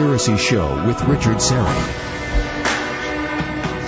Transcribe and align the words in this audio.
Conspiracy 0.00 0.38
Show 0.38 0.86
with 0.86 1.02
Richard 1.02 1.36
Syrett. 1.36 1.90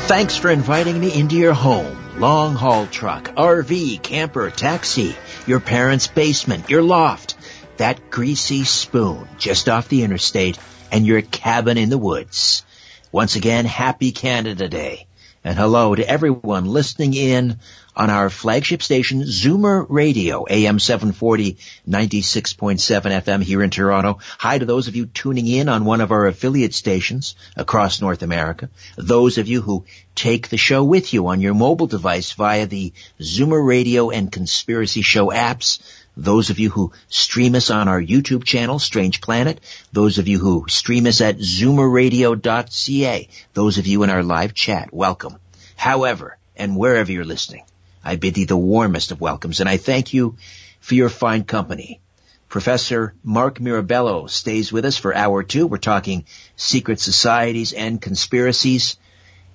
Thanks 0.08 0.36
for 0.36 0.50
inviting 0.50 1.00
me 1.00 1.18
into 1.18 1.36
your 1.36 1.54
home. 1.54 2.20
Long 2.20 2.54
haul 2.54 2.86
truck, 2.86 3.34
RV, 3.34 4.02
camper, 4.02 4.50
taxi, 4.50 5.16
your 5.46 5.58
parents' 5.58 6.08
basement, 6.08 6.68
your 6.68 6.82
loft, 6.82 7.34
that 7.78 8.10
greasy 8.10 8.64
spoon 8.64 9.26
just 9.38 9.70
off 9.70 9.88
the 9.88 10.02
interstate, 10.02 10.58
and 10.92 11.06
your 11.06 11.22
cabin 11.22 11.78
in 11.78 11.88
the 11.88 11.96
woods. 11.96 12.62
Once 13.10 13.34
again, 13.34 13.64
happy 13.64 14.12
Canada 14.12 14.68
Day. 14.68 15.06
And 15.44 15.58
hello 15.58 15.92
to 15.92 16.08
everyone 16.08 16.66
listening 16.66 17.14
in 17.14 17.58
on 17.96 18.10
our 18.10 18.30
flagship 18.30 18.80
station, 18.80 19.22
Zoomer 19.22 19.84
Radio, 19.88 20.46
AM 20.48 20.78
740, 20.78 21.54
96.7 21.88 22.78
FM 22.78 23.42
here 23.42 23.60
in 23.60 23.70
Toronto. 23.70 24.20
Hi 24.38 24.58
to 24.58 24.64
those 24.64 24.86
of 24.86 24.94
you 24.94 25.06
tuning 25.06 25.48
in 25.48 25.68
on 25.68 25.84
one 25.84 26.00
of 26.00 26.12
our 26.12 26.28
affiliate 26.28 26.74
stations 26.74 27.34
across 27.56 28.00
North 28.00 28.22
America. 28.22 28.70
Those 28.96 29.36
of 29.38 29.48
you 29.48 29.62
who 29.62 29.84
take 30.14 30.48
the 30.48 30.56
show 30.56 30.84
with 30.84 31.12
you 31.12 31.26
on 31.26 31.40
your 31.40 31.54
mobile 31.54 31.88
device 31.88 32.30
via 32.32 32.66
the 32.66 32.92
Zoomer 33.20 33.66
Radio 33.66 34.10
and 34.10 34.30
Conspiracy 34.30 35.02
Show 35.02 35.30
apps. 35.30 35.80
Those 36.16 36.50
of 36.50 36.58
you 36.58 36.68
who 36.70 36.92
stream 37.08 37.54
us 37.54 37.70
on 37.70 37.88
our 37.88 38.00
YouTube 38.00 38.44
channel, 38.44 38.78
Strange 38.78 39.20
Planet. 39.20 39.60
Those 39.92 40.18
of 40.18 40.28
you 40.28 40.38
who 40.38 40.66
stream 40.68 41.06
us 41.06 41.20
at 41.20 41.38
zoomerradio.ca. 41.38 43.28
Those 43.54 43.78
of 43.78 43.86
you 43.86 44.02
in 44.02 44.10
our 44.10 44.22
live 44.22 44.52
chat, 44.52 44.92
welcome. 44.92 45.36
However, 45.76 46.36
and 46.56 46.76
wherever 46.76 47.10
you're 47.10 47.24
listening, 47.24 47.64
I 48.04 48.16
bid 48.16 48.34
thee 48.34 48.44
the 48.44 48.56
warmest 48.56 49.10
of 49.10 49.20
welcomes, 49.20 49.60
and 49.60 49.68
I 49.68 49.78
thank 49.78 50.12
you 50.12 50.36
for 50.80 50.94
your 50.94 51.08
fine 51.08 51.44
company. 51.44 52.00
Professor 52.48 53.14
Mark 53.24 53.60
Mirabello 53.60 54.26
stays 54.26 54.70
with 54.70 54.84
us 54.84 54.98
for 54.98 55.14
hour 55.14 55.42
two. 55.42 55.66
We're 55.66 55.78
talking 55.78 56.26
secret 56.56 57.00
societies 57.00 57.72
and 57.72 58.02
conspiracies. 58.02 58.98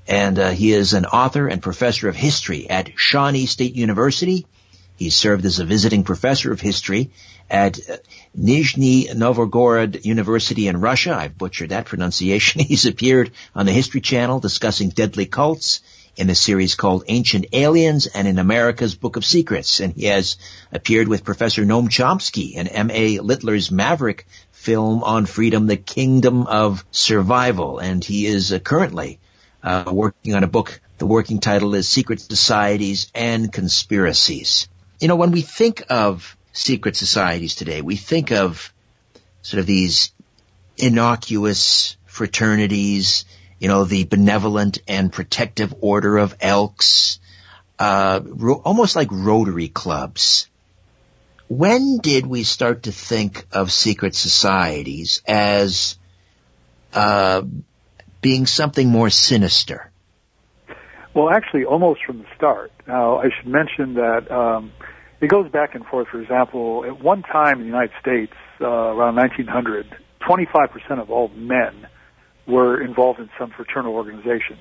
And 0.07 0.39
uh, 0.39 0.49
he 0.49 0.71
is 0.71 0.93
an 0.93 1.05
author 1.05 1.47
and 1.47 1.61
professor 1.61 2.09
of 2.09 2.15
history 2.15 2.67
at 2.67 2.97
Shawnee 2.97 3.45
State 3.45 3.75
University. 3.75 4.47
He 4.97 5.11
served 5.11 5.45
as 5.45 5.59
a 5.59 5.65
visiting 5.65 6.03
professor 6.03 6.51
of 6.51 6.59
history 6.59 7.11
at 7.49 7.79
uh, 7.89 7.97
Nizhny 8.37 9.15
Novgorod 9.15 10.05
University 10.05 10.67
in 10.67 10.81
Russia. 10.81 11.15
I've 11.15 11.37
butchered 11.37 11.69
that 11.69 11.85
pronunciation. 11.85 12.61
He's 12.67 12.87
appeared 12.87 13.31
on 13.55 13.65
the 13.67 13.71
History 13.71 14.01
Channel 14.01 14.39
discussing 14.39 14.89
deadly 14.89 15.27
cults 15.27 15.81
in 16.15 16.31
a 16.31 16.35
series 16.35 16.73
called 16.73 17.03
Ancient 17.07 17.45
Aliens 17.53 18.07
and 18.07 18.27
in 18.27 18.39
America's 18.39 18.95
Book 18.95 19.17
of 19.17 19.25
Secrets. 19.25 19.79
And 19.79 19.93
he 19.93 20.05
has 20.05 20.37
appeared 20.71 21.07
with 21.07 21.23
Professor 21.23 21.63
Noam 21.63 21.89
Chomsky 21.89 22.55
in 22.55 22.67
M.A. 22.67 23.19
Littler's 23.19 23.69
Maverick 23.69 24.25
film 24.51 25.03
on 25.03 25.27
freedom, 25.27 25.67
The 25.67 25.77
Kingdom 25.77 26.47
of 26.47 26.83
Survival. 26.89 27.77
And 27.77 28.03
he 28.03 28.25
is 28.25 28.51
uh, 28.51 28.57
currently 28.57 29.19
uh, 29.61 29.91
working 29.91 30.33
on 30.33 30.43
a 30.43 30.47
book. 30.47 30.81
The 30.97 31.05
working 31.05 31.39
title 31.39 31.75
is 31.75 31.87
Secret 31.87 32.19
Societies 32.19 33.11
and 33.13 33.53
Conspiracies. 33.53 34.67
You 34.99 35.07
know, 35.07 35.15
when 35.15 35.31
we 35.31 35.41
think 35.41 35.83
of 35.89 36.35
secret 36.53 36.95
societies 36.95 37.55
today, 37.55 37.81
we 37.81 37.95
think 37.95 38.31
of 38.31 38.73
sort 39.43 39.59
of 39.59 39.67
these 39.67 40.11
innocuous 40.77 41.97
fraternities, 42.05 43.25
you 43.59 43.67
know, 43.67 43.83
the 43.83 44.05
benevolent 44.05 44.79
and 44.87 45.13
protective 45.13 45.73
order 45.81 46.17
of 46.17 46.35
Elks, 46.41 47.19
uh, 47.77 48.21
ro- 48.23 48.61
almost 48.65 48.95
like 48.95 49.09
Rotary 49.11 49.67
clubs. 49.67 50.47
When 51.47 51.99
did 51.99 52.25
we 52.25 52.43
start 52.43 52.83
to 52.83 52.91
think 52.91 53.45
of 53.51 53.71
secret 53.71 54.15
societies 54.15 55.21
as 55.27 55.97
uh, 56.91 57.43
being 58.21 58.47
something 58.47 58.89
more 58.89 59.09
sinister? 59.09 59.86
Well, 61.17 61.31
actually, 61.31 61.65
almost 61.65 62.01
from 62.05 62.19
the 62.19 62.25
start. 62.35 62.71
Now, 62.87 63.17
I 63.17 63.29
should 63.35 63.51
mention 63.51 63.95
that 63.95 64.31
um, 64.31 64.71
it 65.19 65.31
goes 65.31 65.49
back 65.49 65.73
and 65.73 65.83
forth. 65.83 66.09
For 66.09 66.21
example, 66.21 66.85
at 66.85 67.01
one 67.01 67.23
time 67.23 67.53
in 67.53 67.61
the 67.61 67.65
United 67.65 67.93
States, 67.99 68.33
uh, 68.61 68.67
around 68.67 69.15
1900, 69.15 69.97
25% 70.21 71.01
of 71.01 71.09
all 71.09 71.29
men 71.29 71.87
were 72.45 72.79
involved 72.79 73.19
in 73.19 73.31
some 73.39 73.49
fraternal 73.49 73.95
organization, 73.95 74.59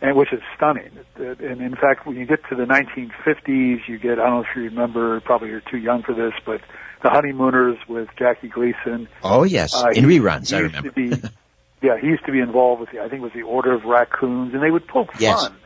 and 0.00 0.16
which 0.16 0.32
is 0.32 0.40
stunning. 0.56 0.90
And 1.14 1.60
in 1.60 1.76
fact, 1.76 2.04
when 2.04 2.16
you 2.16 2.26
get 2.26 2.40
to 2.48 2.56
the 2.56 2.64
1950s, 2.64 3.86
you 3.86 3.96
get 4.00 4.18
I 4.18 4.24
don't 4.24 4.30
know 4.34 4.40
if 4.40 4.56
you 4.56 4.62
remember, 4.62 5.20
probably 5.20 5.50
you're 5.50 5.62
too 5.70 5.78
young 5.78 6.02
for 6.02 6.14
this, 6.14 6.32
but 6.44 6.62
the 7.04 7.10
Honeymooners 7.10 7.78
with 7.88 8.08
Jackie 8.18 8.48
Gleason. 8.48 9.06
Oh 9.22 9.44
yes, 9.44 9.72
uh, 9.72 9.90
in 9.94 10.04
reruns, 10.04 10.52
I 10.52 10.62
remember. 10.62 10.90
Be, 10.90 11.12
yeah, 11.82 11.98
he 12.00 12.08
used 12.08 12.24
to 12.26 12.32
be 12.32 12.40
involved 12.40 12.80
with 12.80 12.90
the 12.90 13.00
I 13.00 13.08
think 13.08 13.20
it 13.20 13.22
was 13.22 13.32
the 13.34 13.42
Order 13.42 13.72
of 13.72 13.84
Raccoons, 13.84 14.54
and 14.54 14.62
they 14.62 14.70
would 14.70 14.86
poke 14.86 15.10
yes. 15.18 15.42
fun 15.42 15.56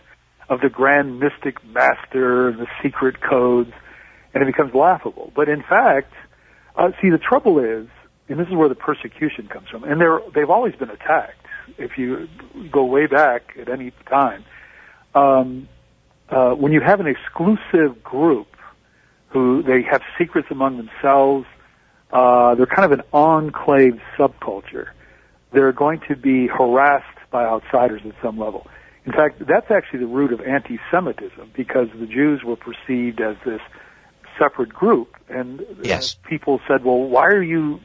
of 0.49 0.61
the 0.61 0.69
Grand 0.69 1.19
Mystic 1.19 1.65
Master 1.65 2.49
and 2.49 2.59
the 2.59 2.67
secret 2.83 3.21
codes, 3.21 3.73
and 4.33 4.43
it 4.43 4.47
becomes 4.47 4.75
laughable. 4.75 5.33
But 5.35 5.49
in 5.49 5.63
fact, 5.63 6.13
uh, 6.77 6.91
see, 7.01 7.11
the 7.11 7.19
trouble 7.19 7.59
is 7.59 7.89
and 8.29 8.39
this 8.39 8.49
is 8.49 8.55
where 8.55 8.69
the 8.69 8.75
persecution 8.75 9.49
comes 9.49 9.69
from. 9.69 9.85
And 9.85 10.01
they're 10.01 10.21
they've 10.35 10.51
always 10.51 10.75
been 10.75 10.91
attacked. 10.91 11.47
If 11.79 11.99
you 11.99 12.29
go 12.71 12.85
way 12.85 13.07
back 13.07 13.55
at 13.61 13.69
any 13.69 13.93
time, 14.09 14.45
um, 15.15 15.69
uh, 16.29 16.51
when 16.51 16.73
you 16.73 16.81
have 16.81 17.01
an 17.01 17.07
exclusive 17.07 18.03
group 18.03 18.49
who 19.29 19.63
they 19.63 19.83
have 19.91 20.03
secrets 20.19 20.49
among 20.51 20.77
themselves, 20.77 21.47
uh, 22.13 22.55
they're 22.55 22.67
kind 22.67 22.93
of 22.93 22.99
an 22.99 23.03
enclave 23.13 24.01
subculture. 24.19 24.89
They're 25.55 25.73
going 25.73 26.01
to 26.09 26.17
be 26.17 26.47
harassed 26.47 27.31
by 27.31 27.45
outsiders 27.45 28.03
at 28.05 28.15
some 28.23 28.39
level. 28.39 28.67
In 29.07 29.13
fact, 29.13 29.39
that's 29.47 29.71
actually 29.71 30.01
the 30.01 30.07
root 30.07 30.33
of 30.33 30.41
anti-Semitism 30.41 31.53
because 31.55 31.89
the 31.99 32.07
Jews 32.07 32.43
were 32.45 32.57
perceived 32.57 33.21
as 33.21 33.37
this 33.45 33.61
separate 34.39 34.71
group, 34.71 35.15
and 35.29 35.61
uh, 35.61 35.65
yes. 35.83 36.17
people 36.29 36.61
said, 36.67 36.85
"Well, 36.85 36.99
why 36.99 37.27
are 37.27 37.43
you 37.43 37.81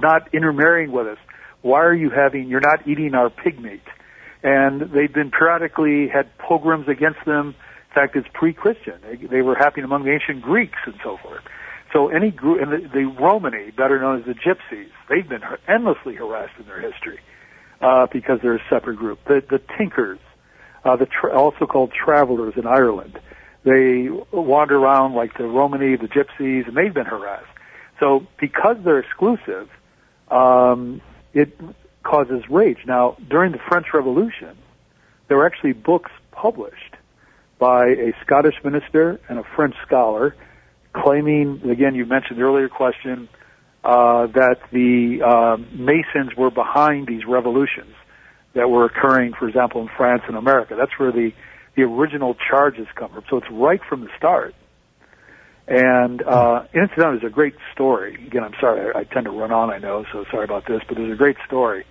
not 0.00 0.32
intermarrying 0.32 0.92
with 0.92 1.06
us? 1.06 1.18
Why 1.62 1.80
are 1.80 1.94
you 1.94 2.10
having, 2.10 2.48
you're 2.48 2.60
not 2.60 2.86
eating 2.86 3.14
our 3.14 3.30
pig 3.30 3.60
meat? 3.60 3.82
And 4.42 4.80
they've 4.80 5.12
been 5.12 5.30
periodically 5.30 6.08
had 6.08 6.36
pogroms 6.38 6.88
against 6.88 7.24
them. 7.26 7.48
In 7.48 7.94
fact, 7.94 8.16
it's 8.16 8.28
pre-Christian. 8.32 8.94
They, 9.02 9.16
they 9.26 9.42
were 9.42 9.54
happening 9.54 9.84
among 9.84 10.04
the 10.04 10.12
ancient 10.12 10.42
Greeks 10.42 10.78
and 10.86 10.94
so 11.04 11.18
forth. 11.18 11.42
So 11.92 12.08
any 12.08 12.30
group, 12.30 12.60
and 12.62 12.72
the, 12.72 12.88
the 12.88 13.04
Romani, 13.04 13.70
better 13.72 14.00
known 14.00 14.20
as 14.20 14.26
the 14.26 14.34
Gypsies, 14.34 14.90
they've 15.08 15.28
been 15.28 15.42
endlessly 15.66 16.14
harassed 16.14 16.58
in 16.58 16.66
their 16.66 16.80
history 16.80 17.18
uh, 17.80 18.06
because 18.12 18.38
they're 18.42 18.56
a 18.56 18.64
separate 18.70 18.96
group. 18.96 19.18
The, 19.24 19.42
the 19.48 19.60
Tinkers, 19.76 20.20
uh, 20.84 20.96
the 20.96 21.06
tra- 21.06 21.36
also 21.36 21.66
called 21.66 21.92
travelers 21.92 22.54
in 22.56 22.66
Ireland, 22.66 23.18
they 23.64 24.08
wander 24.32 24.78
around 24.78 25.14
like 25.14 25.36
the 25.36 25.44
Romani, 25.44 25.96
the 25.96 26.08
Gypsies, 26.08 26.68
and 26.68 26.76
they've 26.76 26.94
been 26.94 27.06
harassed. 27.06 27.46
So 27.98 28.26
because 28.38 28.76
they're 28.84 29.00
exclusive, 29.00 29.68
um, 30.30 31.02
it 31.34 31.58
causes 32.02 32.48
rage. 32.48 32.78
Now, 32.86 33.16
during 33.28 33.52
the 33.52 33.58
French 33.68 33.88
Revolution, 33.92 34.56
there 35.28 35.36
were 35.36 35.46
actually 35.46 35.74
books 35.74 36.10
published 36.32 36.96
by 37.58 37.88
a 37.88 38.12
Scottish 38.24 38.54
minister 38.64 39.20
and 39.28 39.38
a 39.38 39.44
French 39.54 39.74
scholar 39.86 40.34
claiming, 40.92 41.62
again, 41.70 41.94
you 41.94 42.06
mentioned 42.06 42.38
the 42.38 42.42
earlier 42.42 42.68
question, 42.68 43.28
uh, 43.84 44.26
that 44.26 44.56
the 44.72 45.22
uh, 45.24 45.56
Masons 45.72 46.36
were 46.36 46.50
behind 46.50 47.06
these 47.06 47.24
revolutions 47.26 47.94
that 48.54 48.68
were 48.68 48.84
occurring, 48.84 49.32
for 49.38 49.48
example, 49.48 49.80
in 49.80 49.88
France 49.96 50.22
and 50.26 50.36
America. 50.36 50.74
That's 50.76 50.98
where 50.98 51.12
the, 51.12 51.32
the 51.76 51.82
original 51.82 52.34
charges 52.34 52.86
come 52.94 53.12
from. 53.12 53.24
So 53.30 53.36
it's 53.38 53.50
right 53.50 53.80
from 53.88 54.00
the 54.02 54.10
start. 54.18 54.54
And 55.68 56.20
uh, 56.22 56.64
incidentally, 56.74 57.20
there's 57.20 57.32
a 57.32 57.34
great 57.34 57.54
story. 57.72 58.14
Again, 58.26 58.42
I'm 58.42 58.54
sorry, 58.60 58.92
I, 58.92 59.00
I 59.00 59.04
tend 59.04 59.26
to 59.26 59.30
run 59.30 59.52
on, 59.52 59.70
I 59.70 59.78
know, 59.78 60.04
so 60.12 60.24
sorry 60.30 60.44
about 60.44 60.66
this, 60.66 60.82
but 60.88 60.96
there's 60.96 61.12
a 61.12 61.16
great 61.16 61.36
story. 61.46 61.86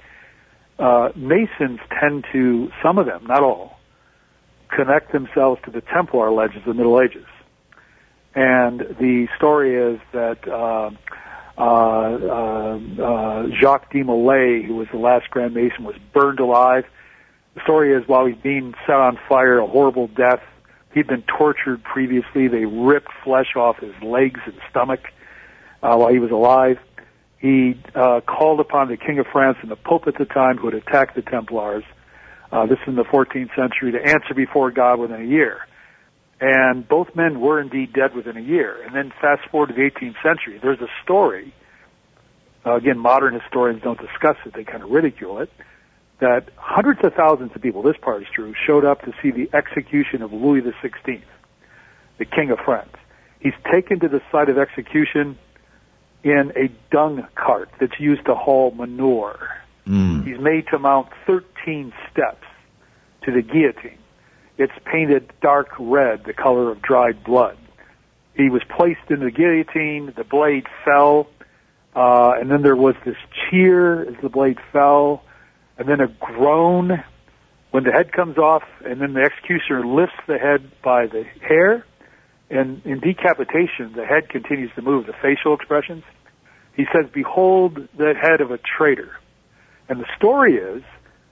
Uh, 0.78 1.10
Masons 1.16 1.80
tend 2.00 2.26
to, 2.34 2.70
some 2.84 2.98
of 2.98 3.06
them, 3.06 3.26
not 3.26 3.42
all, 3.42 3.80
connect 4.70 5.12
themselves 5.14 5.62
to 5.66 5.72
the 5.72 5.82
Templar 5.82 6.30
legends 6.30 6.68
of 6.68 6.74
the 6.74 6.74
Middle 6.74 7.02
Ages. 7.02 7.26
And 8.36 8.80
the 8.80 9.28
story 9.36 9.76
is 9.76 10.00
that 10.14 10.48
uh, 10.48 10.92
uh, 11.58 11.62
uh, 11.62 13.04
uh, 13.04 13.48
Jacques 13.60 13.92
de 13.92 14.04
Molay, 14.04 14.64
who 14.66 14.76
was 14.76 14.88
the 14.92 15.00
last 15.00 15.30
Grand 15.30 15.54
Mason, 15.54 15.84
was 15.84 15.96
burned 16.14 16.40
alive. 16.40 16.86
The 17.56 17.62
story 17.62 17.94
is 17.94 18.08
while 18.08 18.26
he's 18.26 18.38
being 18.38 18.76
set 18.86 18.96
on 18.96 19.20
fire, 19.28 19.60
a 19.60 19.68
horrible 19.68 20.08
death, 20.08 20.42
He'd 20.94 21.08
been 21.08 21.24
tortured 21.24 21.84
previously. 21.84 22.48
They 22.48 22.66
ripped 22.66 23.12
flesh 23.24 23.56
off 23.56 23.78
his 23.78 23.94
legs 24.02 24.40
and 24.46 24.56
stomach 24.70 25.02
uh, 25.84 25.96
while 25.96 26.10
he 26.10 26.20
was 26.20 26.32
alive. 26.32 26.80
He 27.38 27.80
uh, 27.96 28.22
called 28.22 28.60
upon 28.60 28.90
the 28.90 28.98
King 28.98 29.20
of 29.20 29.28
France 29.32 29.58
and 29.62 29.72
the 29.72 29.76
Pope 29.76 30.08
at 30.08 30.18
the 30.18 30.26
time, 30.26 30.58
who 30.58 30.66
had 30.66 30.74
attacked 30.74 31.16
the 31.16 31.22
Templars, 31.22 31.84
uh, 32.52 32.66
this 32.66 32.80
in 32.88 32.96
the 32.96 33.04
14th 33.04 33.56
century, 33.56 33.92
to 33.92 34.02
answer 34.02 34.34
before 34.36 34.72
God 34.72 35.00
within 35.00 35.22
a 35.22 35.26
year. 35.26 35.60
And 36.42 36.88
both 36.88 37.16
men 37.16 37.42
were 37.42 37.60
indeed 37.60 37.92
dead 37.94 38.16
within 38.16 38.38
a 38.38 38.42
year. 38.42 38.82
And 38.82 38.96
then 38.96 39.12
fast 39.22 39.50
forward 39.50 39.68
to 39.68 39.74
the 39.74 39.82
18th 39.82 40.22
century, 40.24 40.60
there's 40.62 40.80
a 40.80 40.88
story 41.04 41.54
uh, 42.66 42.76
again, 42.76 42.98
modern 42.98 43.40
historians 43.40 43.82
don't 43.82 44.00
discuss 44.00 44.38
it, 44.46 44.54
they 44.54 44.64
kind 44.64 44.84
of 44.84 44.90
ridicule 44.90 45.40
it, 45.40 45.50
that 46.20 46.50
hundreds 46.58 47.00
of 47.04 47.14
thousands 47.14 47.52
of 47.56 47.62
people, 47.62 47.82
this 47.82 47.96
part 48.02 48.22
is 48.22 48.28
true, 48.34 48.54
showed 48.68 48.84
up 48.84 49.02
to 49.04 49.14
see 49.22 49.32
the 49.32 49.50
execution 49.54 50.22
of 50.22 50.34
Louis 50.34 50.62
XVI, 50.62 51.22
the 52.18 52.26
King 52.26 52.52
of 52.52 52.60
France. 52.60 52.96
He's 53.40 53.54
taken 53.72 54.02
to 54.02 54.10
the 54.10 54.22
site 54.32 54.50
of 54.50 54.58
execution 54.58 55.38
in 56.24 56.52
a 56.58 56.70
dung 56.92 57.26
cart 57.36 57.70
that's 57.80 57.98
used 58.00 58.26
to 58.26 58.36
haul 58.36 58.72
manure. 58.72 59.40
Mm. 59.88 60.28
He's 60.28 60.40
made 60.40 60.68
to 60.72 60.80
mount 60.80 61.08
13 61.26 61.94
steps 62.12 62.46
to 63.24 63.32
the 63.32 63.42
guillotine. 63.42 63.99
It's 64.60 64.74
painted 64.84 65.32
dark 65.42 65.70
red, 65.80 66.26
the 66.26 66.34
color 66.34 66.70
of 66.70 66.82
dried 66.82 67.24
blood. 67.24 67.58
He 68.36 68.50
was 68.50 68.62
placed 68.78 69.10
in 69.10 69.22
the 69.22 69.32
guillotine, 69.32 70.14
the 70.18 70.26
blade 70.26 70.68
fell, 70.84 71.30
uh, 71.96 72.34
and 72.38 72.52
then 72.52 72.62
there 72.62 72.76
was 72.76 72.96
this 73.06 73.16
cheer 73.50 74.02
as 74.02 74.16
the 74.22 74.28
blade 74.28 74.58
fell, 74.74 75.24
and 75.78 75.88
then 75.88 76.02
a 76.02 76.08
groan 76.08 77.02
when 77.72 77.86
the 77.86 77.92
head 77.92 78.12
comes 78.12 78.38
off, 78.38 78.64
and 78.84 79.00
then 79.00 79.14
the 79.14 79.22
executioner 79.22 79.86
lifts 79.86 80.20
the 80.28 80.38
head 80.38 80.70
by 80.84 81.08
the 81.08 81.24
hair, 81.42 81.86
and 82.50 82.82
in 82.86 83.00
decapitation, 83.00 83.94
the 83.96 84.06
head 84.06 84.28
continues 84.28 84.72
to 84.76 84.82
move, 84.82 85.06
the 85.06 85.14
facial 85.22 85.54
expressions. 85.54 86.04
He 86.76 86.86
says, 86.94 87.10
behold 87.14 87.88
the 87.98 88.14
head 88.14 88.42
of 88.42 88.52
a 88.52 88.58
traitor. 88.58 89.12
And 89.88 90.02
the 90.02 90.08
story 90.18 90.56
is 90.56 90.84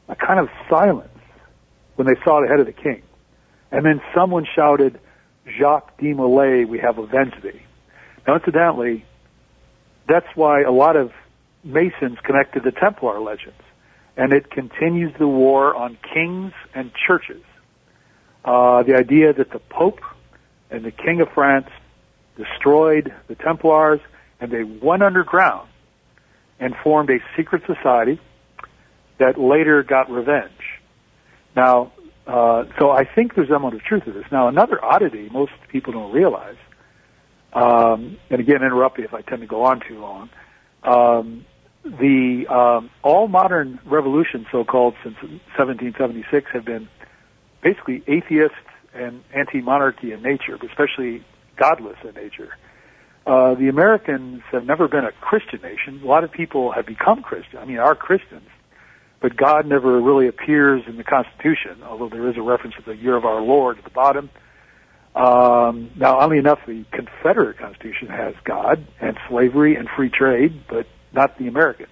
a 0.08 0.16
kind 0.16 0.40
of 0.40 0.48
silence 0.70 1.10
when 1.96 2.08
they 2.08 2.16
saw 2.24 2.40
the 2.40 2.48
head 2.48 2.62
of 2.62 2.68
the 2.68 2.72
king. 2.72 3.02
And 3.72 3.86
then 3.86 4.02
someone 4.16 4.46
shouted, 4.56 5.00
Jacques 5.60 5.98
de 6.00 6.14
Molay, 6.14 6.66
we 6.66 6.80
have 6.80 6.98
avenged 6.98 7.42
thee. 7.42 7.62
Now 8.28 8.36
incidentally, 8.36 9.06
that's 10.08 10.28
why 10.36 10.62
a 10.62 10.72
lot 10.72 10.96
of 10.96 11.12
Masons 11.64 12.18
connect 12.24 12.54
to 12.54 12.60
the 12.60 12.72
Templar 12.72 13.20
legends. 13.20 13.62
And 14.16 14.34
it 14.34 14.50
continues 14.50 15.14
the 15.20 15.28
war 15.28 15.76
on 15.76 15.98
kings 16.14 16.54
and 16.74 16.92
churches. 16.94 17.44
Uh, 18.44 18.84
the 18.84 18.96
idea 18.96 19.34
that 19.34 19.52
the 19.52 19.60
Pope 19.60 20.00
and 20.72 20.84
the 20.84 20.92
King 20.92 21.22
of 21.22 21.30
France 21.34 21.70
destroyed 22.38 23.14
the 23.28 23.36
Templars 23.36 24.00
and 24.40 24.52
they 24.52 24.64
went 24.64 25.04
underground 25.04 25.68
and 26.60 26.76
formed 26.84 27.10
a 27.10 27.20
secret 27.36 27.64
society 27.66 28.20
that 29.20 29.40
later 29.40 29.84
got 29.84 30.10
revenge. 30.10 30.80
Now, 31.56 31.92
uh, 32.28 32.66
so 32.78 32.92
I 32.92 33.06
think 33.06 33.36
there's 33.36 33.50
element 33.50 33.76
of 33.76 33.82
truth 33.84 34.04
to 34.04 34.12
this. 34.12 34.26
Now, 34.32 34.48
another 34.50 34.84
oddity 34.84 35.30
most 35.30 35.54
people 35.70 35.94
don't 35.94 36.12
realize, 36.12 36.58
um, 37.54 38.18
and 38.30 38.42
again, 38.42 38.58
interrupt 38.58 38.98
me 38.98 39.06
if 39.06 39.14
I 39.14 39.22
tend 39.22 39.42
to 39.42 39.48
go 39.48 39.64
on 39.64 39.82
too 39.88 40.00
long. 40.00 40.30
Um, 40.84 41.46
the 41.84 42.46
um, 42.50 42.90
all 43.02 43.30
modern 43.30 43.80
revolutions, 43.86 44.48
so-called 44.52 44.96
since 45.04 45.16
1776, 45.16 46.52
have 46.52 46.66
been 46.66 46.90
basically 47.62 48.04
atheist 48.08 48.54
and 48.94 49.24
anti-monarchy 49.34 50.12
in 50.12 50.22
nature, 50.22 50.58
but 50.60 50.70
especially 50.70 51.24
godless 51.56 51.98
in 52.04 52.14
nature. 52.14 52.58
Uh, 53.26 53.56
the 53.56 53.70
Americans 53.70 54.42
have 54.52 54.66
never 54.66 54.88
been 54.88 55.06
a 55.06 55.12
Christian 55.12 55.62
nation. 55.62 56.02
A 56.04 56.08
lot 56.08 56.24
of 56.24 56.32
people 56.32 56.72
have 56.72 56.86
become 56.86 57.22
Christian. 57.22 57.60
I 57.60 57.66
mean, 57.66 57.78
are 57.78 57.96
Christians, 57.96 58.48
but 59.20 59.36
God 59.36 59.66
never 59.66 60.00
really 60.00 60.28
appears 60.28 60.84
in 60.88 60.98
the 60.98 61.04
Constitution, 61.04 61.84
although 61.84 62.10
there 62.10 62.30
is 62.30 62.38
a 62.38 62.42
reference 62.42 62.76
to 62.76 62.84
the 62.84 62.96
year 62.96 63.16
of 63.16 63.26
our 63.26 63.42
Lord 63.42 63.78
at 63.78 63.84
the 63.84 63.90
bottom. 63.90 64.30
Um, 65.16 65.90
now, 65.96 66.20
oddly 66.20 66.38
enough, 66.38 66.60
the 66.68 66.86
Confederate 66.92 67.58
Constitution 67.58 68.08
has 68.10 68.36
God 68.44 68.86
and 69.02 69.18
slavery 69.28 69.76
and 69.76 69.88
free 69.96 70.10
trade, 70.10 70.62
but 70.70 70.86
not 71.12 71.40
the 71.40 71.48
American. 71.48 71.88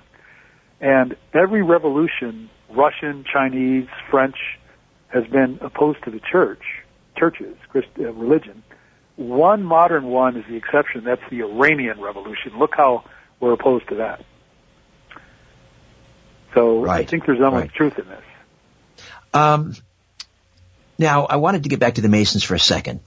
And 0.79 1.15
every 1.33 1.63
revolution, 1.63 2.49
Russian, 2.69 3.25
Chinese, 3.31 3.87
French, 4.11 4.35
has 5.07 5.25
been 5.25 5.57
opposed 5.61 6.03
to 6.03 6.11
the 6.11 6.19
church, 6.19 6.61
churches, 7.17 7.55
Christ, 7.69 7.87
uh, 7.99 8.11
religion. 8.13 8.61
One 9.15 9.63
modern 9.63 10.05
one 10.05 10.35
is 10.35 10.43
the 10.47 10.57
exception. 10.57 11.05
That's 11.05 11.21
the 11.31 11.41
Iranian 11.41 12.01
Revolution. 12.01 12.59
Look 12.59 12.75
how 12.75 13.05
we're 13.39 13.53
opposed 13.53 13.87
to 13.89 13.95
that. 13.95 14.23
So 16.55 16.81
Right. 16.81 17.01
I 17.01 17.05
think 17.05 17.25
there's 17.25 17.39
element 17.39 17.61
Right. 17.61 17.69
of 17.69 17.73
truth 17.73 17.99
in 17.99 18.07
this. 18.07 18.23
Um, 19.33 19.75
now, 20.97 21.25
I 21.25 21.35
wanted 21.35 21.63
to 21.63 21.69
get 21.69 21.79
back 21.79 21.95
to 21.95 22.01
the 22.01 22.09
Masons 22.09 22.43
for 22.43 22.55
a 22.55 22.59
second 22.59 23.01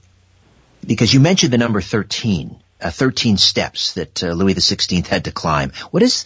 because 0.85 1.13
you 1.13 1.19
mentioned 1.19 1.51
the 1.51 1.57
number 1.57 1.81
13, 1.81 2.55
uh, 2.81 2.91
13 2.91 3.37
steps 3.37 3.93
that 3.95 4.23
uh, 4.23 4.27
Louis 4.33 4.53
XVI 4.53 5.07
had 5.07 5.25
to 5.25 5.31
climb. 5.31 5.71
What 5.91 6.03
is 6.03 6.25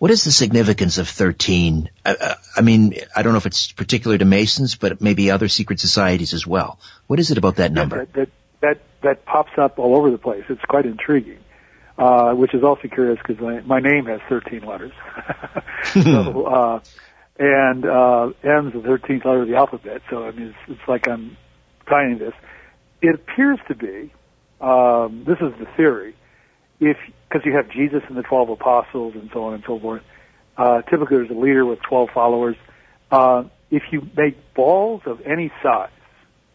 what 0.00 0.10
is 0.10 0.24
the 0.24 0.32
significance 0.32 0.98
of 0.98 1.08
13? 1.08 1.88
Uh, 2.04 2.14
uh, 2.20 2.34
I 2.56 2.60
mean, 2.62 2.94
I 3.14 3.22
don't 3.22 3.32
know 3.32 3.38
if 3.38 3.46
it's 3.46 3.70
particular 3.72 4.18
to 4.18 4.24
Masons, 4.24 4.74
but 4.74 5.00
maybe 5.00 5.30
other 5.30 5.48
secret 5.48 5.78
societies 5.80 6.34
as 6.34 6.46
well. 6.46 6.78
What 7.06 7.20
is 7.20 7.30
it 7.30 7.38
about 7.38 7.56
that 7.56 7.72
number? 7.72 7.98
That, 8.04 8.12
that 8.12 8.28
that 8.60 8.80
that 9.02 9.24
pops 9.24 9.56
up 9.56 9.78
all 9.78 9.96
over 9.96 10.10
the 10.10 10.18
place. 10.18 10.44
It's 10.48 10.64
quite 10.64 10.84
intriguing, 10.84 11.38
uh, 11.98 12.32
which 12.32 12.54
is 12.54 12.62
also 12.62 12.88
curious 12.88 13.18
because 13.24 13.40
my, 13.42 13.60
my 13.60 13.80
name 13.80 14.06
has 14.06 14.20
13 14.28 14.62
letters. 14.64 14.92
so, 15.92 16.46
uh, 16.46 16.80
and 17.38 17.84
uh, 17.84 18.28
is 18.42 18.72
the 18.72 18.82
13th 18.84 19.24
letter 19.24 19.42
of 19.42 19.48
the 19.48 19.56
alphabet. 19.56 20.02
So 20.10 20.24
I 20.24 20.30
mean, 20.32 20.48
it's, 20.48 20.78
it's 20.78 20.88
like 20.88 21.08
I'm 21.08 21.36
tying 21.88 22.18
this. 22.18 22.34
It 23.02 23.14
appears 23.14 23.58
to 23.68 23.74
be. 23.74 24.12
Um, 24.60 25.24
this 25.26 25.36
is 25.40 25.52
the 25.58 25.66
theory. 25.76 26.14
If 26.80 26.96
because 27.34 27.44
you 27.44 27.56
have 27.56 27.68
Jesus 27.68 28.02
and 28.08 28.16
the 28.16 28.22
12 28.22 28.50
apostles 28.50 29.14
and 29.14 29.28
so 29.32 29.44
on 29.44 29.54
and 29.54 29.64
so 29.66 29.78
forth. 29.78 30.02
Uh, 30.56 30.82
typically, 30.82 31.16
there's 31.16 31.30
a 31.30 31.34
leader 31.34 31.66
with 31.66 31.80
12 31.82 32.10
followers. 32.14 32.56
Uh, 33.10 33.44
if 33.70 33.82
you 33.90 34.08
make 34.16 34.36
balls 34.54 35.02
of 35.04 35.20
any 35.22 35.50
size, 35.60 35.90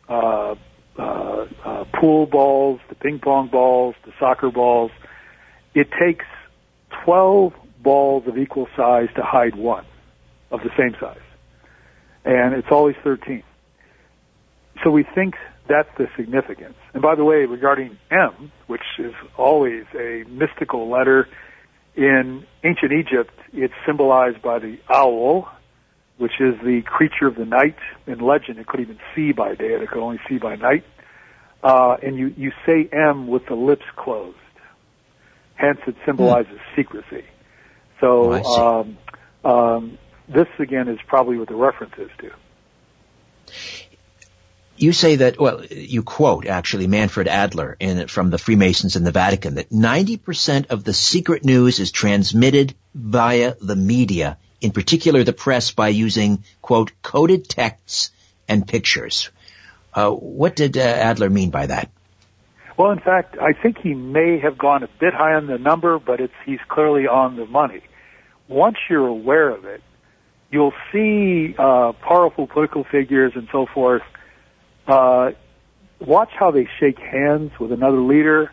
uh, 0.08 0.56
uh, 0.98 1.48
uh, 1.66 1.84
pool 2.00 2.26
balls, 2.26 2.80
the 2.88 2.96
ping 2.96 3.20
pong 3.20 3.50
balls, 3.50 3.96
the 4.06 4.14
soccer 4.20 4.50
balls. 4.50 4.92
It 5.74 5.90
takes 6.00 6.26
12 7.06 7.54
balls 7.82 8.28
of 8.28 8.38
equal 8.38 8.68
size 8.76 9.10
to 9.16 9.24
hide 9.24 9.56
one 9.56 9.86
of 10.52 10.62
the 10.62 10.70
same 10.78 10.96
size. 11.00 11.20
And 12.26 12.54
it's 12.54 12.68
always 12.72 12.96
13. 13.04 13.44
So 14.84 14.92
we 14.92 15.04
think 15.04 15.36
that's 15.68 15.90
the 15.98 16.08
significance. 16.18 16.76
And 16.94 17.02
by 17.02 17.16
the 17.16 17.24
way, 17.24 17.46
regarding 17.46 17.98
M, 18.12 18.52
which 18.68 18.84
is 18.98 19.14
always 19.38 19.86
a 19.94 20.24
mystical 20.28 20.90
letter, 20.90 21.28
in 21.96 22.46
ancient 22.64 22.92
Egypt, 22.92 23.34
it's 23.54 23.74
symbolized 23.86 24.42
by 24.42 24.60
the 24.60 24.80
owl, 24.90 25.50
which 26.18 26.40
is 26.40 26.56
the 26.64 26.82
creature 26.86 27.28
of 27.28 27.36
the 27.36 27.46
night. 27.46 27.78
In 28.08 28.20
legend, 28.20 28.58
it 28.58 28.68
couldn't 28.68 28.86
even 28.86 29.00
see 29.16 29.32
by 29.32 29.56
day; 29.56 29.74
it 29.74 29.90
could 29.90 30.02
only 30.02 30.20
see 30.28 30.38
by 30.38 30.56
night. 30.56 30.86
Uh, 31.62 31.98
and 32.02 32.16
you 32.18 32.34
you 32.38 32.52
say 32.66 32.88
M 32.92 33.28
with 33.28 33.46
the 33.48 33.56
lips 33.56 33.86
closed. 33.96 34.38
Hence, 35.60 35.80
it 35.88 35.96
symbolizes 36.06 36.58
secrecy. 36.74 37.26
So 38.00 38.42
Oh, 38.46 38.80
um, 38.80 38.98
um, 39.44 39.98
this 40.30 40.48
again 40.58 40.88
is 40.88 41.00
probably 41.06 41.38
what 41.38 41.50
the 41.50 41.56
reference 41.56 41.96
is 41.98 42.10
to. 42.20 42.32
You 44.78 44.94
say 44.94 45.18
that, 45.18 45.38
well, 45.38 45.66
you 45.66 46.04
quote 46.04 46.48
actually 46.48 46.88
Manfred 46.88 47.28
Adler 47.28 47.76
in, 47.78 48.08
from 48.08 48.30
the 48.30 48.38
Freemasons 48.38 48.96
in 48.96 49.04
the 49.04 49.12
Vatican 49.12 49.56
that 49.56 49.70
90% 49.70 50.68
of 50.68 50.86
the 50.86 50.94
secret 50.94 51.44
news 51.44 51.80
is 51.80 51.92
transmitted 51.92 52.74
via 52.96 53.56
the 53.60 53.76
media, 53.76 54.38
in 54.62 54.72
particular 54.72 55.26
the 55.26 55.34
press 55.34 55.72
by 55.72 55.90
using, 55.90 56.46
quote, 56.62 56.94
coded 57.02 57.50
texts 57.50 58.12
and 58.48 58.66
pictures. 58.66 59.30
Uh, 59.94 60.12
what 60.12 60.56
did 60.56 60.78
uh, 60.78 60.82
Adler 60.82 61.30
mean 61.30 61.50
by 61.50 61.66
that? 61.66 61.92
Well, 62.80 62.92
in 62.92 63.00
fact, 63.00 63.36
I 63.38 63.52
think 63.52 63.78
he 63.78 63.94
may 63.94 64.40
have 64.40 64.58
gone 64.58 64.84
a 64.84 64.90
bit 65.02 65.14
high 65.14 65.34
on 65.34 65.48
the 65.48 65.58
number, 65.58 66.00
but 66.00 66.22
it's 66.22 66.34
he's 66.46 66.62
clearly 66.70 67.08
on 67.08 67.36
the 67.36 67.46
money. 67.46 67.82
Once 68.48 68.78
you're 68.90 69.06
aware 69.06 69.50
of 69.50 69.66
it, 69.66 69.84
you'll 70.50 70.72
see 70.94 71.54
uh, 71.60 71.92
powerful 71.92 72.48
political 72.48 72.86
figures 72.86 73.34
and 73.36 73.50
so 73.52 73.66
forth. 73.66 74.02
Uh, 74.88 75.32
watch 76.00 76.30
how 76.32 76.52
they 76.52 76.70
shake 76.80 76.98
hands 77.00 77.52
with 77.60 77.74
another 77.74 78.00
leader. 78.00 78.50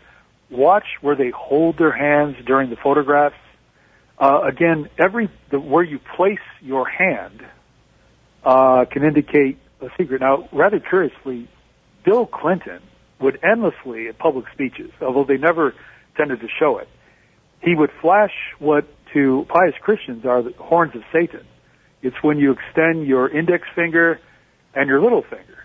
Watch 0.49 0.87
where 0.99 1.15
they 1.15 1.29
hold 1.29 1.77
their 1.77 1.93
hands 1.93 2.35
during 2.45 2.69
the 2.69 2.75
photographs. 2.75 3.37
Uh, 4.19 4.41
again, 4.43 4.89
every 4.99 5.29
the, 5.51 5.59
where 5.61 5.85
you 5.85 5.99
place 6.17 6.43
your 6.59 6.85
hand 6.85 7.45
uh, 8.43 8.83
can 8.91 9.05
indicate 9.05 9.57
a 9.79 9.87
secret. 9.97 10.19
Now, 10.19 10.49
rather 10.51 10.81
curiously, 10.81 11.47
Bill 12.03 12.25
Clinton 12.25 12.81
would 13.19 13.39
endlessly 13.43 14.07
at 14.07 14.17
public 14.17 14.45
speeches, 14.53 14.91
although 15.01 15.23
they 15.23 15.37
never 15.37 15.73
tended 16.15 16.39
to 16.41 16.47
show 16.59 16.77
it. 16.77 16.87
He 17.61 17.73
would 17.75 17.89
flash 18.01 18.33
what 18.59 18.85
to 19.13 19.45
pious 19.49 19.73
Christians 19.81 20.25
are 20.25 20.43
the 20.43 20.53
horns 20.57 20.95
of 20.95 21.01
Satan. 21.11 21.45
It's 22.01 22.15
when 22.21 22.37
you 22.37 22.51
extend 22.51 23.07
your 23.07 23.27
index 23.29 23.67
finger 23.73 24.19
and 24.75 24.87
your 24.87 25.01
little 25.01 25.23
finger, 25.23 25.57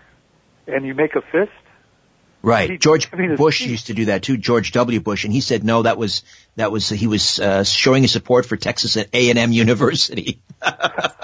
and 0.67 0.85
you 0.85 0.95
make 0.95 1.15
a 1.15 1.21
fist. 1.21 1.51
Right. 2.41 2.71
He- 2.71 2.77
George 2.77 3.07
I 3.13 3.15
mean, 3.15 3.35
Bush 3.35 3.61
used 3.61 3.87
to 3.87 3.93
do 3.93 4.05
that 4.05 4.23
too. 4.23 4.37
George 4.37 4.71
W. 4.71 4.99
Bush, 4.99 5.23
and 5.23 5.31
he 5.31 5.39
said 5.41 5.63
no, 5.63 5.83
that 5.83 5.97
was 5.97 6.23
that 6.55 6.71
was 6.71 6.89
he 6.89 7.07
was 7.07 7.39
uh, 7.39 7.63
showing 7.63 8.01
his 8.01 8.11
support 8.11 8.45
for 8.45 8.57
Texas 8.57 8.97
at 8.97 9.07
A 9.13 9.29
and 9.29 9.37
M 9.37 9.51
University. 9.63 10.41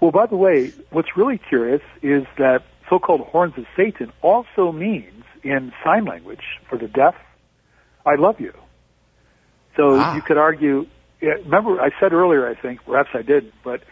Well, 0.00 0.10
by 0.10 0.26
the 0.26 0.36
way, 0.36 0.72
what's 0.90 1.16
really 1.16 1.38
curious 1.38 1.80
is 2.02 2.24
that 2.36 2.62
so-called 2.88 3.22
horns 3.22 3.54
of 3.56 3.64
Satan 3.76 4.12
also 4.22 4.70
means 4.70 5.15
in 5.48 5.72
sign 5.84 6.04
language 6.04 6.42
for 6.68 6.78
the 6.78 6.88
deaf, 6.88 7.14
I 8.04 8.14
love 8.16 8.40
you. 8.40 8.52
So 9.76 9.98
Ah. 9.98 10.14
you 10.14 10.22
could 10.22 10.38
argue, 10.38 10.86
remember 11.20 11.80
I 11.80 11.90
said 12.00 12.12
earlier, 12.12 12.48
I 12.48 12.54
think, 12.54 12.84
perhaps 12.84 13.10
I 13.14 13.22
did, 13.22 13.52
but 13.64 13.82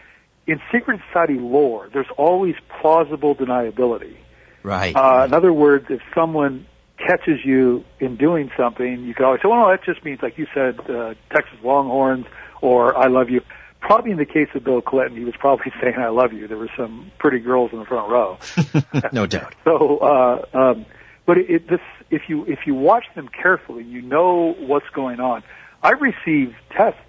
in 0.47 0.59
secret 0.71 0.99
society 1.07 1.39
lore, 1.39 1.89
there's 1.93 2.09
always 2.17 2.55
plausible 2.81 3.35
deniability. 3.35 4.15
Right. 4.63 4.95
Uh, 4.95 5.25
in 5.25 5.33
other 5.33 5.53
words, 5.53 5.85
if 5.89 6.01
someone 6.13 6.65
catches 6.97 7.43
you 7.43 7.83
in 7.99 8.15
doing 8.15 8.49
something, 8.57 9.03
you 9.03 9.13
can 9.13 9.25
always 9.25 9.41
say, 9.41 9.47
well, 9.49 9.59
no, 9.61 9.69
that 9.69 9.83
just 9.83 10.03
means, 10.03 10.19
like 10.21 10.37
you 10.37 10.47
said, 10.53 10.79
uh, 10.89 11.13
Texas 11.31 11.59
Longhorns 11.63 12.25
or 12.61 12.95
I 12.97 13.07
love 13.07 13.29
you. 13.29 13.41
Probably 13.81 14.11
in 14.11 14.17
the 14.17 14.25
case 14.25 14.47
of 14.55 14.63
Bill 14.63 14.81
Clinton, 14.81 15.15
he 15.17 15.23
was 15.25 15.35
probably 15.37 15.71
saying 15.81 15.95
I 15.99 16.07
love 16.09 16.33
you. 16.33 16.47
There 16.47 16.57
were 16.57 16.71
some 16.75 17.11
pretty 17.19 17.39
girls 17.39 17.71
in 17.73 17.79
the 17.79 17.85
front 17.85 18.09
row. 18.09 18.37
no 19.11 19.25
doubt. 19.27 19.53
So, 19.65 19.97
uh, 19.97 20.45
um, 20.57 20.85
but 21.25 21.37
it, 21.37 21.49
it, 21.49 21.69
this, 21.69 21.79
if 22.09 22.23
you 22.27 22.45
if 22.45 22.59
you 22.65 22.75
watch 22.75 23.05
them 23.15 23.27
carefully, 23.29 23.83
you 23.83 24.01
know 24.01 24.53
what's 24.59 24.89
going 24.93 25.19
on. 25.19 25.43
I 25.81 25.91
received 25.91 26.55
tests, 26.75 26.99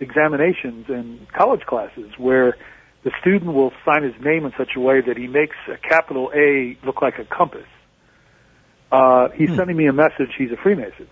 examinations, 0.00 0.86
in 0.88 1.26
college 1.36 1.62
classes 1.62 2.12
where 2.18 2.56
the 3.04 3.10
student 3.20 3.52
will 3.52 3.72
sign 3.84 4.02
his 4.02 4.14
name 4.24 4.44
in 4.46 4.52
such 4.56 4.70
a 4.76 4.80
way 4.80 5.00
that 5.00 5.16
he 5.16 5.26
makes 5.26 5.56
a 5.68 5.76
capital 5.76 6.30
A 6.34 6.76
look 6.84 7.02
like 7.02 7.18
a 7.18 7.24
compass. 7.24 7.66
Uh, 8.90 9.28
he's 9.34 9.48
Hmm. 9.50 9.56
sending 9.56 9.76
me 9.76 9.86
a 9.86 9.92
message. 9.92 10.30
He's 10.38 10.50
a 10.52 10.56
Freemason. 10.56 11.08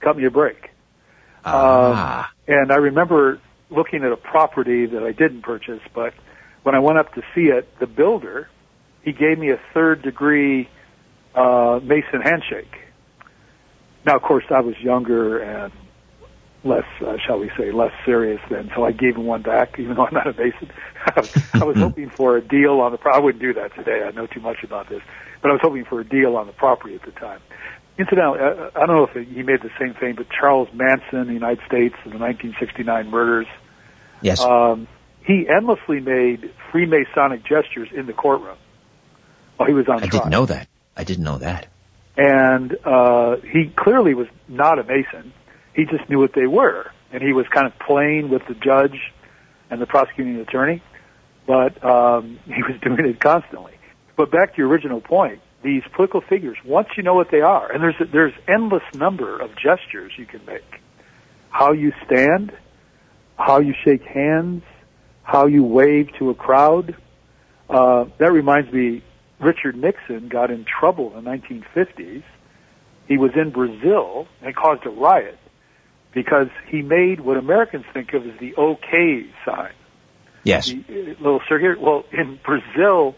Cut 0.00 0.16
me 0.16 0.24
a 0.24 0.30
break. 0.30 0.70
Ah. 1.44 2.30
And 2.46 2.70
I 2.72 2.76
remember 2.76 3.40
looking 3.70 4.04
at 4.04 4.12
a 4.12 4.16
property 4.16 4.86
that 4.86 5.02
I 5.02 5.12
didn't 5.12 5.42
purchase, 5.42 5.80
but 5.94 6.12
when 6.62 6.74
I 6.74 6.78
went 6.80 6.98
up 6.98 7.14
to 7.14 7.22
see 7.34 7.46
it, 7.46 7.68
the 7.78 7.86
builder, 7.86 8.48
he 9.02 9.12
gave 9.12 9.38
me 9.38 9.50
a 9.50 9.60
third 9.74 10.02
degree 10.02 10.68
uh, 11.34 11.80
Mason 11.82 12.20
handshake. 12.22 12.72
Now, 14.04 14.16
of 14.16 14.22
course, 14.22 14.44
I 14.50 14.60
was 14.60 14.74
younger 14.80 15.38
and 15.38 15.72
less, 16.64 16.84
uh, 17.00 17.16
shall 17.24 17.38
we 17.38 17.50
say, 17.56 17.70
less 17.72 17.92
serious 18.04 18.40
then, 18.50 18.70
so 18.74 18.84
I 18.84 18.92
gave 18.92 19.16
him 19.16 19.26
one 19.26 19.42
back, 19.42 19.74
even 19.78 19.96
though 19.96 20.06
I'm 20.06 20.14
not 20.14 20.26
a 20.26 20.32
Mason. 20.32 20.70
I 21.54 21.64
was 21.64 21.76
hoping 21.76 22.10
for 22.10 22.36
a 22.36 22.42
deal 22.42 22.80
on 22.80 22.92
the. 22.92 22.98
Pro- 22.98 23.14
I 23.14 23.18
wouldn't 23.18 23.42
do 23.42 23.54
that 23.54 23.74
today. 23.74 24.02
I 24.06 24.10
know 24.10 24.26
too 24.26 24.40
much 24.40 24.62
about 24.62 24.88
this, 24.88 25.02
but 25.42 25.50
I 25.50 25.52
was 25.52 25.60
hoping 25.62 25.84
for 25.84 26.00
a 26.00 26.04
deal 26.04 26.36
on 26.36 26.46
the 26.46 26.52
property 26.52 26.94
at 26.94 27.02
the 27.02 27.12
time. 27.12 27.40
Incidentally, 27.98 28.38
I, 28.40 28.68
I 28.74 28.86
don't 28.86 28.96
know 28.96 29.06
if 29.12 29.28
he 29.28 29.42
made 29.42 29.62
the 29.62 29.70
same 29.78 29.94
thing, 29.94 30.14
but 30.14 30.26
Charles 30.30 30.68
Manson, 30.72 31.26
the 31.26 31.34
United 31.34 31.60
States, 31.66 31.94
in 32.04 32.12
the 32.12 32.18
1969 32.18 33.10
murders, 33.10 33.46
yes. 34.22 34.40
um, 34.40 34.88
he 35.26 35.46
endlessly 35.48 36.00
made 36.00 36.52
Freemasonic 36.72 37.42
gestures 37.42 37.88
in 37.94 38.06
the 38.06 38.12
courtroom 38.12 38.56
while 39.56 39.66
he 39.66 39.74
was 39.74 39.86
on 39.88 39.96
I 39.96 40.06
trial. 40.06 40.10
didn't 40.10 40.30
know 40.30 40.46
that. 40.46 40.68
I 40.96 41.04
didn't 41.04 41.24
know 41.24 41.38
that. 41.38 41.66
And 42.16 42.76
uh, 42.84 43.36
he 43.36 43.72
clearly 43.74 44.14
was 44.14 44.26
not 44.48 44.78
a 44.78 44.84
Mason. 44.84 45.32
He 45.74 45.84
just 45.84 46.08
knew 46.10 46.18
what 46.18 46.32
they 46.34 46.46
were, 46.46 46.90
and 47.12 47.22
he 47.22 47.32
was 47.32 47.46
kind 47.48 47.66
of 47.66 47.78
playing 47.78 48.28
with 48.28 48.42
the 48.48 48.54
judge 48.54 48.98
and 49.70 49.80
the 49.80 49.86
prosecuting 49.86 50.36
attorney, 50.36 50.82
but 51.46 51.82
um, 51.84 52.38
he 52.44 52.62
was 52.62 52.80
doing 52.82 53.06
it 53.06 53.20
constantly. 53.20 53.72
But 54.16 54.30
back 54.30 54.54
to 54.54 54.58
your 54.58 54.68
original 54.68 55.00
point, 55.00 55.40
these 55.62 55.82
political 55.94 56.20
figures, 56.20 56.58
once 56.64 56.88
you 56.96 57.02
know 57.02 57.14
what 57.14 57.30
they 57.30 57.40
are, 57.40 57.70
and 57.70 57.82
there's 57.82 58.00
a, 58.00 58.04
there's 58.06 58.32
endless 58.48 58.82
number 58.94 59.38
of 59.38 59.50
gestures 59.56 60.12
you 60.16 60.26
can 60.26 60.44
make. 60.46 60.80
How 61.50 61.72
you 61.72 61.92
stand, 62.06 62.52
how 63.38 63.60
you 63.60 63.74
shake 63.84 64.02
hands, 64.02 64.62
how 65.22 65.46
you 65.46 65.64
wave 65.64 66.08
to 66.18 66.30
a 66.30 66.34
crowd. 66.34 66.96
Uh, 67.68 68.06
that 68.18 68.32
reminds 68.32 68.72
me, 68.72 69.02
Richard 69.40 69.76
Nixon 69.76 70.28
got 70.28 70.50
in 70.50 70.64
trouble 70.64 71.16
in 71.16 71.24
the 71.24 71.30
1950s. 71.30 72.22
He 73.08 73.18
was 73.18 73.32
in 73.34 73.50
Brazil 73.50 74.26
and 74.42 74.54
caused 74.54 74.86
a 74.86 74.90
riot 74.90 75.38
because 76.12 76.48
he 76.68 76.82
made 76.82 77.20
what 77.20 77.36
Americans 77.36 77.84
think 77.92 78.12
of 78.14 78.26
as 78.26 78.38
the 78.38 78.54
OK 78.56 79.26
sign. 79.44 79.72
Yes. 80.44 80.66
The 80.70 80.78
uh, 80.88 81.22
little 81.22 81.40
circular. 81.48 81.76
Well, 81.78 82.04
in 82.12 82.38
Brazil, 82.44 83.14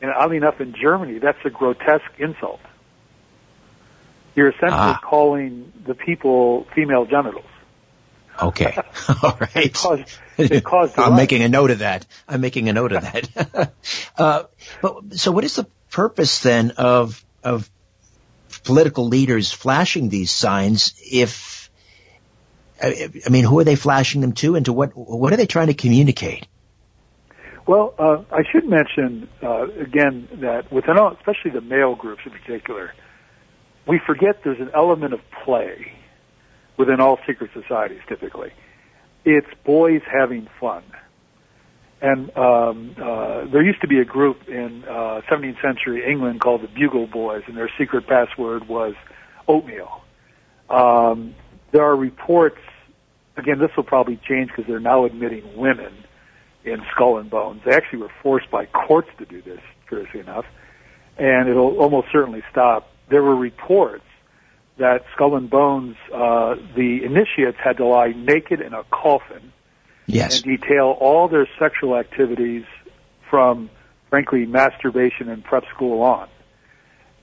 and 0.00 0.10
oddly 0.10 0.36
enough 0.36 0.60
in 0.60 0.74
Germany, 0.74 1.18
that's 1.18 1.38
a 1.44 1.50
grotesque 1.50 2.10
insult. 2.18 2.60
You're 4.34 4.48
essentially 4.48 4.72
Ah. 4.72 5.00
calling 5.02 5.72
the 5.86 5.94
people 5.94 6.66
female 6.74 7.06
genitals. 7.06 7.44
Okay. 8.42 8.76
All 9.22 9.36
right. 9.40 9.56
It 9.56 9.74
caused, 9.74 10.04
it 10.38 10.64
caused 10.64 10.98
a 10.98 11.02
I'm 11.02 11.16
making 11.16 11.42
a 11.42 11.48
note 11.48 11.70
of 11.70 11.80
that. 11.80 12.06
I'm 12.28 12.40
making 12.40 12.68
a 12.68 12.72
note 12.72 12.92
of 12.92 13.02
that. 13.02 13.72
uh, 14.18 14.44
but 14.82 15.14
so, 15.14 15.32
what 15.32 15.44
is 15.44 15.56
the 15.56 15.66
purpose 15.90 16.40
then 16.40 16.72
of 16.72 17.24
of 17.42 17.70
political 18.64 19.06
leaders 19.08 19.52
flashing 19.52 20.08
these 20.08 20.30
signs? 20.30 20.94
If 21.10 21.70
I 22.82 23.10
I 23.24 23.28
mean, 23.30 23.44
who 23.44 23.58
are 23.58 23.64
they 23.64 23.76
flashing 23.76 24.20
them 24.20 24.32
to, 24.34 24.56
and 24.56 24.66
to 24.66 24.72
what 24.72 24.90
what 24.96 25.32
are 25.32 25.36
they 25.36 25.46
trying 25.46 25.68
to 25.68 25.74
communicate? 25.74 26.46
Well, 27.66 27.94
uh, 27.98 28.22
I 28.30 28.44
should 28.52 28.68
mention 28.68 29.28
uh, 29.42 29.66
again 29.68 30.28
that 30.40 30.70
within 30.70 30.98
all, 30.98 31.12
especially 31.12 31.50
the 31.50 31.60
male 31.60 31.96
groups 31.96 32.22
in 32.24 32.30
particular, 32.30 32.92
we 33.88 34.00
forget 34.06 34.44
there's 34.44 34.60
an 34.60 34.70
element 34.72 35.14
of 35.14 35.20
play 35.44 35.92
within 36.78 37.00
all 37.00 37.18
secret 37.26 37.50
societies. 37.52 38.00
Typically, 38.08 38.52
it's 39.24 39.48
boys 39.64 40.02
having 40.10 40.48
fun, 40.60 40.84
and 42.00 42.36
um, 42.36 42.94
uh, 42.96 43.46
there 43.46 43.62
used 43.62 43.80
to 43.80 43.88
be 43.88 43.98
a 43.98 44.04
group 44.04 44.48
in 44.48 44.84
uh, 44.84 45.22
17th 45.30 45.60
century 45.62 46.04
England 46.08 46.40
called 46.40 46.62
the 46.62 46.68
Bugle 46.68 47.06
Boys, 47.06 47.42
and 47.46 47.56
their 47.56 47.70
secret 47.78 48.06
password 48.06 48.68
was 48.68 48.94
oatmeal. 49.48 50.02
Um, 50.68 51.34
there 51.72 51.82
are 51.82 51.96
reports. 51.96 52.58
Again, 53.36 53.58
this 53.58 53.70
will 53.76 53.84
probably 53.84 54.18
change 54.28 54.48
because 54.48 54.66
they're 54.66 54.80
now 54.80 55.04
admitting 55.04 55.56
women 55.56 55.92
in 56.64 56.82
Skull 56.92 57.18
and 57.18 57.30
Bones. 57.30 57.62
They 57.64 57.72
actually 57.72 58.00
were 58.00 58.12
forced 58.22 58.50
by 58.50 58.66
courts 58.66 59.08
to 59.18 59.24
do 59.24 59.40
this, 59.40 59.60
curiously 59.88 60.20
enough, 60.20 60.44
and 61.16 61.48
it'll 61.48 61.78
almost 61.78 62.08
certainly 62.12 62.42
stop. 62.50 62.90
There 63.08 63.22
were 63.22 63.36
reports 63.36 64.04
that 64.78 65.04
Skull 65.14 65.36
and 65.36 65.48
Bones, 65.48 65.96
uh, 66.12 66.56
the 66.74 67.00
initiates 67.04 67.56
had 67.62 67.78
to 67.78 67.86
lie 67.86 68.12
naked 68.14 68.60
in 68.60 68.74
a 68.74 68.84
coffin 68.84 69.52
Yes. 70.06 70.42
and 70.42 70.44
detail 70.58 70.96
all 71.00 71.28
their 71.28 71.48
sexual 71.58 71.96
activities 71.96 72.64
from, 73.28 73.70
frankly, 74.10 74.46
masturbation 74.46 75.28
and 75.28 75.42
prep 75.42 75.64
school 75.74 76.02
on. 76.02 76.28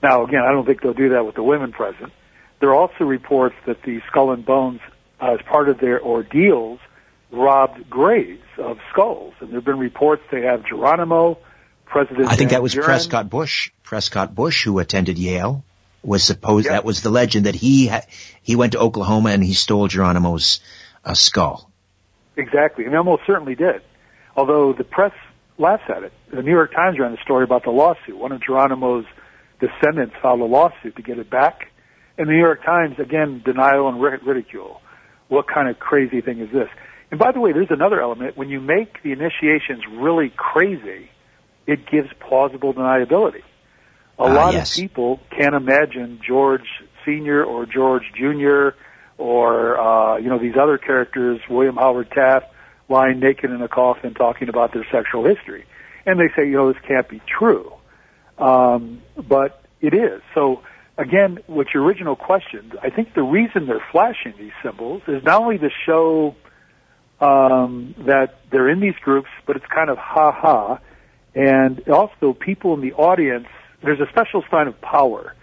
Now, 0.02 0.24
again, 0.24 0.42
I 0.46 0.52
don't 0.52 0.66
think 0.66 0.82
they'll 0.82 0.92
do 0.92 1.10
that 1.10 1.24
with 1.24 1.34
the 1.34 1.42
women 1.42 1.72
present. 1.72 2.12
There 2.60 2.70
are 2.70 2.74
also 2.74 3.04
reports 3.04 3.54
that 3.66 3.82
the 3.82 4.00
Skull 4.08 4.32
and 4.32 4.44
Bones, 4.44 4.80
uh, 5.20 5.36
as 5.38 5.40
part 5.46 5.68
of 5.68 5.78
their 5.78 6.00
ordeals, 6.02 6.78
robbed 7.30 7.88
graves 7.88 8.42
of 8.58 8.78
skulls. 8.92 9.34
And 9.40 9.48
there 9.50 9.56
have 9.56 9.64
been 9.64 9.78
reports 9.78 10.22
they 10.30 10.42
have 10.42 10.64
Geronimo, 10.66 11.38
President. 11.86 12.28
I 12.28 12.36
think 12.36 12.50
that 12.50 12.62
was. 12.62 12.74
Prescott 12.74 13.30
Bush. 13.30 13.70
Prescott 13.82 14.34
Bush, 14.34 14.64
who 14.64 14.78
attended 14.78 15.18
Yale, 15.18 15.64
was 16.04 16.22
supposed 16.22 16.66
Yeah. 16.66 16.72
that 16.72 16.84
was 16.84 17.02
the 17.02 17.10
legend 17.10 17.46
that 17.46 17.54
he 17.54 17.86
ha- 17.88 18.02
he 18.42 18.56
went 18.56 18.72
to 18.72 18.78
Oklahoma 18.78 19.30
and 19.30 19.42
he 19.42 19.54
stole 19.54 19.88
Geronimo's 19.88 20.60
uh, 21.04 21.14
skull. 21.14 21.70
Exactly, 22.36 22.84
and 22.84 22.96
almost 22.96 23.22
certainly 23.26 23.54
did. 23.54 23.82
Although 24.36 24.72
the 24.72 24.84
press 24.84 25.12
laughs 25.58 25.84
at 25.88 26.02
it. 26.02 26.12
The 26.32 26.42
New 26.42 26.50
York 26.50 26.72
Times 26.74 26.98
ran 26.98 27.12
a 27.12 27.22
story 27.22 27.44
about 27.44 27.64
the 27.64 27.70
lawsuit. 27.70 28.16
One 28.16 28.32
of 28.32 28.40
Geronimo's 28.42 29.04
descendants 29.60 30.14
filed 30.20 30.40
a 30.40 30.44
lawsuit 30.44 30.96
to 30.96 31.02
get 31.02 31.18
it 31.18 31.30
back. 31.30 31.70
And 32.18 32.28
the 32.28 32.32
New 32.32 32.38
York 32.40 32.64
Times, 32.64 32.98
again, 32.98 33.42
denial 33.44 33.88
and 33.88 34.00
ridicule. 34.00 34.80
What 35.28 35.46
kind 35.46 35.68
of 35.68 35.78
crazy 35.78 36.20
thing 36.20 36.40
is 36.40 36.50
this? 36.52 36.68
And 37.10 37.18
by 37.18 37.32
the 37.32 37.40
way, 37.40 37.52
there's 37.52 37.70
another 37.70 38.00
element. 38.00 38.36
When 38.36 38.48
you 38.48 38.60
make 38.60 39.02
the 39.02 39.12
initiations 39.12 39.82
really 39.92 40.32
crazy, 40.36 41.10
it 41.66 41.86
gives 41.90 42.08
plausible 42.20 42.74
deniability. 42.74 43.42
A 44.18 44.22
Ah, 44.22 44.32
lot 44.32 44.54
yes. 44.54 44.70
of 44.76 44.80
people 44.82 45.20
can't 45.30 45.54
imagine 45.54 46.20
George 46.26 46.66
Sr. 47.04 47.44
or 47.44 47.66
George 47.66 48.04
Jr. 48.16 48.70
or, 49.18 49.78
uh, 49.78 50.16
you 50.18 50.28
know, 50.28 50.38
these 50.38 50.54
other 50.60 50.78
characters, 50.78 51.40
William 51.50 51.76
Howard 51.76 52.10
Taft, 52.10 52.46
lying 52.88 53.18
naked 53.20 53.50
in 53.50 53.60
a 53.62 53.68
coffin 53.68 54.14
talking 54.14 54.48
about 54.48 54.72
their 54.72 54.86
sexual 54.92 55.24
history. 55.24 55.64
And 56.06 56.20
they 56.20 56.28
say, 56.36 56.46
you 56.46 56.56
know, 56.56 56.72
this 56.72 56.80
can't 56.86 57.08
be 57.08 57.20
true. 57.38 57.72
Um, 58.38 59.02
but 59.16 59.62
it 59.80 59.94
is. 59.94 60.20
So 60.34 60.62
again, 60.98 61.38
with 61.48 61.68
your 61.74 61.82
original 61.84 62.14
question, 62.16 62.72
I 62.82 62.90
think 62.90 63.14
the 63.14 63.22
reason 63.22 63.66
they're 63.66 63.84
flashing 63.90 64.34
these 64.38 64.52
symbols 64.62 65.02
is 65.08 65.22
not 65.24 65.40
only 65.42 65.58
to 65.58 65.70
show 65.86 66.36
um, 67.20 67.94
that 68.06 68.40
they're 68.50 68.68
in 68.68 68.80
these 68.80 68.96
groups, 69.02 69.28
but 69.46 69.56
it's 69.56 69.66
kind 69.66 69.88
of 69.90 69.98
ha 69.98 70.32
ha, 70.32 70.78
and 71.34 71.80
also 71.88 72.32
people 72.32 72.74
in 72.74 72.80
the 72.80 72.92
audience. 72.92 73.46
There's 73.84 74.00
a 74.00 74.08
special 74.08 74.42
sign 74.50 74.66
of 74.66 74.80
power. 74.80 75.34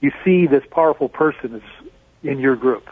you 0.00 0.10
see 0.24 0.46
this 0.46 0.64
powerful 0.70 1.08
person 1.08 1.54
is 1.54 1.90
in 2.22 2.40
your 2.40 2.56
group, 2.56 2.88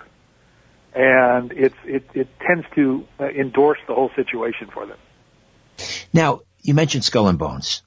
and 0.94 1.52
it's 1.52 1.74
it 1.84 2.04
it 2.14 2.28
tends 2.40 2.66
to 2.76 3.06
uh, 3.18 3.24
endorse 3.24 3.80
the 3.88 3.94
whole 3.94 4.10
situation 4.14 4.68
for 4.72 4.86
them. 4.86 4.98
Now 6.12 6.42
you 6.62 6.74
mentioned 6.74 7.04
Skull 7.04 7.28
and 7.28 7.38
Bones. 7.38 7.82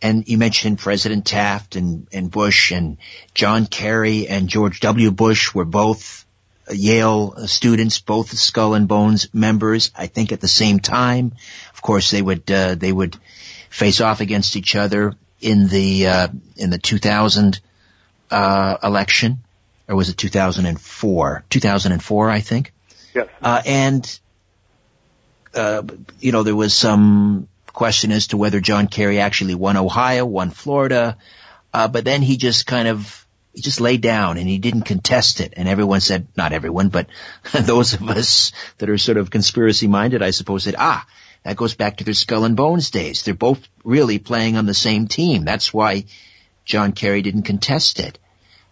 And 0.00 0.28
you 0.28 0.38
mentioned 0.38 0.78
President 0.78 1.26
Taft 1.26 1.74
and, 1.74 2.06
and 2.12 2.30
Bush 2.30 2.70
and 2.70 2.98
John 3.34 3.66
Kerry 3.66 4.28
and 4.28 4.48
George 4.48 4.78
W. 4.78 5.10
Bush 5.10 5.52
were 5.52 5.64
both 5.64 6.24
Yale 6.70 7.48
students, 7.48 7.98
both 7.98 8.30
Skull 8.30 8.74
and 8.74 8.86
Bones 8.86 9.34
members, 9.34 9.90
I 9.96 10.06
think 10.06 10.30
at 10.30 10.40
the 10.40 10.46
same 10.46 10.78
time. 10.78 11.32
Of 11.74 11.82
course, 11.82 12.12
they 12.12 12.22
would, 12.22 12.48
uh, 12.48 12.76
they 12.76 12.92
would 12.92 13.16
face 13.70 14.00
off 14.00 14.20
against 14.20 14.54
each 14.54 14.76
other 14.76 15.16
in 15.40 15.68
the, 15.68 16.06
uh, 16.06 16.28
in 16.56 16.70
the 16.70 16.78
2000, 16.78 17.60
uh, 18.30 18.76
election. 18.82 19.38
Or 19.88 19.96
was 19.96 20.08
it 20.10 20.16
2004? 20.18 21.44
2004, 21.48 22.30
I 22.30 22.40
think. 22.40 22.72
Yes. 23.14 23.28
Uh, 23.40 23.62
and, 23.64 24.20
uh, 25.54 25.82
you 26.20 26.32
know, 26.32 26.42
there 26.42 26.56
was 26.56 26.74
some 26.74 27.48
question 27.72 28.12
as 28.12 28.28
to 28.28 28.36
whether 28.36 28.60
John 28.60 28.88
Kerry 28.88 29.20
actually 29.20 29.54
won 29.54 29.76
Ohio, 29.76 30.26
won 30.26 30.50
Florida, 30.50 31.16
uh, 31.72 31.88
but 31.88 32.04
then 32.04 32.22
he 32.22 32.36
just 32.36 32.66
kind 32.66 32.88
of 32.88 33.26
he 33.54 33.62
just 33.62 33.80
laid 33.80 34.00
down 34.00 34.36
and 34.36 34.48
he 34.48 34.58
didn't 34.58 34.82
contest 34.82 35.40
it. 35.40 35.54
And 35.56 35.68
everyone 35.68 36.00
said, 36.00 36.28
not 36.36 36.52
everyone, 36.52 36.90
but 36.90 37.08
those 37.52 37.94
of 37.94 38.08
us 38.08 38.52
that 38.78 38.90
are 38.90 38.98
sort 38.98 39.16
of 39.16 39.30
conspiracy 39.30 39.88
minded, 39.88 40.22
I 40.22 40.30
suppose, 40.30 40.64
said, 40.64 40.76
ah, 40.78 41.06
that 41.48 41.56
goes 41.56 41.74
back 41.74 41.96
to 41.96 42.04
their 42.04 42.12
skull 42.12 42.44
and 42.44 42.58
bones 42.58 42.90
days. 42.90 43.22
They're 43.22 43.32
both 43.32 43.66
really 43.82 44.18
playing 44.18 44.58
on 44.58 44.66
the 44.66 44.74
same 44.74 45.08
team. 45.08 45.46
That's 45.46 45.72
why 45.72 46.04
John 46.66 46.92
Kerry 46.92 47.22
didn't 47.22 47.44
contest 47.44 48.00
it. 48.00 48.18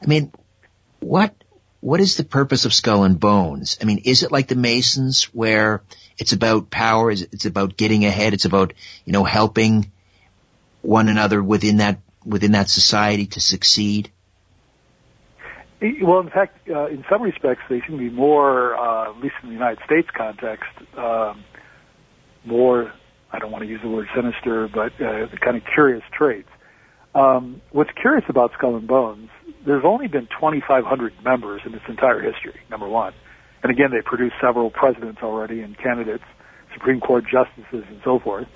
I 0.02 0.06
mean, 0.06 0.30
what 1.00 1.34
what 1.80 2.00
is 2.00 2.18
the 2.18 2.24
purpose 2.24 2.66
of 2.66 2.74
Skull 2.74 3.04
and 3.04 3.18
Bones? 3.18 3.78
I 3.80 3.86
mean, 3.86 4.02
is 4.04 4.24
it 4.24 4.30
like 4.30 4.48
the 4.48 4.56
Masons 4.56 5.24
where 5.32 5.84
it's 6.18 6.34
about 6.34 6.68
power, 6.68 7.10
it's 7.10 7.46
about 7.46 7.78
getting 7.78 8.04
ahead, 8.04 8.34
it's 8.34 8.44
about, 8.44 8.74
you 9.06 9.12
know, 9.14 9.24
helping 9.24 9.90
one 10.82 11.08
another 11.08 11.42
within 11.42 11.78
that, 11.78 12.00
within 12.26 12.52
that 12.52 12.68
society 12.68 13.26
to 13.28 13.40
succeed? 13.40 14.10
Well, 15.80 16.20
in 16.20 16.28
fact, 16.28 16.68
uh, 16.68 16.88
in 16.88 17.06
some 17.08 17.22
respects, 17.22 17.62
they 17.70 17.80
seem 17.80 17.98
to 17.98 17.98
be 17.98 18.10
more, 18.10 18.76
uh, 18.76 19.10
at 19.12 19.20
least 19.22 19.36
in 19.42 19.48
the 19.48 19.54
United 19.54 19.78
States 19.86 20.08
context, 20.14 20.68
um, 20.98 21.42
more, 22.46 22.92
I 23.32 23.38
don't 23.38 23.50
want 23.50 23.64
to 23.64 23.68
use 23.68 23.80
the 23.82 23.88
word 23.88 24.08
sinister, 24.14 24.68
but 24.68 24.92
uh, 25.00 25.28
kind 25.40 25.56
of 25.56 25.62
curious 25.72 26.02
traits. 26.12 26.48
Um, 27.14 27.62
what's 27.70 27.90
curious 28.00 28.24
about 28.28 28.52
Skull 28.52 28.76
and 28.76 28.86
Bones 28.86 29.30
there's 29.66 29.84
only 29.84 30.06
been 30.06 30.26
2,500 30.26 31.12
members 31.24 31.60
in 31.66 31.74
its 31.74 31.84
entire 31.88 32.20
history, 32.20 32.60
number 32.70 32.88
one. 32.88 33.12
And 33.62 33.72
again, 33.72 33.90
they 33.90 34.00
produced 34.00 34.36
several 34.40 34.70
presidents 34.70 35.20
already 35.22 35.60
and 35.60 35.76
candidates, 35.76 36.24
Supreme 36.72 37.00
Court 37.00 37.24
justices 37.24 37.84
and 37.88 38.00
so 38.04 38.20
forth. 38.20 38.46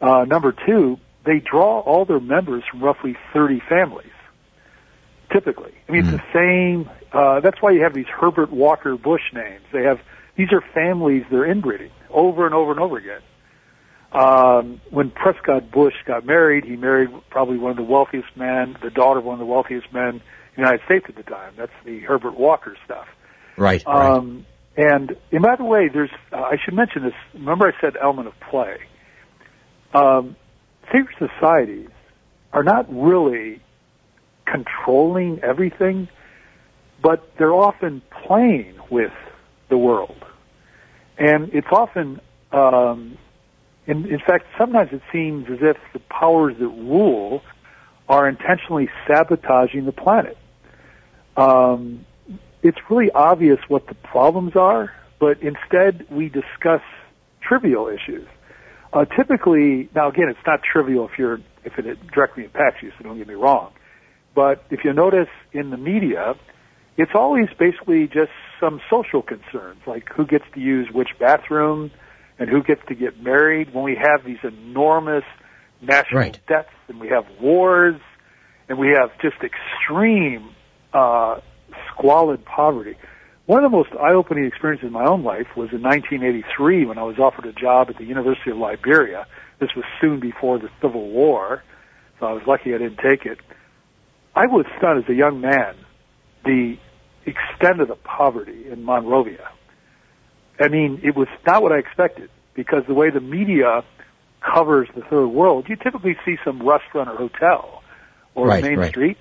Uh, 0.00 0.24
number 0.24 0.54
two, 0.66 0.98
they 1.24 1.38
draw 1.38 1.80
all 1.80 2.06
their 2.06 2.20
members 2.20 2.64
from 2.70 2.82
roughly 2.82 3.16
30 3.32 3.60
families, 3.68 4.12
typically. 5.30 5.74
I 5.88 5.92
mean, 5.92 6.04
mm. 6.04 6.14
it's 6.14 6.22
the 6.22 6.32
same, 6.32 6.90
uh, 7.12 7.40
that's 7.40 7.60
why 7.60 7.72
you 7.72 7.82
have 7.82 7.94
these 7.94 8.06
Herbert 8.06 8.50
Walker 8.50 8.96
Bush 8.96 9.32
names. 9.34 9.64
They 9.72 9.82
have, 9.82 10.00
these 10.36 10.52
are 10.52 10.62
families 10.72 11.24
they're 11.30 11.44
inbreeding 11.44 11.90
over 12.10 12.46
and 12.46 12.54
over 12.54 12.70
and 12.70 12.80
over 12.80 12.96
again. 12.96 13.20
Um, 14.14 14.80
when 14.90 15.10
Prescott 15.10 15.72
Bush 15.72 15.94
got 16.06 16.24
married, 16.24 16.64
he 16.64 16.76
married 16.76 17.10
probably 17.30 17.58
one 17.58 17.72
of 17.72 17.76
the 17.76 17.82
wealthiest 17.82 18.36
men, 18.36 18.76
the 18.80 18.90
daughter 18.90 19.18
of 19.18 19.24
one 19.24 19.34
of 19.34 19.40
the 19.40 19.52
wealthiest 19.52 19.92
men 19.92 20.08
in 20.08 20.22
the 20.54 20.58
United 20.58 20.82
States 20.84 21.06
at 21.08 21.16
the 21.16 21.24
time. 21.24 21.54
That's 21.56 21.72
the 21.84 21.98
Herbert 21.98 22.38
Walker 22.38 22.76
stuff. 22.84 23.08
Right. 23.56 23.84
Um, 23.86 24.46
right. 24.76 24.92
And, 24.92 25.16
and 25.32 25.42
by 25.42 25.56
the 25.56 25.64
way, 25.64 25.88
there's 25.92 26.12
uh, 26.32 26.36
I 26.36 26.56
should 26.64 26.74
mention 26.74 27.02
this. 27.02 27.12
Remember, 27.34 27.66
I 27.66 27.80
said 27.80 27.96
element 28.00 28.28
of 28.28 28.34
play. 28.50 28.78
Um, 29.92 30.36
secret 30.92 31.16
societies 31.18 31.90
are 32.52 32.62
not 32.62 32.86
really 32.88 33.60
controlling 34.46 35.40
everything, 35.42 36.08
but 37.02 37.36
they're 37.36 37.52
often 37.52 38.00
playing 38.26 38.78
with 38.90 39.12
the 39.70 39.78
world, 39.78 40.24
and 41.18 41.52
it's 41.52 41.66
often. 41.72 42.20
Um, 42.52 43.18
in, 43.86 44.06
in 44.06 44.18
fact, 44.18 44.46
sometimes 44.58 44.90
it 44.92 45.02
seems 45.12 45.46
as 45.50 45.58
if 45.60 45.76
the 45.92 45.98
powers 45.98 46.56
that 46.58 46.68
rule 46.68 47.42
are 48.08 48.28
intentionally 48.28 48.88
sabotaging 49.06 49.84
the 49.86 49.92
planet 49.92 50.36
um, 51.36 52.04
it's 52.62 52.78
really 52.90 53.10
obvious 53.10 53.58
what 53.68 53.86
the 53.86 53.94
problems 53.94 54.56
are, 54.56 54.92
but 55.20 55.38
instead 55.42 56.06
we 56.10 56.28
discuss 56.28 56.82
trivial 57.40 57.88
issues. 57.88 58.26
Uh, 58.92 59.04
typically, 59.04 59.88
now 59.94 60.08
again, 60.08 60.28
it's 60.28 60.46
not 60.46 60.60
trivial 60.62 61.08
if 61.08 61.18
you're 61.18 61.40
if 61.64 61.78
it 61.78 62.06
directly 62.08 62.44
impacts 62.44 62.82
you, 62.82 62.92
so 62.96 63.04
don't 63.04 63.18
get 63.18 63.26
me 63.26 63.34
wrong. 63.34 63.72
But 64.34 64.64
if 64.70 64.84
you 64.84 64.92
notice 64.92 65.28
in 65.52 65.70
the 65.70 65.76
media, 65.76 66.34
it's 66.96 67.12
always 67.14 67.48
basically 67.58 68.06
just 68.06 68.30
some 68.60 68.80
social 68.90 69.22
concerns, 69.22 69.80
like 69.86 70.08
who 70.14 70.26
gets 70.26 70.44
to 70.54 70.60
use 70.60 70.88
which 70.92 71.08
bathroom 71.18 71.90
and 72.38 72.48
who 72.48 72.62
gets 72.62 72.80
to 72.88 72.94
get 72.94 73.22
married. 73.22 73.72
When 73.72 73.84
we 73.84 73.96
have 73.96 74.24
these 74.24 74.38
enormous 74.42 75.24
national 75.80 76.20
right. 76.20 76.40
debts 76.46 76.70
and 76.88 77.00
we 77.00 77.08
have 77.08 77.24
wars 77.40 78.00
and 78.68 78.78
we 78.78 78.88
have 78.88 79.10
just 79.20 79.36
extreme 79.42 80.50
uh, 80.92 81.40
squalid 81.90 82.44
poverty. 82.44 82.96
One 83.46 83.62
of 83.62 83.70
the 83.70 83.76
most 83.76 83.90
eye-opening 83.92 84.46
experiences 84.46 84.86
in 84.86 84.92
my 84.92 85.04
own 85.04 85.22
life 85.22 85.48
was 85.54 85.70
in 85.72 85.82
1983 85.82 86.86
when 86.86 86.96
I 86.96 87.02
was 87.02 87.18
offered 87.18 87.44
a 87.44 87.52
job 87.52 87.90
at 87.90 87.98
the 87.98 88.04
University 88.04 88.50
of 88.50 88.56
Liberia. 88.56 89.26
This 89.60 89.70
was 89.76 89.84
soon 90.00 90.18
before 90.18 90.58
the 90.58 90.70
Civil 90.80 91.10
War, 91.10 91.62
so 92.18 92.26
I 92.26 92.32
was 92.32 92.42
lucky 92.46 92.74
I 92.74 92.78
didn't 92.78 92.98
take 92.98 93.26
it. 93.26 93.38
I 94.34 94.46
was 94.46 94.64
stunned 94.78 95.04
as 95.04 95.10
a 95.10 95.14
young 95.14 95.40
man 95.40 95.76
the 96.44 96.76
extent 97.26 97.80
of 97.80 97.88
the 97.88 97.96
poverty 97.96 98.66
in 98.70 98.84
Monrovia. 98.84 99.50
I 100.60 100.68
mean, 100.68 101.00
it 101.02 101.16
was 101.16 101.28
not 101.46 101.62
what 101.62 101.72
I 101.72 101.78
expected 101.78 102.30
because 102.54 102.84
the 102.86 102.94
way 102.94 103.10
the 103.10 103.20
media 103.20 103.84
covers 104.40 104.88
the 104.94 105.02
third 105.02 105.28
world, 105.28 105.66
you 105.68 105.76
typically 105.76 106.16
see 106.24 106.36
some 106.44 106.66
restaurant 106.66 107.08
or 107.08 107.16
hotel 107.16 107.82
or 108.34 108.46
right, 108.46 108.62
main 108.62 108.78
right. 108.78 108.90
street 108.90 109.16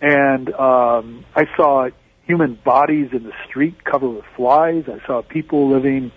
and 0.00 0.52
um, 0.54 1.24
I 1.34 1.46
saw 1.56 1.88
human 2.24 2.54
bodies 2.54 3.10
in 3.12 3.24
the 3.24 3.32
street 3.48 3.84
covered 3.84 4.10
with 4.10 4.24
flies. 4.36 4.84
I 4.88 5.04
saw 5.06 5.22
people 5.22 5.70
living 5.70 6.12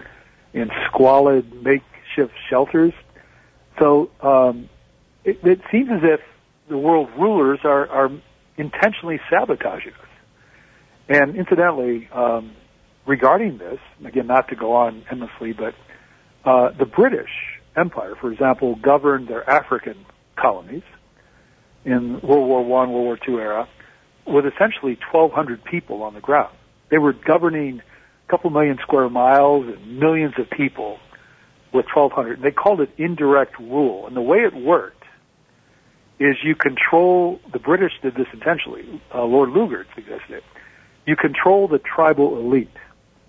in 0.53 0.69
squalid 0.87 1.63
makeshift 1.63 2.33
shelters. 2.49 2.93
So 3.79 4.09
um, 4.21 4.69
it, 5.23 5.39
it 5.43 5.61
seems 5.71 5.89
as 5.91 6.01
if 6.03 6.21
the 6.69 6.77
world 6.77 7.09
rulers 7.17 7.59
are, 7.63 7.89
are 7.89 8.11
intentionally 8.57 9.19
sabotaging 9.29 9.93
us. 9.93 10.07
And 11.09 11.35
incidentally, 11.35 12.07
um, 12.13 12.51
regarding 13.05 13.57
this, 13.57 13.79
again, 14.05 14.27
not 14.27 14.49
to 14.49 14.55
go 14.55 14.73
on 14.73 15.03
endlessly, 15.11 15.53
but 15.53 15.73
uh, 16.45 16.71
the 16.77 16.85
British 16.85 17.29
Empire, 17.75 18.15
for 18.19 18.31
example, 18.31 18.75
governed 18.75 19.27
their 19.27 19.47
African 19.49 20.05
colonies 20.35 20.83
in 21.85 22.19
World 22.21 22.47
War 22.47 22.63
One, 22.63 22.91
World 22.91 23.05
War 23.05 23.17
Two 23.17 23.39
era, 23.39 23.67
with 24.25 24.45
essentially 24.45 24.97
1,200 25.11 25.63
people 25.63 26.03
on 26.03 26.13
the 26.13 26.21
ground. 26.21 26.55
They 26.89 26.97
were 26.97 27.13
governing 27.13 27.81
a 27.81 28.31
couple 28.31 28.49
million 28.51 28.77
square 28.81 29.09
miles 29.09 29.67
and 29.67 29.99
millions 29.99 30.35
of 30.37 30.49
people 30.49 30.99
with 31.73 31.85
1,200. 31.93 32.41
They 32.41 32.51
called 32.51 32.81
it 32.81 32.91
indirect 32.97 33.59
rule, 33.59 34.07
and 34.07 34.15
the 34.15 34.21
way 34.21 34.39
it 34.39 34.53
worked 34.53 35.03
is 36.19 36.35
you 36.43 36.55
control. 36.55 37.39
The 37.51 37.59
British 37.59 37.93
did 38.01 38.15
this 38.15 38.27
intentionally. 38.31 39.01
Uh, 39.13 39.23
Lord 39.23 39.49
Lugard 39.49 39.85
suggested 39.95 40.37
it. 40.37 40.43
You 41.05 41.15
control 41.15 41.67
the 41.67 41.79
tribal 41.79 42.37
elite, 42.37 42.69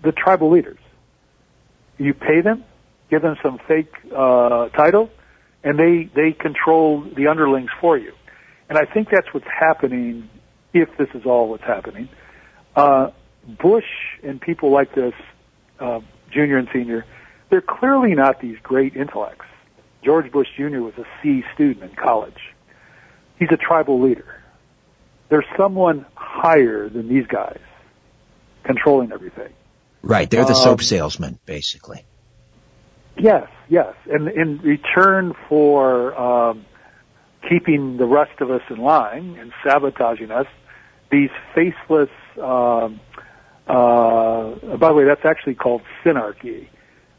the 0.03 0.11
tribal 0.11 0.51
leaders. 0.51 0.79
You 1.97 2.13
pay 2.13 2.41
them, 2.41 2.63
give 3.09 3.21
them 3.21 3.37
some 3.41 3.59
fake 3.67 3.93
uh, 4.15 4.69
title, 4.69 5.09
and 5.63 5.79
they 5.79 6.09
they 6.13 6.31
control 6.33 7.01
the 7.01 7.27
underlings 7.27 7.69
for 7.79 7.97
you. 7.97 8.13
And 8.69 8.77
I 8.77 8.85
think 8.85 9.09
that's 9.09 9.33
what's 9.33 9.47
happening, 9.47 10.29
if 10.73 10.89
this 10.97 11.09
is 11.13 11.25
all 11.25 11.49
what's 11.49 11.63
happening. 11.63 12.09
Uh, 12.75 13.11
Bush 13.47 13.85
and 14.23 14.41
people 14.41 14.71
like 14.71 14.93
this, 14.95 15.13
uh, 15.79 16.01
junior 16.31 16.57
and 16.57 16.67
senior, 16.73 17.05
they're 17.49 17.61
clearly 17.61 18.15
not 18.15 18.41
these 18.41 18.57
great 18.63 18.95
intellects. 18.95 19.45
George 20.03 20.31
Bush 20.31 20.47
Jr. 20.55 20.79
was 20.79 20.93
a 20.97 21.05
C 21.21 21.43
student 21.53 21.89
in 21.89 21.95
college. 21.95 22.53
He's 23.39 23.49
a 23.51 23.57
tribal 23.57 24.01
leader. 24.01 24.41
There's 25.29 25.45
someone 25.57 26.05
higher 26.15 26.89
than 26.89 27.07
these 27.07 27.25
guys 27.27 27.59
controlling 28.63 29.11
everything. 29.11 29.53
Right, 30.05 30.29
they're 30.29 30.45
the 30.45 30.49
um, 30.49 30.55
soap 30.55 30.81
salesman, 30.83 31.39
basically. 31.47 32.05
Yes, 33.17 33.47
yes, 33.69 33.95
and 34.05 34.27
in 34.27 34.59
return 34.59 35.33
for 35.49 36.15
um, 36.15 36.65
keeping 37.49 37.97
the 37.97 38.05
rest 38.05 38.39
of 38.39 38.51
us 38.51 38.61
in 38.69 38.77
line 38.77 39.35
and 39.39 39.51
sabotaging 39.63 40.29
us, 40.29 40.45
these 41.11 41.31
faceless. 41.55 42.09
Um, 42.41 42.99
uh, 43.67 44.77
by 44.77 44.89
the 44.89 44.93
way, 44.93 45.05
that's 45.05 45.25
actually 45.25 45.55
called 45.55 45.81
synarchy. 46.03 46.67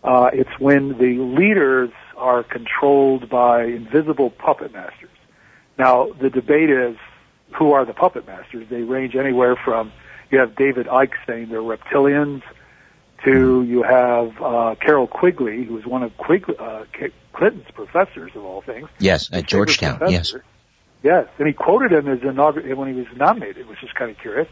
Uh, 0.05 0.31
it's 0.33 0.61
when 0.61 0.91
the 0.99 1.19
leaders 1.19 1.91
are 2.17 2.45
controlled 2.45 3.29
by 3.29 3.65
invisible 3.65 4.31
puppet 4.31 4.73
masters. 4.73 5.11
Now, 5.77 6.13
the 6.21 6.31
debate 6.31 6.71
is 6.71 6.97
who 7.59 7.73
are 7.73 7.85
the 7.85 7.95
puppet 7.95 8.29
masters? 8.29 8.69
They 8.71 8.83
range 8.83 9.17
anywhere 9.17 9.57
from 9.57 9.91
you 10.31 10.39
have 10.39 10.57
David 10.57 10.87
Icke 10.87 11.13
saying 11.27 11.49
they're 11.49 11.61
reptilians 11.61 12.43
to 13.25 13.63
you 13.63 13.83
have 13.83 14.41
uh, 14.41 14.75
Carroll 14.81 15.07
Quigley, 15.07 15.65
who 15.65 15.75
was 15.75 15.87
one 15.87 16.03
of 16.03 16.17
Quigley, 16.17 16.55
uh, 16.59 16.85
Clinton's 17.33 17.71
professors 17.75 18.33
of 18.35 18.45
all 18.45 18.63
things. 18.63 18.89
Yes, 18.99 19.29
at 19.33 19.47
Georgetown. 19.47 20.01
Yes. 20.09 20.35
Yes, 21.03 21.29
and 21.39 21.47
he 21.47 21.53
quoted 21.53 21.93
him 21.93 22.09
as 22.09 22.19
inaugur- 22.21 22.75
when 22.75 22.93
he 22.93 22.99
was 22.99 23.07
nominated, 23.17 23.69
which 23.69 23.83
is 23.83 23.91
kind 23.93 24.11
of 24.11 24.19
curious. 24.19 24.49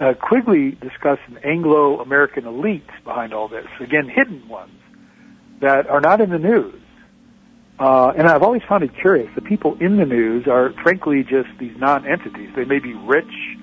Uh, 0.00 0.14
Quigley 0.14 0.72
discussed 0.72 1.20
an 1.28 1.38
Anglo-American 1.44 2.46
elite 2.46 2.88
behind 3.04 3.34
all 3.34 3.48
this. 3.48 3.66
Again, 3.80 4.08
hidden 4.08 4.48
ones 4.48 4.72
that 5.60 5.86
are 5.88 6.00
not 6.00 6.20
in 6.20 6.30
the 6.30 6.38
news. 6.38 6.80
Uh, 7.78 8.12
and 8.16 8.26
I've 8.26 8.42
always 8.42 8.62
found 8.68 8.82
it 8.82 8.90
curious. 9.00 9.30
The 9.34 9.42
people 9.42 9.76
in 9.80 9.96
the 9.96 10.06
news 10.06 10.46
are 10.46 10.72
frankly 10.82 11.22
just 11.22 11.48
these 11.58 11.76
non-entities. 11.76 12.50
They 12.56 12.64
may 12.64 12.78
be 12.78 12.94
rich 12.94 13.58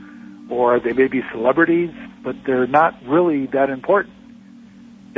or 0.49 0.79
they 0.79 0.93
may 0.93 1.07
be 1.07 1.21
celebrities, 1.31 1.91
but 2.27 2.35
they're 2.45 2.67
not 2.67 2.93
really 3.05 3.45
that 3.53 3.69
important. 3.69 4.13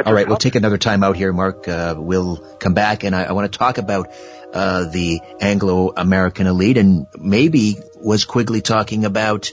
All 0.05 0.13
right, 0.13 0.27
we'll 0.27 0.37
take 0.37 0.53
another 0.53 0.77
time 0.77 1.03
out 1.03 1.15
here, 1.15 1.33
Mark. 1.33 1.67
Uh, 1.67 1.95
we'll 1.97 2.37
come 2.59 2.75
back, 2.75 3.03
and 3.03 3.15
I, 3.15 3.23
I 3.23 3.31
want 3.31 3.51
to 3.51 3.57
talk 3.57 3.79
about 3.79 4.11
uh, 4.53 4.85
the 4.91 5.19
Anglo-American 5.41 6.45
elite, 6.45 6.77
and 6.77 7.07
maybe 7.17 7.77
was 7.95 8.25
Quigley 8.25 8.61
talking 8.61 9.05
about 9.05 9.51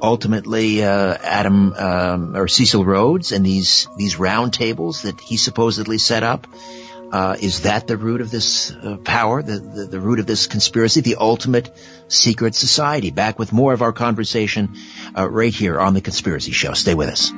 ultimately 0.00 0.82
uh, 0.82 1.18
Adam 1.22 1.74
um, 1.74 2.36
or 2.36 2.48
Cecil 2.48 2.86
Rhodes 2.86 3.32
and 3.32 3.44
these 3.44 3.86
these 3.98 4.18
round 4.18 4.54
tables 4.54 5.02
that 5.02 5.20
he 5.20 5.36
supposedly 5.36 5.98
set 5.98 6.22
up. 6.22 6.46
Uh, 7.12 7.36
is 7.40 7.62
that 7.62 7.86
the 7.86 7.96
root 7.96 8.20
of 8.20 8.30
this 8.30 8.72
uh, 8.72 8.96
power, 8.96 9.40
the, 9.40 9.58
the, 9.58 9.84
the, 9.84 10.00
root 10.00 10.18
of 10.18 10.26
this 10.26 10.48
conspiracy, 10.48 11.00
the 11.00 11.16
ultimate 11.16 11.70
secret 12.08 12.54
society? 12.54 13.10
Back 13.10 13.38
with 13.38 13.52
more 13.52 13.72
of 13.72 13.80
our 13.80 13.92
conversation 13.92 14.74
uh, 15.16 15.28
right 15.28 15.54
here 15.54 15.78
on 15.78 15.94
The 15.94 16.00
Conspiracy 16.00 16.50
Show. 16.50 16.72
Stay 16.72 16.94
with 16.94 17.08
us. 17.08 17.30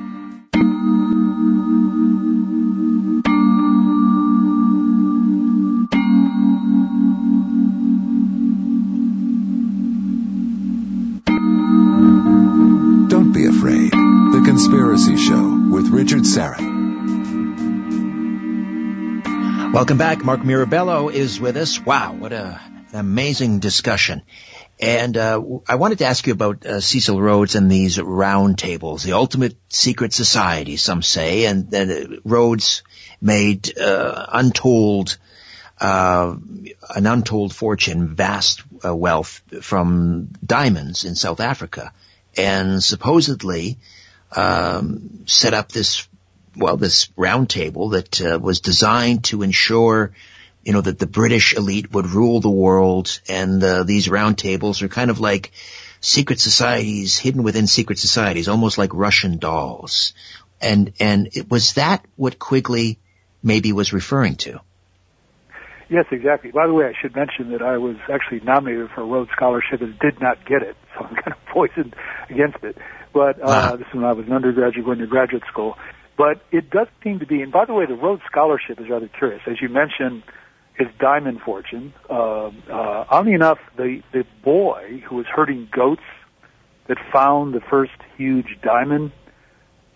Don't 13.09 13.33
be 13.33 13.45
afraid. 13.45 13.91
The 13.91 14.41
Conspiracy 14.45 15.15
Show 15.17 15.69
with 15.71 15.89
Richard 15.89 16.21
Syrett. 16.21 16.78
Welcome 19.79 19.97
back. 19.97 20.25
Mark 20.25 20.43
Mirabello 20.43 21.07
is 21.07 21.39
with 21.39 21.55
us. 21.55 21.79
Wow, 21.79 22.11
what 22.11 22.33
a, 22.33 22.59
an 22.91 22.99
amazing 22.99 23.59
discussion. 23.59 24.23
And 24.77 25.15
uh, 25.15 25.41
I 25.69 25.75
wanted 25.75 25.99
to 25.99 26.05
ask 26.05 26.27
you 26.27 26.33
about 26.33 26.65
uh, 26.65 26.81
Cecil 26.81 27.21
Rhodes 27.21 27.55
and 27.55 27.71
these 27.71 27.97
round 27.97 28.57
tables, 28.57 29.03
the 29.03 29.13
ultimate 29.13 29.55
secret 29.69 30.11
society, 30.11 30.75
some 30.75 31.01
say, 31.01 31.45
and 31.45 31.71
then 31.71 32.19
Rhodes 32.25 32.83
made 33.21 33.79
uh, 33.79 34.25
untold, 34.33 35.17
uh, 35.79 36.35
an 36.93 37.07
untold 37.07 37.55
fortune, 37.55 38.15
vast 38.15 38.63
uh, 38.83 38.93
wealth 38.93 39.41
from 39.61 40.27
diamonds 40.45 41.05
in 41.05 41.15
South 41.15 41.39
Africa, 41.39 41.93
and 42.35 42.83
supposedly 42.83 43.77
um, 44.35 45.23
set 45.25 45.53
up 45.53 45.71
this 45.71 46.08
well, 46.55 46.77
this 46.77 47.07
roundtable 47.17 47.91
that 47.91 48.21
uh, 48.21 48.39
was 48.39 48.59
designed 48.59 49.25
to 49.25 49.41
ensure, 49.41 50.11
you 50.63 50.73
know, 50.73 50.81
that 50.81 50.99
the 50.99 51.07
British 51.07 51.55
elite 51.55 51.91
would 51.91 52.07
rule 52.07 52.39
the 52.39 52.49
world. 52.49 53.19
And 53.29 53.63
uh, 53.63 53.83
these 53.83 54.07
roundtables 54.07 54.81
are 54.81 54.87
kind 54.87 55.09
of 55.09 55.19
like 55.19 55.51
secret 56.01 56.39
societies 56.39 57.17
hidden 57.17 57.43
within 57.43 57.67
secret 57.67 57.99
societies, 57.99 58.47
almost 58.47 58.77
like 58.77 58.93
Russian 58.93 59.37
dolls. 59.37 60.13
And 60.61 60.93
and 60.99 61.29
it 61.33 61.49
was 61.49 61.73
that 61.73 62.05
what 62.15 62.39
Quigley 62.39 62.99
maybe 63.41 63.71
was 63.71 63.93
referring 63.93 64.35
to. 64.35 64.59
Yes, 65.89 66.05
exactly. 66.11 66.51
By 66.51 66.67
the 66.67 66.73
way, 66.73 66.85
I 66.85 66.93
should 67.01 67.15
mention 67.15 67.51
that 67.51 67.63
I 67.63 67.77
was 67.77 67.95
actually 68.13 68.41
nominated 68.41 68.91
for 68.93 69.01
a 69.01 69.05
Rhodes 69.05 69.31
Scholarship 69.31 69.81
and 69.81 69.97
did 69.97 70.21
not 70.21 70.45
get 70.45 70.61
it, 70.61 70.75
so 70.93 71.03
I'm 71.03 71.15
kind 71.15 71.31
of 71.31 71.45
poisoned 71.53 71.95
against 72.29 72.63
it. 72.63 72.77
But 73.11 73.39
uh, 73.41 73.45
wow. 73.45 73.75
this 73.75 73.87
is 73.87 73.93
when 73.95 74.03
I 74.03 74.11
was 74.13 74.27
an 74.27 74.33
undergraduate 74.33 74.85
going 74.85 74.99
to 74.99 75.07
graduate 75.07 75.43
school. 75.47 75.77
But 76.19 76.41
it 76.51 76.69
does 76.69 76.87
seem 77.01 77.19
to 77.19 77.25
be, 77.25 77.41
and 77.41 77.49
by 77.49 77.63
the 77.63 77.73
way, 77.73 77.85
the 77.85 77.95
Rhodes 77.95 78.23
Scholarship 78.29 78.77
is 78.81 78.89
rather 78.89 79.07
curious. 79.07 79.41
As 79.47 79.61
you 79.61 79.69
mentioned, 79.69 80.23
his 80.73 80.89
diamond 80.99 81.39
fortune. 81.39 81.93
Uh, 82.09 82.47
uh, 82.47 83.05
oddly 83.09 83.31
enough, 83.31 83.57
the, 83.77 84.01
the 84.11 84.25
boy 84.43 85.01
who 85.07 85.15
was 85.15 85.25
herding 85.33 85.69
goats 85.71 86.01
that 86.89 86.97
found 87.13 87.53
the 87.53 87.61
first 87.61 87.93
huge 88.17 88.57
diamond, 88.61 89.13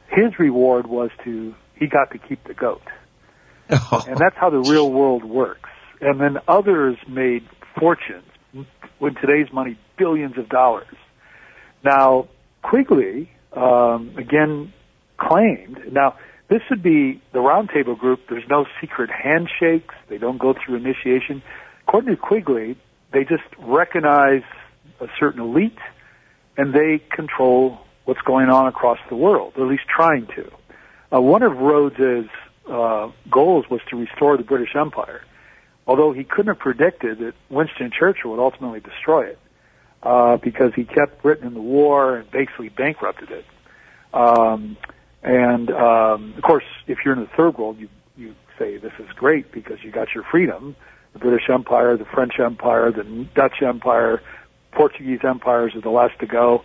his 0.07 0.39
reward 0.39 0.87
was 0.87 1.09
to, 1.25 1.53
he 1.75 1.87
got 1.87 2.11
to 2.11 2.17
keep 2.17 2.41
the 2.45 2.53
goat. 2.53 2.83
Oh. 3.69 4.05
And 4.07 4.17
that's 4.17 4.37
how 4.37 4.49
the 4.49 4.61
real 4.61 4.89
world 4.89 5.25
works. 5.25 5.71
And 5.99 6.21
then 6.21 6.37
others 6.47 6.95
made 7.05 7.45
fortunes, 7.77 8.23
with 9.01 9.15
today's 9.19 9.51
money, 9.51 9.77
billions 9.97 10.37
of 10.37 10.47
dollars. 10.47 10.95
Now, 11.83 12.29
Quigley, 12.61 13.29
um, 13.51 14.15
again, 14.17 14.71
claimed. 15.33 15.91
Now, 15.91 16.17
this 16.49 16.61
would 16.69 16.83
be 16.83 17.21
the 17.31 17.39
roundtable 17.39 17.97
group. 17.97 18.21
There's 18.29 18.47
no 18.49 18.65
secret 18.79 19.09
handshakes. 19.09 19.95
They 20.09 20.17
don't 20.17 20.37
go 20.37 20.53
through 20.53 20.75
initiation. 20.75 21.41
According 21.87 22.15
to 22.15 22.21
Quigley, 22.21 22.77
they 23.11 23.23
just 23.23 23.43
recognize 23.57 24.43
a 24.99 25.07
certain 25.19 25.41
elite 25.41 25.79
and 26.57 26.73
they 26.73 27.01
control 27.09 27.79
what's 28.05 28.21
going 28.21 28.49
on 28.49 28.67
across 28.67 28.99
the 29.09 29.15
world, 29.15 29.53
or 29.57 29.65
at 29.65 29.69
least 29.69 29.87
trying 29.87 30.27
to. 30.27 30.51
Uh, 31.11 31.21
one 31.21 31.41
of 31.41 31.57
Rhodes's 31.57 32.29
uh, 32.69 33.09
goals 33.31 33.65
was 33.69 33.81
to 33.89 33.95
restore 33.95 34.37
the 34.37 34.43
British 34.43 34.75
Empire, 34.75 35.21
although 35.87 36.11
he 36.13 36.23
couldn't 36.23 36.53
have 36.53 36.59
predicted 36.59 37.19
that 37.19 37.33
Winston 37.49 37.91
Churchill 37.97 38.31
would 38.31 38.39
ultimately 38.39 38.81
destroy 38.81 39.27
it 39.27 39.39
uh, 40.03 40.37
because 40.37 40.73
he 40.75 40.83
kept 40.83 41.23
Britain 41.23 41.47
in 41.47 41.53
the 41.53 41.61
war 41.61 42.17
and 42.17 42.31
basically 42.31 42.69
bankrupted 42.69 43.31
it. 43.31 43.45
Um, 44.13 44.77
and 45.23 45.71
um, 45.71 46.33
of 46.35 46.43
course, 46.43 46.65
if 46.87 46.99
you're 47.03 47.13
in 47.13 47.21
the 47.21 47.29
third 47.37 47.57
world, 47.57 47.79
you 47.79 47.89
you 48.15 48.35
say 48.59 48.77
this 48.77 48.93
is 48.99 49.07
great 49.15 49.51
because 49.51 49.77
you 49.83 49.91
got 49.91 50.13
your 50.13 50.23
freedom. 50.23 50.75
The 51.13 51.19
British 51.19 51.49
Empire, 51.49 51.95
the 51.95 52.05
French 52.05 52.39
Empire, 52.39 52.91
the 52.91 53.03
Dutch 53.33 53.61
Empire, 53.61 54.21
Portuguese 54.71 55.19
empires 55.23 55.75
are 55.75 55.81
the 55.81 55.89
last 55.89 56.19
to 56.19 56.25
go. 56.25 56.63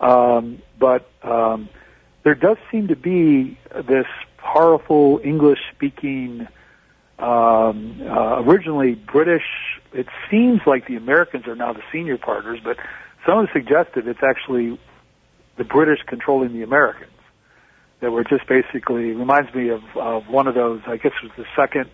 Um, 0.00 0.62
but 0.78 1.10
um, 1.22 1.68
there 2.24 2.34
does 2.34 2.56
seem 2.70 2.88
to 2.88 2.96
be 2.96 3.58
this 3.86 4.06
powerful 4.38 5.20
English-speaking, 5.22 6.48
um, 7.18 8.00
uh, 8.02 8.42
originally 8.42 8.94
British. 8.94 9.44
It 9.92 10.06
seems 10.30 10.60
like 10.66 10.88
the 10.88 10.96
Americans 10.96 11.46
are 11.46 11.54
now 11.54 11.72
the 11.72 11.82
senior 11.92 12.18
partners, 12.18 12.58
but 12.64 12.78
some 13.26 13.46
have 13.46 13.52
suggested 13.52 14.08
it's 14.08 14.22
actually 14.22 14.80
the 15.56 15.64
British 15.64 16.00
controlling 16.08 16.54
the 16.54 16.62
Americans 16.62 17.12
that 18.02 18.10
were 18.10 18.24
just 18.24 18.46
basically 18.46 19.12
reminds 19.12 19.54
me 19.54 19.70
of, 19.70 19.80
of 19.96 20.28
one 20.28 20.48
of 20.48 20.54
those. 20.54 20.80
I 20.86 20.96
guess 20.96 21.12
it 21.22 21.30
was 21.30 21.32
the 21.38 21.46
second, 21.56 21.88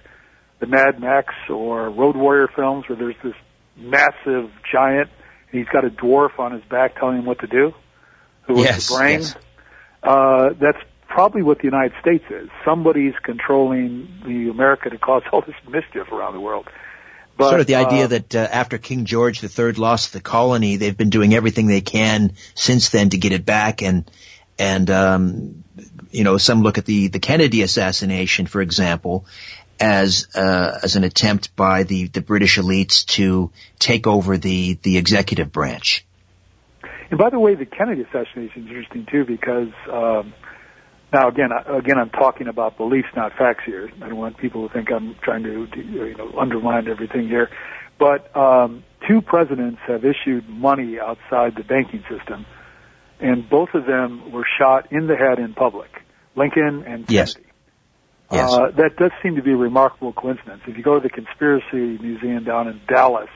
the 0.59 0.67
Mad 0.67 0.99
Max 0.99 1.33
or 1.49 1.91
Road 1.91 2.17
Warrior 2.17 2.49
films, 2.57 2.89
where 2.89 2.97
there's 2.97 3.15
this 3.23 3.35
massive 3.77 4.51
giant 4.73 5.11
and 5.53 5.61
he's 5.61 5.69
got 5.69 5.85
a 5.85 5.91
dwarf 5.91 6.39
on 6.39 6.53
his 6.53 6.63
back 6.65 6.99
telling 6.99 7.19
him 7.19 7.25
what 7.27 7.41
to 7.41 7.47
do. 7.47 7.73
Who 8.43 8.55
was 8.55 8.65
yes, 8.65 8.89
the 8.89 8.97
brain? 8.97 9.21
Yes. 9.21 9.37
Uh, 10.03 10.49
that's 10.61 10.79
probably 11.07 11.43
what 11.43 11.59
the 11.59 11.65
United 11.65 11.93
States 12.01 12.25
is. 12.31 12.49
Somebody's 12.65 13.15
controlling 13.23 14.09
the 14.25 14.51
America 14.51 14.91
to 14.91 14.99
cause 14.99 15.23
all 15.33 15.43
this 15.43 15.57
mischief 15.69 16.11
around 16.13 16.35
the 16.35 16.41
world. 16.41 16.69
But, 17.37 17.51
sort 17.51 17.61
of 17.61 17.67
the 17.67 17.77
uh, 17.77 17.87
idea 17.87 18.09
that 18.09 18.35
uh, 18.35 18.49
after 18.51 18.79
King 18.79 19.05
George 19.05 19.43
III 19.43 19.73
lost 19.73 20.13
the 20.13 20.21
colony, 20.21 20.77
they've 20.77 20.97
been 20.97 21.11
doing 21.11 21.35
everything 21.35 21.67
they 21.67 21.81
can 21.81 22.33
since 22.55 22.89
then 22.89 23.11
to 23.11 23.19
get 23.19 23.33
it 23.33 23.45
back, 23.45 23.83
and 23.83 24.11
and 24.59 24.91
um, 24.91 25.65
you 26.11 26.25
know, 26.25 26.39
some 26.39 26.63
look 26.63 26.79
at 26.79 26.85
the, 26.85 27.09
the 27.09 27.19
Kennedy 27.19 27.63
assassination, 27.63 28.47
for 28.47 28.61
example, 28.61 29.27
as 29.81 30.29
uh, 30.35 30.79
as 30.83 30.97
an 30.97 31.05
attempt 31.05 31.55
by 31.55 31.85
the, 31.85 32.09
the 32.09 32.21
British 32.21 32.59
elites 32.59 33.07
to 33.07 33.51
take 33.79 34.07
over 34.07 34.37
the, 34.37 34.79
the 34.83 34.99
executive 34.99 35.53
branch. 35.53 36.05
And 37.11 37.19
by 37.19 37.31
the 37.31 37.39
way, 37.39 37.55
the 37.55 37.67
Kennedy 37.67 38.03
assassination 38.03 38.63
is 38.63 38.69
interesting 38.69 39.07
too 39.11 39.25
because 39.25 39.73
um, 39.91 40.35
now 41.13 41.29
again, 41.29 41.51
again, 41.53 41.99
I'm 41.99 42.11
talking 42.11 42.49
about 42.49 42.77
beliefs, 42.77 43.09
not 43.17 43.33
facts 43.39 43.65
here. 43.65 43.91
I 44.03 44.09
don't 44.09 44.17
want 44.17 44.37
people 44.37 44.69
to 44.69 44.75
think 44.75 44.91
I'm 44.93 45.15
trying 45.23 45.45
to 45.45 45.69
you 45.77 46.17
know 46.17 46.39
undermine 46.39 46.89
everything 46.89 47.29
here. 47.29 47.49
But 47.99 48.37
um, 48.37 48.85
two 49.09 49.23
presidents 49.23 49.81
have 49.87 50.05
issued 50.05 50.49
money 50.49 50.99
outside 51.01 51.57
the 51.57 51.65
banking 51.65 52.05
system 52.11 52.47
and 53.21 53.49
both 53.49 53.71
of 53.75 53.87
them 53.87 54.33
were 54.33 54.45
shot 54.59 54.93
in 54.93 55.07
the 55.07 55.17
head 55.17 55.39
in 55.39 55.55
public. 55.55 55.91
Lincoln 56.37 56.85
and 56.87 57.07
Kennedy. 57.07 57.15
Yes. 57.15 57.37
Yes. 58.31 58.53
Uh, 58.53 58.71
that 58.77 58.97
does 58.99 59.11
seem 59.23 59.37
to 59.37 59.43
be 59.43 59.53
a 59.53 59.57
remarkable 59.57 60.13
coincidence. 60.13 60.61
If 60.67 60.77
you 60.77 60.83
go 60.83 60.95
to 60.95 61.01
the 61.01 61.09
Conspiracy 61.09 61.99
Museum 62.03 62.45
down 62.45 62.69
in 62.69 62.81
Dallas, 62.87 63.31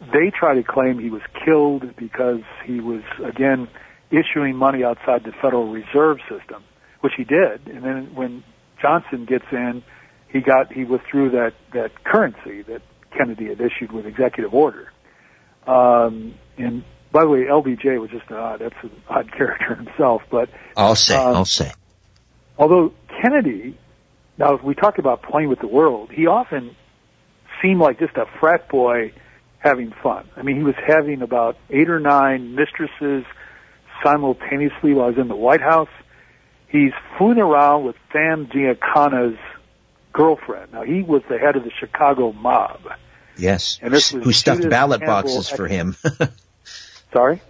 they 0.00 0.30
try 0.30 0.54
to 0.54 0.62
claim 0.62 0.98
he 0.98 1.10
was 1.10 1.22
killed 1.44 1.96
because 1.96 2.42
he 2.64 2.78
was, 2.80 3.02
again, 3.24 3.68
issuing 4.10 4.54
money 4.56 4.84
outside 4.84 5.24
the 5.24 5.32
Federal 5.42 5.70
Reserve 5.70 6.18
System, 6.30 6.62
which 7.00 7.14
he 7.16 7.24
did. 7.24 7.66
And 7.66 7.84
then 7.84 8.14
when 8.14 8.44
Johnson 8.80 9.24
gets 9.24 9.46
in, 9.50 9.82
he 10.28 10.40
got, 10.40 10.72
he 10.72 10.84
withdrew 10.84 11.30
that, 11.30 11.54
that 11.72 12.04
currency 12.04 12.62
that 12.62 12.82
Kennedy 13.16 13.48
had 13.48 13.60
issued 13.60 13.90
with 13.90 14.06
executive 14.06 14.54
order. 14.54 14.92
Um, 15.66 16.34
and 16.56 16.84
by 17.12 17.22
the 17.22 17.28
way, 17.28 17.44
LBJ 17.44 18.00
was 18.00 18.10
just 18.10 18.28
an 18.30 18.36
odd, 18.36 18.60
that's 18.60 18.74
an 18.82 18.90
odd 19.08 19.32
character 19.36 19.74
himself, 19.74 20.22
but. 20.30 20.48
I'll 20.76 20.94
say, 20.94 21.16
um, 21.16 21.36
I'll 21.36 21.44
say. 21.44 21.72
Although 22.58 22.92
Kennedy 23.22 23.76
now, 24.38 24.54
if 24.54 24.62
we 24.62 24.74
talk 24.74 24.98
about 24.98 25.22
playing 25.22 25.48
with 25.48 25.58
the 25.58 25.66
world, 25.66 26.10
he 26.12 26.26
often 26.26 26.76
seemed 27.60 27.80
like 27.80 27.98
just 27.98 28.16
a 28.16 28.26
frat 28.38 28.68
boy 28.68 29.12
having 29.58 29.92
fun. 30.02 30.28
I 30.36 30.42
mean, 30.42 30.56
he 30.56 30.62
was 30.62 30.76
having 30.86 31.22
about 31.22 31.56
eight 31.70 31.90
or 31.90 31.98
nine 31.98 32.54
mistresses 32.54 33.24
simultaneously 34.02 34.94
while 34.94 35.10
he 35.10 35.16
was 35.16 35.18
in 35.18 35.28
the 35.28 35.36
White 35.36 35.60
House. 35.60 35.88
He's 36.68 36.92
fooling 37.18 37.38
around 37.38 37.84
with 37.84 37.96
Sam 38.12 38.46
Giancana's 38.46 39.38
girlfriend. 40.12 40.72
Now, 40.72 40.84
he 40.84 41.02
was 41.02 41.22
the 41.28 41.38
head 41.38 41.56
of 41.56 41.64
the 41.64 41.72
Chicago 41.80 42.32
mob. 42.32 42.80
Yes, 43.36 43.80
and 43.82 43.92
this 43.92 44.12
was 44.12 44.22
who 44.22 44.32
stuffed 44.32 44.68
ballot 44.68 45.00
boxes 45.00 45.48
for 45.48 45.66
him. 45.66 45.96
Sorry? 47.12 47.40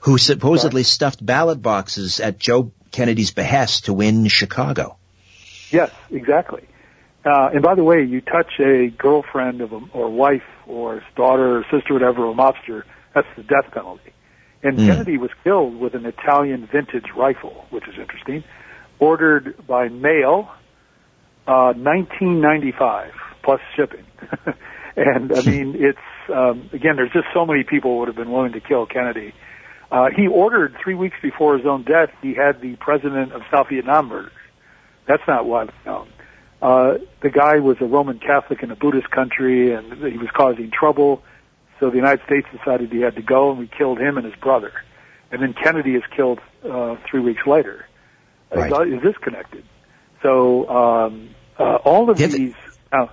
Who 0.00 0.18
supposedly 0.18 0.82
Sorry? 0.82 1.10
stuffed 1.10 1.24
ballot 1.24 1.60
boxes 1.60 2.20
at 2.20 2.38
Joe 2.38 2.72
Kennedy's 2.92 3.32
behest 3.32 3.86
to 3.86 3.92
win 3.92 4.26
Chicago. 4.28 4.96
Yes, 5.70 5.90
exactly. 6.10 6.66
Uh, 7.24 7.50
and 7.52 7.62
by 7.62 7.74
the 7.74 7.84
way, 7.84 8.04
you 8.04 8.20
touch 8.20 8.52
a 8.60 8.88
girlfriend 8.88 9.60
of 9.60 9.72
a, 9.72 9.80
or 9.92 10.08
wife 10.08 10.44
or 10.66 11.02
daughter 11.16 11.58
or 11.58 11.64
sister, 11.70 11.92
whatever, 11.92 12.30
a 12.30 12.34
mobster, 12.34 12.84
that's 13.14 13.26
the 13.36 13.42
death 13.42 13.72
penalty. 13.72 14.12
And 14.62 14.78
mm. 14.78 14.86
Kennedy 14.86 15.18
was 15.18 15.30
killed 15.44 15.76
with 15.76 15.94
an 15.94 16.06
Italian 16.06 16.66
vintage 16.70 17.10
rifle, 17.16 17.66
which 17.70 17.86
is 17.88 17.94
interesting, 17.98 18.44
ordered 18.98 19.66
by 19.66 19.88
mail, 19.88 20.48
uh, 21.46 21.74
1995 21.74 23.12
plus 23.42 23.60
shipping. 23.76 24.04
and 24.96 25.32
I 25.32 25.42
mean, 25.46 25.74
it's 25.78 25.98
um, 26.30 26.70
again, 26.72 26.96
there's 26.96 27.12
just 27.12 27.26
so 27.34 27.46
many 27.46 27.64
people 27.64 27.98
would 27.98 28.08
have 28.08 28.16
been 28.16 28.30
willing 28.30 28.52
to 28.52 28.60
kill 28.60 28.86
Kennedy. 28.86 29.34
Uh, 29.90 30.08
he 30.14 30.26
ordered 30.26 30.76
three 30.82 30.94
weeks 30.94 31.16
before 31.22 31.56
his 31.56 31.66
own 31.66 31.82
death. 31.82 32.10
He 32.20 32.34
had 32.34 32.60
the 32.60 32.76
president 32.76 33.32
of 33.32 33.42
South 33.50 33.68
Vietnam 33.70 34.08
murdered. 34.08 34.32
That's 35.06 35.22
not 35.26 35.46
widely 35.46 35.74
known. 35.86 36.08
Uh, 36.60 36.94
the 37.22 37.30
guy 37.30 37.60
was 37.60 37.76
a 37.80 37.86
Roman 37.86 38.18
Catholic 38.18 38.62
in 38.62 38.70
a 38.70 38.76
Buddhist 38.76 39.10
country, 39.10 39.72
and 39.72 39.92
he 40.04 40.18
was 40.18 40.28
causing 40.34 40.70
trouble. 40.70 41.22
So 41.80 41.90
the 41.90 41.96
United 41.96 42.24
States 42.26 42.46
decided 42.56 42.92
he 42.92 43.00
had 43.00 43.14
to 43.16 43.22
go, 43.22 43.50
and 43.50 43.58
we 43.58 43.68
killed 43.68 43.98
him 43.98 44.16
and 44.16 44.26
his 44.26 44.34
brother. 44.34 44.72
And 45.30 45.42
then 45.42 45.54
Kennedy 45.54 45.92
is 45.92 46.02
killed 46.14 46.40
uh, 46.68 46.96
three 47.08 47.20
weeks 47.20 47.42
later. 47.46 47.86
Right. 48.54 48.72
Is, 48.88 48.94
is 48.94 49.02
this 49.02 49.16
connected? 49.22 49.64
So 50.22 50.68
um, 50.68 51.30
uh, 51.58 51.76
all 51.84 52.10
of 52.10 52.18
these. 52.18 52.54
oh, 52.92 53.10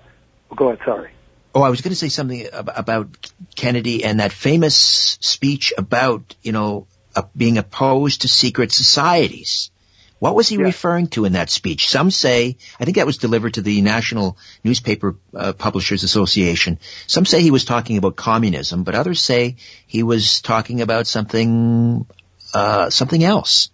go 0.56 0.70
ahead. 0.70 0.80
Sorry. 0.86 1.12
Oh, 1.56 1.62
I 1.62 1.70
was 1.70 1.80
going 1.80 1.92
to 1.92 1.96
say 1.96 2.10
something 2.10 2.48
about 2.52 3.32
Kennedy 3.56 4.04
and 4.04 4.20
that 4.20 4.34
famous 4.34 4.76
speech 4.76 5.72
about 5.78 6.36
you 6.42 6.52
know 6.52 6.88
uh, 7.16 7.24
being 7.36 7.58
opposed 7.58 8.22
to 8.22 8.28
secret 8.28 8.74
societies. 8.74 9.72
What 10.20 10.36
was 10.36 10.50
he 10.50 10.58
yeah. 10.58 10.64
referring 10.64 11.08
to 11.10 11.24
in 11.24 11.34
that 11.34 11.50
speech? 11.50 11.88
Some 11.88 12.12
say, 12.12 12.58
I 12.78 12.84
think 12.84 12.98
that 12.98 13.06
was 13.06 13.18
delivered 13.18 13.54
to 13.54 13.62
the 13.62 13.82
National 13.82 14.38
Newspaper 14.66 15.16
uh, 15.34 15.54
Publishers 15.54 16.04
Association. 16.04 16.78
Some 17.08 17.26
say 17.26 17.42
he 17.42 17.52
was 17.52 17.64
talking 17.64 17.98
about 17.98 18.18
communism, 18.18 18.84
but 18.84 18.96
others 18.96 19.22
say 19.22 19.56
he 19.88 20.04
was 20.04 20.42
talking 20.42 20.82
about 20.82 21.08
something, 21.08 22.06
uh, 22.54 22.90
something 22.90 23.24
else. 23.24 23.70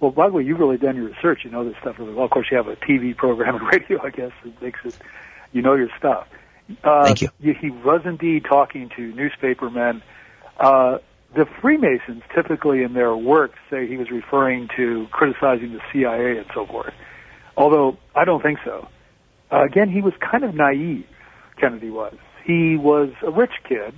Well, 0.00 0.10
by 0.10 0.26
the 0.28 0.32
way, 0.32 0.42
you've 0.42 0.58
really 0.58 0.78
done 0.78 0.96
your 0.96 1.06
research. 1.06 1.40
You 1.44 1.50
know 1.50 1.64
this 1.64 1.76
stuff 1.80 2.00
really 2.00 2.14
well. 2.14 2.24
Of 2.24 2.30
course, 2.32 2.48
you 2.50 2.56
have 2.56 2.66
a 2.68 2.76
TV 2.76 3.16
program 3.16 3.56
and 3.56 3.66
radio, 3.72 4.02
I 4.02 4.10
guess, 4.10 4.32
that 4.42 4.60
makes 4.60 4.80
it, 4.84 4.96
you 5.52 5.62
know 5.62 5.74
your 5.74 5.90
stuff. 5.98 6.26
Uh, 6.82 7.04
Thank 7.04 7.22
you. 7.22 7.28
He 7.40 7.70
was 7.70 8.02
indeed 8.04 8.44
talking 8.44 8.90
to 8.96 9.12
newspapermen. 9.14 10.02
Uh, 10.58 10.98
the 11.34 11.46
Freemasons 11.60 12.22
typically 12.34 12.82
in 12.82 12.92
their 12.92 13.16
work 13.16 13.52
say 13.70 13.86
he 13.86 13.96
was 13.96 14.10
referring 14.10 14.68
to 14.76 15.06
criticizing 15.10 15.72
the 15.72 15.80
CIA 15.92 16.38
and 16.38 16.46
so 16.54 16.66
forth. 16.66 16.92
Although 17.56 17.98
I 18.14 18.24
don't 18.24 18.42
think 18.42 18.58
so. 18.64 18.88
Uh, 19.52 19.64
again, 19.64 19.90
he 19.90 20.00
was 20.00 20.12
kind 20.20 20.44
of 20.44 20.54
naive, 20.54 21.06
Kennedy 21.56 21.90
was. 21.90 22.16
He 22.44 22.76
was 22.76 23.10
a 23.22 23.30
rich 23.30 23.52
kid. 23.68 23.94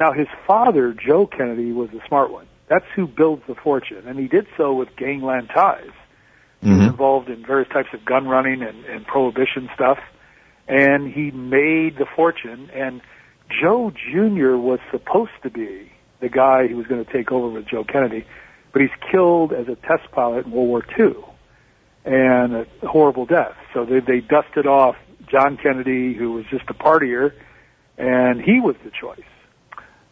Now 0.00 0.12
his 0.12 0.28
father, 0.46 0.94
Joe 0.94 1.26
Kennedy, 1.26 1.72
was 1.72 1.90
a 1.90 2.06
smart 2.08 2.30
one. 2.30 2.46
That's 2.68 2.84
who 2.96 3.06
builds 3.06 3.42
the 3.46 3.54
fortune. 3.54 4.06
And 4.06 4.18
he 4.18 4.28
did 4.28 4.46
so 4.56 4.72
with 4.72 4.96
gangland 4.96 5.50
ties. 5.54 5.90
Mm-hmm. 6.62 6.78
was 6.78 6.86
involved 6.88 7.28
in 7.28 7.44
various 7.44 7.68
types 7.70 7.88
of 7.92 8.04
gun 8.04 8.28
running 8.28 8.62
and, 8.62 8.84
and 8.84 9.04
prohibition 9.04 9.68
stuff. 9.74 9.98
And 10.68 11.12
he 11.12 11.30
made 11.30 11.96
the 11.96 12.06
fortune. 12.16 12.70
And 12.72 13.00
Joe 13.60 13.90
Jr. 13.90 14.56
was 14.56 14.78
supposed 14.90 15.32
to 15.42 15.50
be 15.50 15.90
the 16.20 16.28
guy 16.28 16.68
who 16.68 16.76
was 16.76 16.86
going 16.86 17.04
to 17.04 17.12
take 17.12 17.32
over 17.32 17.48
with 17.48 17.66
Joe 17.66 17.84
Kennedy, 17.84 18.24
but 18.72 18.80
he's 18.80 18.90
killed 19.10 19.52
as 19.52 19.68
a 19.68 19.74
test 19.74 20.10
pilot 20.12 20.46
in 20.46 20.52
World 20.52 20.68
War 20.68 20.84
II, 20.98 21.14
and 22.04 22.54
a 22.54 22.66
horrible 22.86 23.26
death. 23.26 23.56
So 23.74 23.84
they 23.84 24.00
they 24.00 24.20
dusted 24.20 24.66
off 24.66 24.96
John 25.28 25.56
Kennedy, 25.56 26.14
who 26.14 26.32
was 26.32 26.44
just 26.50 26.64
a 26.68 26.74
partier, 26.74 27.32
and 27.98 28.40
he 28.40 28.60
was 28.60 28.76
the 28.84 28.90
choice 28.90 29.20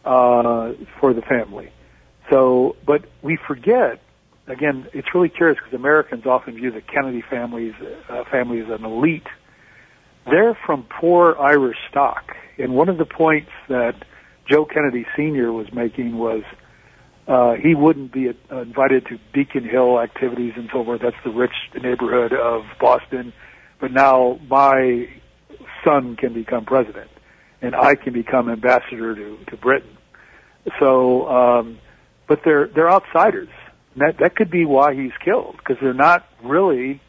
uh, 0.05 0.73
for 0.99 1.13
the 1.13 1.21
family. 1.21 1.71
So, 2.29 2.75
but 2.85 3.05
we 3.21 3.37
forget. 3.47 4.01
Again, 4.47 4.87
it's 4.93 5.07
really 5.13 5.29
curious 5.29 5.57
because 5.63 5.73
Americans 5.73 6.25
often 6.25 6.55
view 6.55 6.71
the 6.71 6.81
Kennedy 6.81 7.21
families 7.21 7.73
uh, 8.09 8.23
family 8.29 8.59
as 8.59 8.69
an 8.69 8.83
elite. 8.83 9.27
They're 10.25 10.57
from 10.65 10.83
poor 10.83 11.35
Irish 11.39 11.77
stock, 11.89 12.35
and 12.57 12.73
one 12.73 12.89
of 12.89 12.97
the 12.97 13.05
points 13.05 13.49
that 13.69 13.95
Joe 14.49 14.65
Kennedy 14.65 15.05
Sr. 15.15 15.51
was 15.51 15.67
making 15.73 16.17
was 16.17 16.43
uh, 17.27 17.53
he 17.53 17.75
wouldn't 17.75 18.11
be 18.11 18.29
uh, 18.29 18.61
invited 18.61 19.05
to 19.07 19.19
Beacon 19.33 19.63
Hill 19.63 19.99
activities 19.99 20.53
and 20.55 20.69
so 20.71 20.83
forth. 20.83 21.01
That's 21.01 21.15
the 21.23 21.31
rich 21.31 21.53
neighborhood 21.81 22.33
of 22.33 22.63
Boston. 22.79 23.33
But 23.79 23.91
now 23.91 24.39
my 24.47 25.07
son 25.83 26.15
can 26.15 26.33
become 26.33 26.65
president, 26.65 27.09
and 27.61 27.75
I 27.75 27.95
can 27.95 28.13
become 28.13 28.49
ambassador 28.49 29.15
to 29.15 29.37
to 29.49 29.57
Britain. 29.57 29.97
So, 30.79 31.27
um, 31.27 31.79
but 32.27 32.41
they're 32.43 32.67
they're 32.67 32.91
outsiders. 32.91 33.49
And 33.93 34.01
that 34.01 34.17
that 34.19 34.35
could 34.35 34.51
be 34.51 34.65
why 34.65 34.93
he's 34.93 35.11
killed 35.23 35.55
because 35.57 35.77
they're 35.81 35.93
not 35.93 36.27
really. 36.43 37.01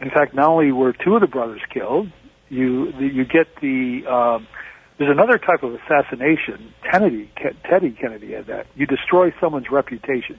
In 0.00 0.10
fact, 0.10 0.34
not 0.34 0.48
only 0.48 0.72
were 0.72 0.92
two 0.92 1.14
of 1.14 1.20
the 1.20 1.26
brothers 1.26 1.60
killed, 1.72 2.10
you 2.48 2.92
you 2.98 3.24
get 3.24 3.46
the 3.60 4.06
um, 4.06 4.46
there's 4.98 5.10
another 5.10 5.38
type 5.38 5.62
of 5.62 5.74
assassination. 5.74 6.72
Kennedy, 6.90 7.30
Teddy 7.68 7.90
Kennedy 7.90 8.32
had 8.32 8.46
that. 8.46 8.66
You 8.76 8.86
destroy 8.86 9.32
someone's 9.40 9.70
reputation. 9.70 10.38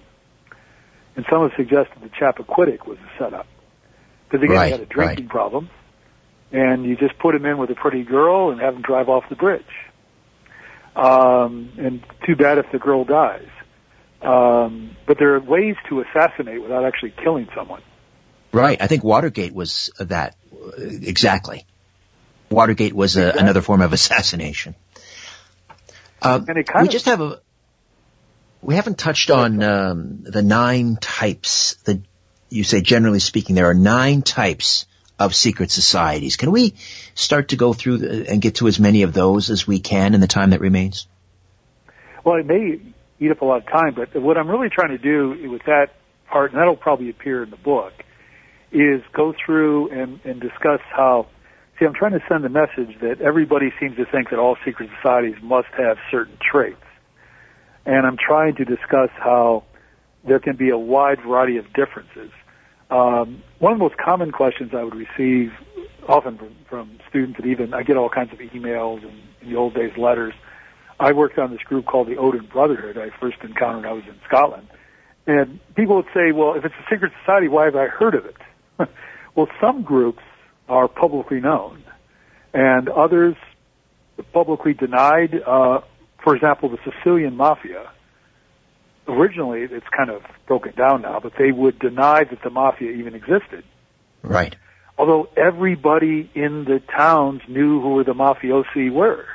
And 1.15 1.25
some 1.29 1.41
have 1.41 1.51
suggested 1.55 2.01
the 2.01 2.09
Chappaquiddick 2.09 2.85
was 2.85 2.97
a 2.97 3.23
setup. 3.23 3.47
Because 4.27 4.43
again, 4.43 4.55
right, 4.55 4.65
he 4.65 4.71
had 4.71 4.81
a 4.81 4.85
drinking 4.85 5.25
right. 5.25 5.31
problem. 5.31 5.69
And 6.51 6.85
you 6.85 6.95
just 6.95 7.17
put 7.19 7.35
him 7.35 7.45
in 7.45 7.57
with 7.57 7.69
a 7.69 7.75
pretty 7.75 8.03
girl 8.03 8.51
and 8.51 8.61
have 8.61 8.75
him 8.75 8.81
drive 8.81 9.09
off 9.09 9.23
the 9.29 9.35
bridge. 9.35 9.63
Um, 10.95 11.71
and 11.77 12.03
too 12.25 12.35
bad 12.35 12.57
if 12.57 12.65
the 12.71 12.79
girl 12.79 13.03
dies. 13.03 13.47
Um, 14.21 14.95
but 15.05 15.17
there 15.19 15.35
are 15.35 15.39
ways 15.41 15.75
to 15.89 16.01
assassinate 16.01 16.61
without 16.61 16.85
actually 16.85 17.13
killing 17.21 17.47
someone. 17.55 17.81
Right. 18.55 18.81
I 18.81 18.87
think 18.87 19.03
Watergate 19.03 19.53
was 19.53 19.91
that 19.99 20.37
exactly. 20.77 21.65
Watergate 22.49 22.93
was 22.93 23.17
a, 23.17 23.31
another 23.31 23.61
form 23.61 23.81
of 23.81 23.91
assassination. 23.91 24.75
Uh, 26.21 26.39
and 26.47 26.57
it 26.57 26.65
kind 26.65 26.87
we 26.87 26.89
just 26.89 27.07
have 27.07 27.19
a, 27.19 27.41
we 28.61 28.75
haven't 28.75 28.97
touched 28.97 29.29
on 29.29 29.61
um, 29.61 30.23
the 30.23 30.41
nine 30.41 30.95
types. 30.95 31.75
That 31.83 31.99
you 32.49 32.63
say 32.63 32.79
generally 32.79 33.19
speaking, 33.19 33.55
there 33.55 33.69
are 33.69 33.73
nine 33.73 34.21
types 34.21 34.85
of 35.19 35.35
secret 35.35 35.69
societies. 35.69 36.37
Can 36.37 36.51
we 36.51 36.75
start 37.13 37.49
to 37.49 37.57
go 37.57 37.73
through 37.73 37.97
the, 37.97 38.29
and 38.29 38.41
get 38.41 38.55
to 38.55 38.69
as 38.69 38.79
many 38.79 39.01
of 39.01 39.11
those 39.11 39.49
as 39.49 39.67
we 39.67 39.79
can 39.79 40.13
in 40.13 40.21
the 40.21 40.27
time 40.27 40.51
that 40.51 40.61
remains? 40.61 41.07
Well, 42.23 42.37
it 42.37 42.45
may 42.45 42.79
eat 43.19 43.31
up 43.31 43.41
a 43.41 43.45
lot 43.45 43.57
of 43.57 43.67
time, 43.67 43.95
but 43.95 44.15
what 44.15 44.37
I'm 44.37 44.47
really 44.47 44.69
trying 44.69 44.91
to 44.91 44.97
do 44.97 45.51
with 45.51 45.63
that 45.65 45.87
part, 46.27 46.53
and 46.53 46.59
that'll 46.61 46.77
probably 46.77 47.09
appear 47.09 47.43
in 47.43 47.49
the 47.49 47.57
book, 47.57 47.91
is 48.71 49.01
go 49.13 49.33
through 49.33 49.89
and, 49.91 50.19
and 50.23 50.41
discuss 50.41 50.81
how 50.91 51.27
See, 51.77 51.85
I'm 51.85 51.93
trying 51.93 52.13
to 52.13 52.23
send 52.29 52.45
the 52.45 52.49
message 52.49 52.99
that 53.01 53.19
everybody 53.19 53.73
seems 53.81 53.97
to 53.97 54.05
think 54.05 54.29
that 54.29 54.39
all 54.39 54.55
secret 54.63 54.89
societies 54.95 55.35
must 55.41 55.67
have 55.77 55.97
certain 56.09 56.37
traits. 56.39 56.77
and 57.85 58.07
I'm 58.07 58.17
trying 58.17 58.55
to 58.55 58.65
discuss 58.65 59.09
how 59.17 59.63
there 60.25 60.39
can 60.39 60.55
be 60.55 60.69
a 60.69 60.77
wide 60.77 61.19
variety 61.21 61.57
of 61.57 61.65
differences. 61.73 62.31
Um, 62.89 63.43
one 63.59 63.73
of 63.73 63.77
the 63.77 63.83
most 63.83 63.97
common 63.97 64.31
questions 64.31 64.71
I 64.73 64.83
would 64.83 64.95
receive 64.95 65.51
often 66.07 66.37
from, 66.37 66.55
from 66.69 66.99
students 67.09 67.39
and 67.39 67.47
even 67.47 67.73
I 67.73 67.83
get 67.83 67.97
all 67.97 68.09
kinds 68.09 68.31
of 68.31 68.39
emails 68.39 69.03
and 69.03 69.19
in 69.41 69.49
the 69.49 69.57
old 69.57 69.73
days 69.73 69.91
letters. 69.97 70.33
I 70.99 71.11
worked 71.11 71.37
on 71.37 71.51
this 71.51 71.61
group 71.61 71.85
called 71.85 72.07
the 72.07 72.15
Odin 72.15 72.45
Brotherhood. 72.45 72.97
I 72.97 73.09
first 73.19 73.37
encountered 73.43 73.85
I 73.85 73.91
was 73.91 74.03
in 74.07 74.15
Scotland. 74.25 74.69
And 75.27 75.59
people 75.75 75.97
would 75.97 76.09
say, 76.13 76.31
well, 76.31 76.53
if 76.53 76.63
it's 76.63 76.75
a 76.75 76.85
secret 76.89 77.11
society, 77.21 77.49
why 77.49 77.65
have 77.65 77.75
I 77.75 77.87
heard 77.87 78.15
of 78.15 78.25
it? 78.25 78.37
well, 79.35 79.47
some 79.61 79.83
groups 79.83 80.23
are 80.67 80.87
publicly 80.87 81.39
known 81.39 81.83
and 82.55 82.87
others 82.89 83.35
publicly 84.33 84.73
denied. 84.73 85.35
Uh, 85.45 85.81
for 86.23 86.35
example, 86.35 86.69
the 86.69 86.79
Sicilian 86.89 87.35
Mafia. 87.35 87.91
Originally, 89.07 89.61
it's 89.61 89.85
kind 89.95 90.09
of 90.09 90.23
broken 90.47 90.73
down 90.75 91.03
now, 91.03 91.19
but 91.19 91.33
they 91.37 91.51
would 91.51 91.77
deny 91.77 92.23
that 92.23 92.41
the 92.43 92.49
mafia 92.49 92.89
even 92.89 93.13
existed. 93.13 93.63
Right. 94.23 94.55
Although 94.97 95.29
everybody 95.37 96.31
in 96.33 96.65
the 96.65 96.81
towns 96.97 97.41
knew 97.47 97.81
who 97.81 98.03
the 98.03 98.13
mafiosi 98.13 98.91
were. 98.91 99.25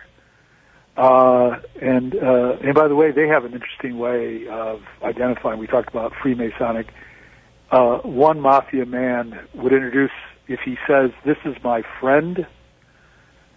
Uh, 0.97 1.61
and 1.81 2.17
uh, 2.17 2.57
and 2.65 2.75
by 2.75 2.89
the 2.89 2.97
way, 2.97 3.13
they 3.13 3.29
have 3.29 3.45
an 3.45 3.53
interesting 3.53 3.97
way 3.97 4.49
of 4.49 4.83
identifying. 5.05 5.61
We 5.61 5.69
talked 5.69 5.89
about 5.89 6.13
Freemasonic. 6.15 6.89
Uh, 7.71 7.99
one 7.99 8.41
mafia 8.41 8.85
man 8.85 9.39
would 9.55 9.73
introduce 9.73 10.11
if 10.49 10.61
he 10.65 10.77
says, 10.89 11.11
"This 11.25 11.37
is 11.45 11.55
my 11.63 11.83
friend," 12.01 12.47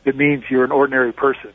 it 0.05 0.15
means 0.15 0.43
you're 0.49 0.63
an 0.63 0.71
ordinary 0.71 1.11
person. 1.11 1.51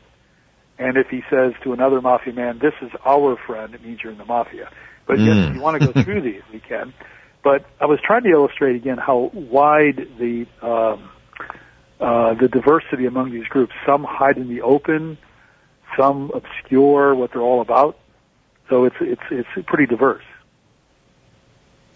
And 0.77 0.95
if 0.97 1.07
he 1.09 1.21
says 1.29 1.53
to 1.63 1.73
another 1.73 2.01
mafia 2.01 2.33
man, 2.33 2.59
this 2.59 2.73
is 2.81 2.89
our 3.05 3.37
friend, 3.45 3.75
it 3.75 3.83
means 3.83 3.99
you're 4.01 4.13
in 4.13 4.17
the 4.17 4.25
mafia. 4.25 4.69
But 5.05 5.17
mm. 5.17 5.25
yes, 5.25 5.49
if 5.49 5.55
you 5.55 5.61
want 5.61 5.81
to 5.81 5.91
go 5.91 6.03
through 6.03 6.21
these, 6.21 6.41
we 6.51 6.59
can. 6.59 6.93
But 7.43 7.65
I 7.79 7.85
was 7.85 7.99
trying 8.03 8.23
to 8.23 8.29
illustrate 8.29 8.75
again 8.75 8.97
how 8.97 9.29
wide 9.33 10.07
the, 10.17 10.45
um, 10.61 11.09
uh, 11.99 12.33
the 12.33 12.47
diversity 12.47 13.05
among 13.05 13.31
these 13.31 13.45
groups. 13.47 13.73
Some 13.85 14.05
hide 14.07 14.37
in 14.37 14.47
the 14.47 14.61
open, 14.61 15.17
some 15.97 16.31
obscure 16.33 17.13
what 17.13 17.31
they're 17.33 17.41
all 17.41 17.61
about. 17.61 17.97
So 18.69 18.85
it's, 18.85 18.95
it's, 19.01 19.21
it's 19.31 19.67
pretty 19.67 19.85
diverse. 19.85 20.23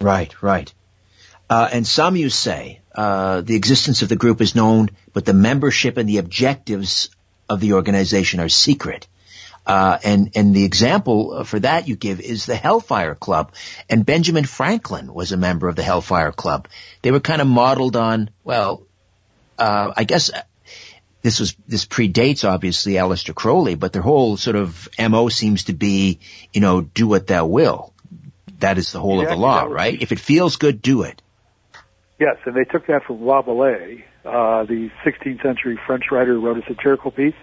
Right, 0.04 0.44
right. 0.44 0.74
Uh, 1.50 1.70
and 1.72 1.88
some, 1.88 2.18
you 2.18 2.30
say, 2.30 2.82
uh, 2.94 3.40
the 3.42 3.56
existence 3.56 4.02
of 4.02 4.10
the 4.10 4.18
group 4.18 4.42
is 4.42 4.54
known, 4.54 4.90
but 5.14 5.24
the 5.24 5.34
membership 5.34 5.98
and 5.98 6.10
the 6.10 6.18
objectives 6.18 7.10
of 7.50 7.62
the 7.62 7.74
organization 7.74 8.42
are 8.42 8.50
secret. 8.50 9.08
Uh, 9.66 9.98
and 10.04 10.32
and 10.36 10.54
the 10.54 10.66
example 10.66 11.46
for 11.46 11.58
that 11.58 11.88
you 11.88 11.96
give 11.96 12.20
is 12.20 12.46
the 12.46 12.56
Hellfire 12.56 13.16
Club, 13.16 13.54
and 13.90 14.06
Benjamin 14.06 14.44
Franklin 14.44 15.14
was 15.14 15.32
a 15.32 15.38
member 15.38 15.70
of 15.70 15.78
the 15.78 15.84
Hellfire 15.84 16.34
Club. 16.34 16.68
They 17.02 17.12
were 17.12 17.22
kind 17.22 17.42
of 17.42 17.48
modeled 17.48 17.96
on, 17.96 18.30
well, 18.44 18.86
uh, 19.58 19.94
I 19.96 20.04
guess 20.04 20.32
this 21.22 21.40
was 21.40 21.56
this 21.66 21.86
predates 21.86 22.44
obviously 22.44 22.94
Aleister 22.94 23.34
Crowley, 23.34 23.76
but 23.76 23.94
their 23.94 24.02
whole 24.02 24.36
sort 24.36 24.58
of 24.58 24.90
mo 25.00 25.30
seems 25.30 25.64
to 25.66 25.74
be, 25.74 26.20
you 26.52 26.60
know, 26.60 26.82
do 26.82 27.08
what 27.08 27.28
thou 27.28 27.46
will. 27.46 27.93
That 28.64 28.78
is 28.78 28.94
the 28.94 29.00
whole 29.02 29.18
yeah, 29.18 29.24
of 29.24 29.30
the 29.30 29.36
law, 29.36 29.64
right? 29.64 30.02
If 30.02 30.14
it 30.14 30.20
feels 30.22 30.56
good, 30.56 30.82
do 30.82 31.02
it. 31.02 31.22
Yes, 32.18 32.38
and 32.46 32.56
they 32.56 32.64
took 32.64 32.88
that 32.88 33.04
from 33.04 33.20
Rabelais, 33.22 34.06
uh, 34.24 34.64
the 34.64 34.90
16th 35.06 35.44
century 35.44 35.78
French 35.86 36.06
writer 36.10 36.36
who 36.36 36.40
wrote 36.40 36.58
a 36.58 36.66
satirical 36.66 37.12
piece. 37.12 37.36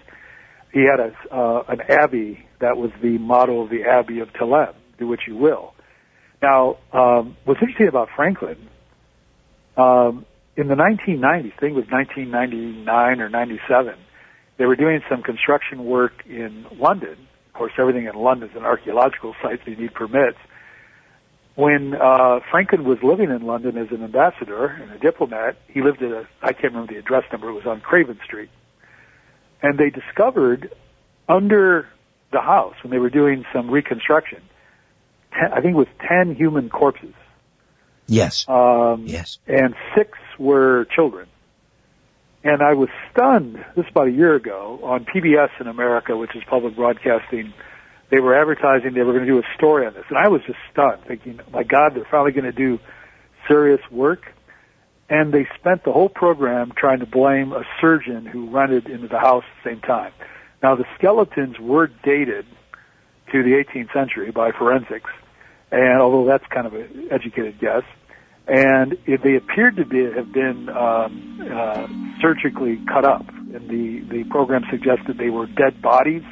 He 0.73 0.79
had 0.79 0.99
a, 0.99 1.13
uh, 1.31 1.63
an 1.67 1.81
abbey 1.87 2.43
that 2.59 2.75
was 2.75 2.89
the 3.03 3.19
motto 3.19 3.61
of 3.61 3.69
the 3.69 3.83
Abbey 3.83 4.19
of 4.21 4.29
Theleme, 4.29 4.73
do 4.97 5.07
what 5.07 5.19
you 5.27 5.35
will. 5.35 5.75
Now, 6.41 6.77
um, 6.91 7.37
what's 7.45 7.61
interesting 7.61 7.87
about 7.87 8.09
Franklin, 8.15 8.57
um, 9.77 10.25
in 10.57 10.69
the 10.69 10.75
1990s, 10.75 11.53
I 11.55 11.59
think 11.59 11.73
it 11.73 11.75
was 11.75 11.85
1999 11.91 13.21
or 13.21 13.29
97, 13.29 13.93
they 14.57 14.65
were 14.65 14.75
doing 14.75 15.01
some 15.07 15.21
construction 15.21 15.85
work 15.85 16.25
in 16.25 16.65
London. 16.79 17.15
Of 17.49 17.53
course, 17.53 17.73
everything 17.77 18.07
in 18.07 18.15
London 18.15 18.49
is 18.49 18.55
an 18.55 18.63
archaeological 18.63 19.35
site, 19.43 19.59
so 19.63 19.69
you 19.69 19.77
need 19.77 19.93
permits 19.93 20.39
when 21.55 21.93
uh, 21.93 22.39
Franklin 22.49 22.85
was 22.85 22.99
living 23.03 23.29
in 23.29 23.41
London 23.45 23.77
as 23.77 23.91
an 23.91 24.03
ambassador 24.03 24.67
and 24.67 24.91
a 24.91 24.97
diplomat, 24.97 25.57
he 25.67 25.81
lived 25.81 26.01
at 26.01 26.11
a, 26.11 26.27
I 26.41 26.53
can't 26.53 26.73
remember 26.73 26.93
the 26.93 26.99
address 26.99 27.23
number, 27.31 27.49
it 27.49 27.53
was 27.53 27.65
on 27.65 27.81
Craven 27.81 28.19
Street. 28.25 28.49
And 29.61 29.77
they 29.77 29.89
discovered 29.89 30.73
under 31.27 31.87
the 32.31 32.41
house, 32.41 32.75
when 32.83 32.91
they 32.91 32.99
were 32.99 33.09
doing 33.09 33.45
some 33.53 33.69
reconstruction, 33.69 34.41
ten, 35.33 35.51
I 35.51 35.61
think 35.61 35.73
it 35.73 35.77
was 35.77 35.87
10 36.07 36.35
human 36.35 36.69
corpses. 36.69 37.13
Yes. 38.07 38.45
Um, 38.47 39.03
yes. 39.05 39.37
And 39.47 39.75
six 39.95 40.17
were 40.39 40.85
children. 40.95 41.27
And 42.43 42.63
I 42.63 42.73
was 42.73 42.89
stunned, 43.11 43.63
this 43.75 43.85
about 43.89 44.07
a 44.07 44.11
year 44.11 44.33
ago, 44.35 44.79
on 44.83 45.05
PBS 45.05 45.49
in 45.59 45.67
America, 45.67 46.17
which 46.17 46.35
is 46.35 46.41
public 46.49 46.75
broadcasting, 46.75 47.53
they 48.11 48.19
were 48.19 48.35
advertising 48.35 48.93
they 48.93 49.01
were 49.01 49.13
going 49.13 49.25
to 49.25 49.31
do 49.31 49.39
a 49.39 49.55
story 49.57 49.87
on 49.87 49.93
this, 49.93 50.03
and 50.09 50.17
I 50.17 50.27
was 50.27 50.41
just 50.45 50.59
stunned, 50.71 51.01
thinking, 51.07 51.39
"My 51.51 51.63
God, 51.63 51.95
they're 51.95 52.05
finally 52.11 52.33
going 52.33 52.45
to 52.45 52.51
do 52.51 52.77
serious 53.47 53.81
work." 53.89 54.33
And 55.09 55.33
they 55.33 55.47
spent 55.59 55.83
the 55.83 55.91
whole 55.91 56.09
program 56.09 56.71
trying 56.75 56.99
to 56.99 57.05
blame 57.05 57.51
a 57.51 57.63
surgeon 57.81 58.25
who 58.25 58.49
rented 58.49 58.87
into 58.87 59.07
the 59.07 59.19
house 59.19 59.43
at 59.43 59.63
the 59.63 59.69
same 59.71 59.81
time. 59.81 60.13
Now, 60.63 60.75
the 60.75 60.85
skeletons 60.97 61.59
were 61.59 61.87
dated 61.87 62.45
to 63.31 63.43
the 63.43 63.51
18th 63.51 63.91
century 63.91 64.31
by 64.31 64.51
forensics, 64.51 65.09
and 65.71 66.01
although 66.01 66.25
that's 66.25 66.45
kind 66.47 66.67
of 66.67 66.73
an 66.73 67.07
educated 67.11 67.59
guess, 67.59 67.83
and 68.47 68.97
if 69.05 69.21
they 69.21 69.35
appeared 69.35 69.77
to 69.77 69.85
be 69.85 70.03
have 70.03 70.33
been 70.33 70.67
um, 70.69 71.49
uh, 71.49 71.87
surgically 72.21 72.77
cut 72.87 73.05
up, 73.05 73.27
and 73.29 73.69
the 73.69 74.01
the 74.09 74.23
program 74.29 74.63
suggested 74.69 75.17
they 75.17 75.29
were 75.29 75.45
dead 75.45 75.81
bodies 75.81 76.23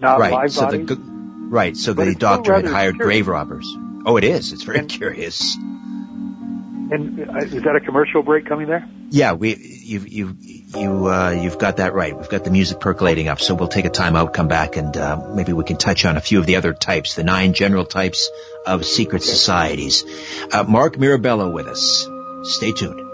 not 0.00 0.18
right. 0.18 0.32
live 0.32 0.52
so 0.52 0.62
bodies. 0.62 0.86
The, 0.86 0.96
right. 0.96 1.76
So 1.76 1.92
the 1.92 2.14
doctor 2.14 2.54
had 2.54 2.64
hired 2.64 2.96
curious. 2.96 3.06
grave 3.06 3.28
robbers. 3.28 3.66
Oh, 4.06 4.16
it 4.16 4.24
is. 4.24 4.52
It's 4.52 4.62
very 4.62 4.78
and, 4.78 4.88
curious. 4.88 5.56
And 5.56 7.20
uh, 7.30 7.38
is 7.38 7.62
that 7.62 7.76
a 7.76 7.80
commercial 7.80 8.22
break 8.22 8.46
coming 8.46 8.66
there? 8.66 8.88
Yeah, 9.10 9.32
we 9.34 9.56
you 9.56 10.00
you 10.00 10.36
you 10.40 11.06
uh, 11.06 11.30
you've 11.30 11.58
got 11.58 11.76
that 11.76 11.94
right. 11.94 12.16
We've 12.16 12.28
got 12.28 12.44
the 12.44 12.50
music 12.50 12.80
percolating 12.80 13.28
up, 13.28 13.40
so 13.40 13.54
we'll 13.54 13.68
take 13.68 13.84
a 13.84 13.90
time 13.90 14.16
out, 14.16 14.32
come 14.32 14.48
back, 14.48 14.76
and 14.76 14.96
uh, 14.96 15.20
maybe 15.34 15.52
we 15.52 15.64
can 15.64 15.76
touch 15.76 16.04
on 16.04 16.16
a 16.16 16.20
few 16.20 16.38
of 16.38 16.46
the 16.46 16.56
other 16.56 16.72
types, 16.72 17.14
the 17.14 17.24
nine 17.24 17.52
general 17.52 17.84
types 17.84 18.30
of 18.66 18.84
secret 18.84 19.22
societies. 19.22 20.04
Uh, 20.52 20.64
Mark 20.64 20.98
Mirabello 20.98 21.50
with 21.50 21.66
us. 21.66 22.08
Stay 22.44 22.72
tuned. 22.72 23.09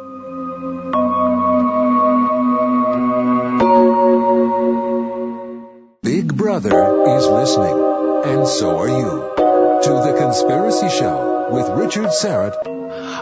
Brother 6.61 7.19
is 7.19 7.27
listening, 7.27 7.77
and 8.25 8.49
so 8.49 8.79
are 8.79 8.89
you. 8.89 9.35
To 9.83 9.91
The 9.91 10.17
Conspiracy 10.19 10.89
Show 10.89 11.49
with 11.51 11.69
Richard 11.69 12.07
Syrett. 12.07 12.57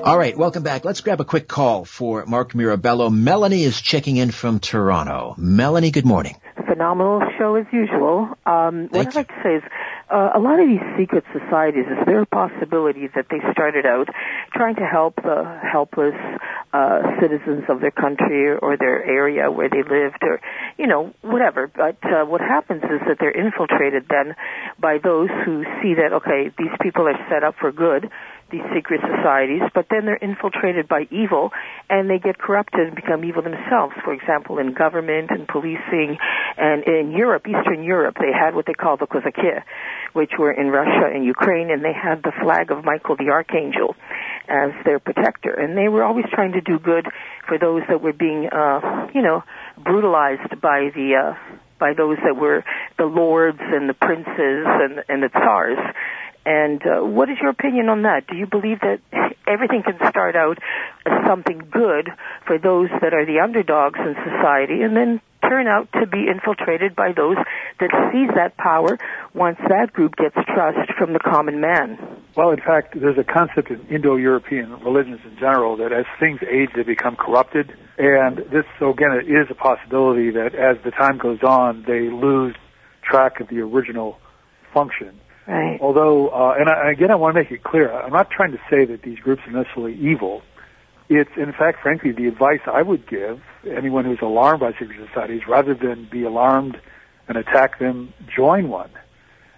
All 0.05 0.17
right, 0.17 0.37
welcome 0.37 0.63
back. 0.63 0.85
Let's 0.85 1.01
grab 1.01 1.21
a 1.21 1.25
quick 1.25 1.49
call 1.49 1.85
for 1.85 2.25
Mark 2.27 2.55
Mirabello. 2.55 3.11
Melanie 3.11 3.65
is 3.65 3.81
checking 3.81 4.19
in 4.19 4.31
from 4.31 4.61
Toronto. 4.61 5.35
Melanie, 5.37 5.91
good 5.91 6.07
morning. 6.07 6.37
Phenomenal 6.69 7.23
show 7.37 7.57
as 7.57 7.67
usual. 7.73 8.29
Um, 8.47 8.89
what 8.91 9.09
I'd 9.09 9.15
like 9.17 9.29
to 9.29 9.41
say 9.43 9.57
is, 9.57 9.63
uh, 10.11 10.31
a 10.35 10.39
lot 10.39 10.61
of 10.61 10.69
these 10.69 10.85
secret 10.99 11.25
societies, 11.33 11.87
is 11.87 12.07
there 12.07 12.21
a 12.21 12.27
possibility 12.27 13.09
that 13.15 13.27
they 13.31 13.41
started 13.53 13.87
out 13.87 14.09
trying 14.53 14.77
to 14.77 14.87
help 14.87 15.17
the 15.17 15.61
helpless 15.63 16.15
uh, 16.73 17.03
citizens 17.21 17.65
of 17.69 17.81
their 17.81 17.91
country 17.91 18.57
or 18.57 18.77
their 18.77 19.05
area 19.05 19.51
where 19.51 19.69
they 19.69 19.83
lived 19.83 20.23
or, 20.23 20.41
you 20.77 20.87
know, 20.87 21.13
whatever. 21.23 21.69
But 21.69 21.99
uh, 22.05 22.25
what 22.25 22.41
happens 22.41 22.83
is 22.85 23.01
that 23.07 23.17
they're 23.19 23.31
infiltrated 23.31 24.07
then 24.09 24.35
by 24.79 24.99
those 24.99 25.31
who 25.45 25.65
see 25.81 25.95
that, 25.95 26.13
okay, 26.13 26.51
these 26.59 26.75
people 26.83 27.09
are 27.09 27.19
set 27.31 27.43
up 27.45 27.55
for 27.61 27.73
good 27.73 28.11
these 28.55 28.63
secret 28.71 29.01
societies, 29.03 29.63
but 29.75 29.87
then 29.91 30.07
they're 30.07 30.23
infiltrated 30.23 30.87
by 30.87 31.09
evil 31.11 31.51
and 31.91 32.09
they 32.09 32.19
get 32.19 32.39
corrupted 32.39 32.87
and 32.87 32.95
become 32.95 33.25
evil 33.25 33.43
themselves. 33.43 33.95
For 34.05 34.15
example, 34.15 34.59
in 34.59 34.75
government 34.75 35.31
and 35.31 35.49
policing 35.49 36.19
and 36.57 36.85
in 36.85 37.11
Europe, 37.11 37.47
Eastern 37.49 37.83
Europe, 37.83 38.15
they 38.21 38.31
had 38.31 38.55
what 38.55 38.67
they 38.67 38.75
call 38.75 38.97
the 38.97 39.07
Kozaki, 39.07 39.61
which 40.13 40.33
were 40.39 40.53
in 40.53 40.69
Russia 40.69 41.11
and 41.13 41.25
Ukraine, 41.25 41.71
and 41.71 41.85
they 41.85 41.93
had 41.93 42.23
the 42.23 42.33
flag 42.43 42.71
of 42.71 42.85
Michael 42.85 43.17
the 43.17 43.31
Archangel 43.31 43.97
as 44.49 44.71
their 44.85 45.01
protector. 45.01 45.53
And 45.53 45.77
they 45.77 45.89
were 45.89 46.05
always 46.05 46.27
trying 46.33 46.53
to 46.53 46.61
do 46.61 46.79
good 46.79 47.07
for 47.49 47.59
those 47.59 47.83
that 47.89 48.01
were 48.01 48.13
being, 48.13 48.49
uh, 48.53 49.09
you 49.13 49.23
know, 49.23 49.43
brutalized 49.83 50.61
by 50.61 50.91
the, 50.95 51.35
uh, 51.35 51.59
by 51.81 51.93
those 51.93 52.19
that 52.25 52.37
were 52.37 52.65
the 52.99 53.05
lords 53.05 53.59
and 53.61 53.89
the 53.89 53.95
princes 53.95 54.27
and, 54.67 55.03
and 55.09 55.23
the 55.23 55.29
tsars. 55.29 55.79
And 56.47 56.83
uh, 56.83 57.05
what 57.05 57.31
is 57.31 57.39
your 57.41 57.51
opinion 57.51 57.89
on 57.89 58.03
that? 58.03 58.27
Do 58.27 58.37
you 58.37 58.47
believe 58.47 58.81
that 58.81 59.01
everything 59.47 59.83
can 59.83 59.97
start 60.09 60.37
out 60.37 60.59
as 61.07 61.27
something 61.27 61.59
good 61.71 62.11
for 62.47 62.59
those 62.59 62.89
that 63.01 63.15
are 63.15 63.25
the 63.25 63.41
underdogs 63.41 63.99
in 63.99 64.15
society 64.15 64.83
and 64.83 64.97
then 64.97 65.21
turn 65.49 65.67
out 65.67 65.89
to 65.93 66.07
be 66.07 66.27
infiltrated 66.29 66.97
by 66.97 67.13
those 67.13 67.37
that 67.81 67.91
seize 68.13 68.31
that 68.35 68.57
power 68.57 68.99
once 69.35 69.59
that 69.69 69.93
group 69.93 70.17
gets 70.17 70.37
trust 70.55 70.91
from 70.99 71.13
the 71.13 71.19
common 71.19 71.61
man. 71.61 71.99
Well, 72.37 72.51
in 72.51 72.61
fact, 72.61 72.99
there's 72.99 73.19
a 73.19 73.25
concept 73.25 73.71
in 73.71 73.87
Indo-European 73.89 74.81
religions 74.81 75.21
in 75.25 75.37
general 75.39 75.77
that 75.77 75.93
as 75.93 76.05
things 76.19 76.41
age, 76.43 76.71
they 76.75 76.83
become 76.83 77.17
corrupted. 77.17 77.73
And 77.99 78.39
this, 78.51 78.65
so 78.79 78.91
again, 78.91 79.13
it 79.13 79.31
is 79.31 79.47
a 79.51 79.55
possibility 79.55 80.31
that 80.31 80.55
as 80.55 80.83
the 80.83 80.91
time 80.91 81.19
goes 81.19 81.43
on, 81.43 81.85
they 81.87 82.09
lose 82.11 82.57
track 83.03 83.41
of 83.41 83.49
the 83.49 83.61
original 83.61 84.19
function. 84.73 85.21
Right. 85.47 85.79
Although, 85.81 86.29
uh, 86.29 86.55
and 86.59 86.69
I, 86.69 86.91
again, 86.93 87.11
I 87.11 87.17
want 87.17 87.35
to 87.37 87.43
make 87.43 87.51
it 87.51 87.63
clear, 87.63 87.93
I'm 87.93 88.13
not 88.13 88.31
trying 88.31 88.53
to 88.53 88.61
say 88.71 88.85
that 88.87 89.03
these 89.03 89.19
groups 89.19 89.43
are 89.47 89.53
necessarily 89.53 89.95
evil. 89.95 90.43
It's, 91.11 91.31
in 91.37 91.53
fact, 91.53 91.83
frankly, 91.83 92.13
the 92.13 92.29
advice 92.29 92.61
I 92.67 92.81
would 92.81 93.07
give 93.07 93.43
anyone 93.71 94.07
who's 94.07 94.23
alarmed 94.23 94.61
by 94.61 94.73
secret 94.73 94.97
societies, 95.09 95.43
rather 95.47 95.75
than 95.75 96.09
be 96.11 96.25
alarmed 96.25 96.81
and 97.29 97.37
attack 97.37 97.79
them, 97.79 98.15
join 98.35 98.69
one. 98.69 98.91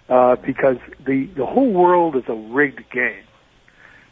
Uh, 0.09 0.37
because 0.37 0.77
the, 1.05 1.29
the 1.35 1.45
whole 1.45 1.69
world 1.69 2.15
is 2.15 2.23
a 2.29 2.33
rigged 2.33 2.89
game. 2.91 3.25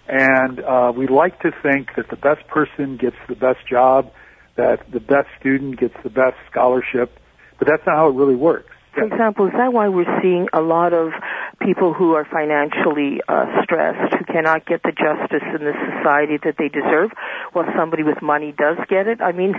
And 0.07 0.59
uh, 0.59 0.91
we 0.95 1.07
like 1.07 1.39
to 1.39 1.51
think 1.63 1.89
that 1.95 2.09
the 2.09 2.17
best 2.17 2.45
person 2.47 2.97
gets 2.97 3.15
the 3.29 3.35
best 3.35 3.65
job, 3.65 4.11
that 4.57 4.79
the 4.91 4.99
best 4.99 5.29
student 5.39 5.79
gets 5.79 5.95
the 6.03 6.09
best 6.09 6.35
scholarship, 6.51 7.17
but 7.57 7.67
that's 7.69 7.83
not 7.87 7.95
how 7.95 8.09
it 8.09 8.13
really 8.15 8.35
works. 8.35 8.71
For 8.93 9.03
example, 9.03 9.47
is 9.47 9.53
that 9.53 9.73
why 9.73 9.87
we're 9.87 10.21
seeing 10.21 10.47
a 10.53 10.61
lot 10.61 10.93
of 10.93 11.11
people 11.59 11.93
who 11.93 12.13
are 12.13 12.25
financially 12.25 13.21
uh, 13.27 13.63
stressed, 13.63 14.13
who 14.15 14.25
cannot 14.25 14.65
get 14.65 14.83
the 14.83 14.91
justice 14.91 15.43
in 15.43 15.65
this 15.65 15.75
society 15.97 16.37
that 16.43 16.55
they 16.57 16.69
deserve, 16.69 17.11
while 17.53 17.65
somebody 17.77 18.03
with 18.03 18.21
money 18.21 18.53
does 18.57 18.77
get 18.89 19.07
it? 19.07 19.21
I 19.21 19.31
mean, 19.31 19.55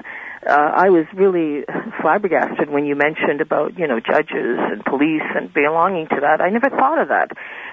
uh, 0.47 0.71
I 0.75 0.91
was 0.91 1.07
really 1.15 1.65
flabbergasted 2.01 2.71
when 2.71 2.87
you 2.87 2.95
mentioned 2.95 3.41
about, 3.41 3.79
you 3.79 3.87
know, 3.87 3.99
judges 3.99 4.59
and 4.59 4.85
police 4.85 5.27
and 5.35 5.53
belonging 5.53 6.07
to 6.09 6.21
that. 6.21 6.41
I 6.41 6.51
never 6.51 6.71
thought 6.71 7.01
of 7.01 7.09
that. 7.09 7.33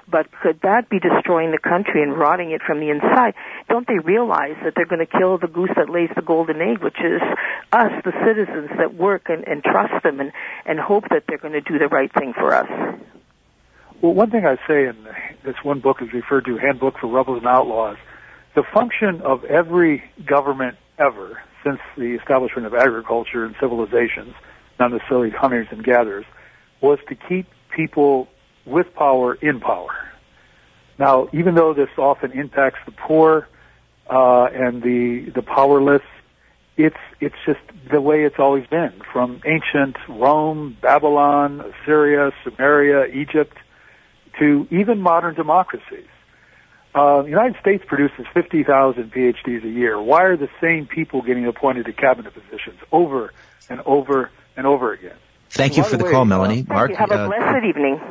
But 0.10 0.28
could 0.42 0.62
that 0.64 0.90
be 0.90 1.00
destroying 1.00 1.52
the 1.52 1.60
country 1.60 2.02
and 2.02 2.18
rotting 2.18 2.52
it 2.52 2.62
from 2.66 2.80
the 2.80 2.90
inside? 2.90 3.36
Don't 3.70 3.88
they 3.88 4.00
realize 4.00 4.58
that 4.64 4.74
they're 4.76 4.90
going 4.90 5.06
to 5.06 5.18
kill 5.18 5.38
the 5.38 5.48
goose 5.48 5.72
that 5.76 5.90
lays 5.90 6.10
the 6.16 6.22
golden 6.22 6.62
egg, 6.62 6.84
which 6.84 6.98
is 7.00 7.22
us, 7.72 7.92
the 8.04 8.14
citizens 8.26 8.70
that 8.78 8.96
work 8.96 9.30
and, 9.30 9.48
and 9.48 9.64
trust 9.64 10.04
them 10.04 10.20
and, 10.20 10.32
and 10.66 10.80
hope 10.80 11.06
that 11.10 11.24
they're 11.28 11.38
going 11.38 11.54
to 11.54 11.62
do 11.62 11.78
the 11.78 11.88
right 11.88 12.12
thing 12.14 12.34
for 12.34 12.54
us? 12.54 12.70
Well, 14.04 14.14
one 14.14 14.32
thing 14.32 14.46
I 14.46 14.58
say 14.68 14.86
in 14.86 14.98
this 15.46 15.56
one 15.64 15.80
book 15.80 16.02
is 16.02 16.12
referred 16.12 16.44
to 16.48 16.58
Handbook 16.58 17.00
for 17.00 17.08
Rebels 17.08 17.38
and 17.38 17.48
Outlaws. 17.48 17.96
The 18.54 18.64
function 18.74 19.22
of 19.22 19.46
every 19.46 20.04
government 20.26 20.76
ever 21.00 21.42
since 21.64 21.80
the 21.96 22.18
establishment 22.20 22.68
of 22.68 22.74
agriculture 22.74 23.46
and 23.46 23.56
civilizations, 23.62 24.36
not 24.78 24.92
necessarily 24.92 25.30
hunters 25.30 25.68
and 25.72 25.86
gatherers, 25.86 26.26
was 26.82 27.00
to 27.08 27.16
keep 27.16 27.48
people 27.74 28.28
with 28.66 28.94
power 28.94 29.36
in 29.36 29.62
power. 29.62 29.96
Now, 31.00 31.30
even 31.32 31.56
though 31.56 31.74
this 31.74 31.88
often 31.98 32.34
impacts 32.34 32.80
the 32.86 32.92
poor 32.92 33.48
uh, 34.10 34.48
and 34.54 34.84
the 34.84 35.32
the 35.34 35.42
powerless, 35.42 36.04
it's 36.76 36.98
it's 37.22 37.36
just 37.46 37.62
the 37.90 38.02
way 38.02 38.26
it's 38.26 38.36
always 38.38 38.68
been 38.68 39.02
from 39.14 39.42
ancient 39.46 39.96
Rome, 40.10 40.76
Babylon, 40.82 41.62
Assyria, 41.62 42.32
Sumeria, 42.44 43.10
Egypt, 43.16 43.56
to 44.40 44.68
even 44.72 45.02
modern 45.02 45.36
democracies. 45.36 46.08
Uh, 46.96 47.24
the 47.24 47.30
United 47.30 47.60
States 47.60 47.84
produces 47.88 48.26
50,000 48.34 49.12
PhDs 49.12 49.64
a 49.64 49.70
year. 49.70 50.00
Why 50.00 50.24
are 50.24 50.38
the 50.38 50.50
same 50.62 50.86
people 50.86 51.22
getting 51.24 51.46
appointed 51.48 51.86
to 51.86 51.94
cabinet 51.94 52.34
positions 52.34 52.80
over 52.92 53.34
and 53.70 53.82
over 53.82 54.30
and 54.56 54.68
over 54.68 54.94
again? 54.94 55.18
Thank 55.50 55.78
you 55.78 55.84
for 55.84 55.98
the, 55.98 56.06
way, 56.06 56.12
call, 56.12 56.26
Melanie. 56.26 56.66
Uh, 56.70 56.74
Mark, 56.74 56.94
Have 56.94 57.12
a 57.12 57.16
uh, 57.16 57.28
blessed 57.28 57.66
evening. 57.66 58.02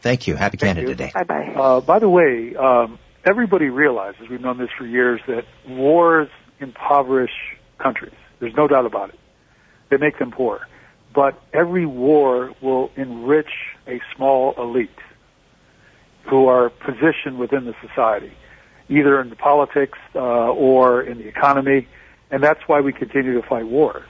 Thank 0.00 0.26
you. 0.26 0.36
Happy 0.36 0.56
Canada 0.56 0.88
you. 0.88 0.94
Day. 0.94 1.12
Bye 1.14 1.24
bye. 1.24 1.54
Uh, 1.56 1.80
by 1.80 1.98
the 1.98 2.08
way, 2.08 2.54
um, 2.56 2.98
everybody 3.24 3.68
realizes 3.68 4.28
we've 4.28 4.40
known 4.40 4.58
this 4.58 4.70
for 4.76 4.86
years 4.86 5.20
that 5.26 5.44
wars 5.68 6.28
impoverish 6.60 7.32
countries. 7.78 8.14
There's 8.38 8.54
no 8.54 8.68
doubt 8.68 8.86
about 8.86 9.10
it. 9.10 9.18
They 9.90 9.96
make 9.96 10.18
them 10.18 10.30
poor. 10.30 10.66
But 11.14 11.40
every 11.52 11.86
war 11.86 12.52
will 12.60 12.90
enrich 12.96 13.50
a 13.86 14.00
small 14.14 14.54
elite 14.58 14.90
who 16.28 16.46
are 16.46 16.70
positioned 16.70 17.38
within 17.38 17.64
the 17.64 17.74
society, 17.86 18.32
either 18.88 19.20
in 19.20 19.30
the 19.30 19.36
politics 19.36 19.98
uh, 20.14 20.18
or 20.18 21.02
in 21.02 21.18
the 21.18 21.28
economy, 21.28 21.86
and 22.30 22.42
that's 22.42 22.60
why 22.66 22.80
we 22.80 22.92
continue 22.92 23.40
to 23.40 23.46
fight 23.46 23.66
wars. 23.66 24.08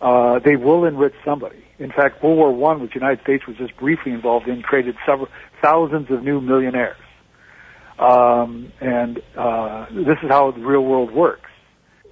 Uh, 0.00 0.38
they 0.40 0.56
will 0.56 0.84
enrich 0.84 1.14
somebody. 1.24 1.64
In 1.78 1.90
fact, 1.90 2.22
World 2.22 2.36
War 2.36 2.52
One, 2.52 2.80
which 2.80 2.92
the 2.92 3.00
United 3.00 3.22
States 3.22 3.46
was 3.46 3.56
just 3.56 3.76
briefly 3.76 4.12
involved 4.12 4.48
in, 4.48 4.62
created 4.62 4.96
several 5.06 5.28
thousands 5.62 6.10
of 6.10 6.22
new 6.22 6.40
millionaires. 6.40 6.96
Um, 7.98 8.72
and 8.80 9.22
uh, 9.36 9.86
this 9.90 10.18
is 10.22 10.28
how 10.28 10.50
the 10.50 10.60
real 10.60 10.84
world 10.84 11.12
works. 11.12 11.50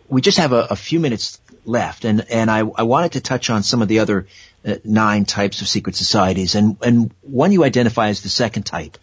We 0.08 0.20
just 0.20 0.38
have 0.38 0.52
a, 0.52 0.68
a 0.70 0.76
few 0.76 1.00
minutes 1.00 1.40
left, 1.64 2.04
and 2.04 2.24
and 2.30 2.50
I, 2.50 2.58
I, 2.58 2.82
wanted 2.82 3.12
to 3.12 3.20
touch 3.20 3.50
on 3.50 3.62
some 3.62 3.82
of 3.82 3.88
the 3.88 4.00
other 4.00 4.26
uh, 4.66 4.76
nine 4.84 5.24
types 5.24 5.60
of 5.60 5.68
secret 5.68 5.96
societies, 5.96 6.54
and 6.54 6.76
and 6.82 7.12
one 7.22 7.52
you 7.52 7.64
identify 7.64 8.08
as 8.08 8.22
the 8.22 8.28
second 8.28 8.64
type. 8.64 8.98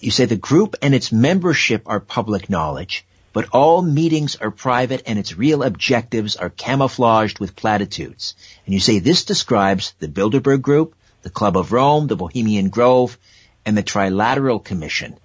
You 0.00 0.10
say 0.10 0.24
the 0.24 0.36
group 0.36 0.76
and 0.82 0.94
its 0.94 1.12
membership 1.12 1.82
are 1.86 2.00
public 2.00 2.48
knowledge, 2.48 3.04
but 3.32 3.50
all 3.52 3.82
meetings 3.82 4.36
are 4.36 4.50
private 4.50 5.02
and 5.06 5.18
its 5.18 5.36
real 5.36 5.62
objectives 5.62 6.36
are 6.36 6.50
camouflaged 6.50 7.38
with 7.38 7.54
platitudes. 7.54 8.34
And 8.64 8.74
you 8.74 8.80
say 8.80 8.98
this 8.98 9.24
describes 9.24 9.94
the 9.98 10.08
Bilderberg 10.08 10.62
Group, 10.62 10.94
the 11.22 11.30
Club 11.30 11.56
of 11.56 11.72
Rome, 11.72 12.06
the 12.06 12.16
Bohemian 12.16 12.70
Grove, 12.70 13.18
and 13.66 13.76
the 13.76 13.82
Trilateral 13.82 14.64
Commission. 14.64 15.18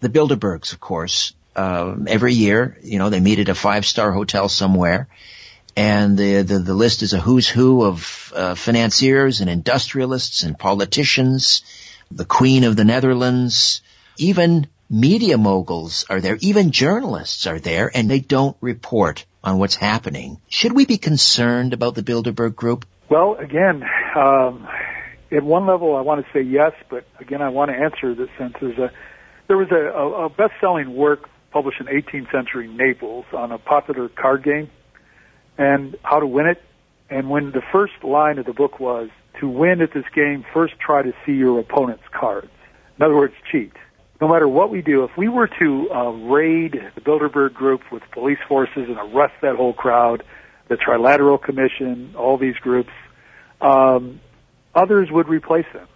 The 0.00 0.08
Bilderbergs, 0.08 0.72
of 0.72 0.80
course, 0.80 1.34
uh, 1.54 1.94
every 2.06 2.34
year, 2.34 2.78
you 2.82 2.98
know, 2.98 3.10
they 3.10 3.20
meet 3.20 3.38
at 3.38 3.48
a 3.48 3.54
five-star 3.54 4.10
hotel 4.12 4.48
somewhere, 4.48 5.08
and 5.76 6.16
the, 6.16 6.42
the, 6.42 6.58
the 6.58 6.74
list 6.74 7.02
is 7.02 7.12
a 7.12 7.20
who's 7.20 7.48
who 7.48 7.84
of 7.84 8.32
uh, 8.34 8.54
financiers 8.54 9.40
and 9.40 9.50
industrialists 9.50 10.42
and 10.42 10.58
politicians, 10.58 11.62
the 12.10 12.24
Queen 12.24 12.64
of 12.64 12.76
the 12.76 12.84
Netherlands, 12.84 13.82
even 14.16 14.68
media 14.88 15.36
moguls 15.36 16.04
are 16.08 16.20
there, 16.20 16.36
even 16.40 16.70
journalists 16.70 17.46
are 17.46 17.58
there, 17.58 17.90
and 17.92 18.10
they 18.10 18.20
don't 18.20 18.56
report 18.60 19.24
on 19.42 19.58
what's 19.58 19.74
happening. 19.74 20.40
Should 20.48 20.72
we 20.72 20.86
be 20.86 20.98
concerned 20.98 21.72
about 21.72 21.94
the 21.94 22.02
Bilderberg 22.02 22.54
Group? 22.54 22.86
Well, 23.08 23.34
again, 23.34 23.82
um, 24.16 24.68
at 25.32 25.42
one 25.42 25.66
level, 25.66 25.96
I 25.96 26.02
want 26.02 26.24
to 26.24 26.32
say 26.32 26.42
yes, 26.42 26.72
but 26.88 27.04
again, 27.18 27.42
I 27.42 27.48
want 27.48 27.70
to 27.70 27.76
answer 27.76 28.14
this 28.14 28.30
sense. 28.38 28.54
A 28.62 28.90
there 29.46 29.58
was 29.58 29.70
a, 29.70 29.74
a, 29.74 30.24
a 30.26 30.28
best-selling 30.30 30.94
work 30.94 31.28
published 31.50 31.80
in 31.80 31.86
18th 31.86 32.30
century 32.32 32.66
Naples 32.66 33.26
on 33.32 33.52
a 33.52 33.58
popular 33.58 34.08
card 34.08 34.42
game 34.42 34.70
and 35.58 35.96
how 36.02 36.20
to 36.20 36.26
win 36.26 36.46
it. 36.46 36.62
And 37.10 37.30
when 37.30 37.52
the 37.52 37.62
first 37.72 38.02
line 38.02 38.38
of 38.38 38.46
the 38.46 38.52
book 38.52 38.80
was, 38.80 39.08
to 39.40 39.48
win 39.48 39.80
at 39.80 39.92
this 39.92 40.04
game, 40.14 40.44
first 40.54 40.74
try 40.78 41.02
to 41.02 41.12
see 41.26 41.32
your 41.32 41.58
opponent's 41.58 42.04
cards. 42.12 42.50
In 42.98 43.04
other 43.04 43.16
words, 43.16 43.34
cheat 43.50 43.72
no 44.20 44.28
matter 44.28 44.48
what 44.48 44.70
we 44.70 44.80
do, 44.80 45.04
if 45.04 45.10
we 45.16 45.28
were 45.28 45.48
to 45.58 45.90
uh, 45.90 46.10
raid 46.10 46.80
the 46.94 47.00
Bilderberg 47.00 47.52
Group 47.52 47.82
with 47.90 48.02
police 48.12 48.38
forces 48.48 48.88
and 48.88 48.96
arrest 48.96 49.34
that 49.42 49.56
whole 49.56 49.72
crowd, 49.72 50.22
the 50.68 50.76
Trilateral 50.76 51.42
Commission, 51.42 52.14
all 52.16 52.38
these 52.38 52.56
groups, 52.56 52.92
um, 53.60 54.20
others 54.74 55.08
would 55.10 55.28
replace 55.28 55.66
them. 55.72 55.86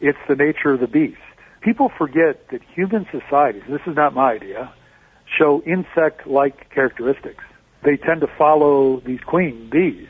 It's 0.00 0.18
the 0.28 0.34
nature 0.34 0.74
of 0.74 0.80
the 0.80 0.86
beast. 0.86 1.16
People 1.62 1.90
forget 1.96 2.48
that 2.50 2.60
human 2.74 3.06
societies, 3.10 3.62
this 3.68 3.80
is 3.86 3.96
not 3.96 4.12
my 4.12 4.32
idea, 4.32 4.72
show 5.38 5.62
insect-like 5.62 6.70
characteristics. 6.74 7.42
They 7.82 7.96
tend 7.96 8.20
to 8.22 8.28
follow 8.38 9.00
these 9.00 9.20
queen 9.20 9.68
bees, 9.70 10.08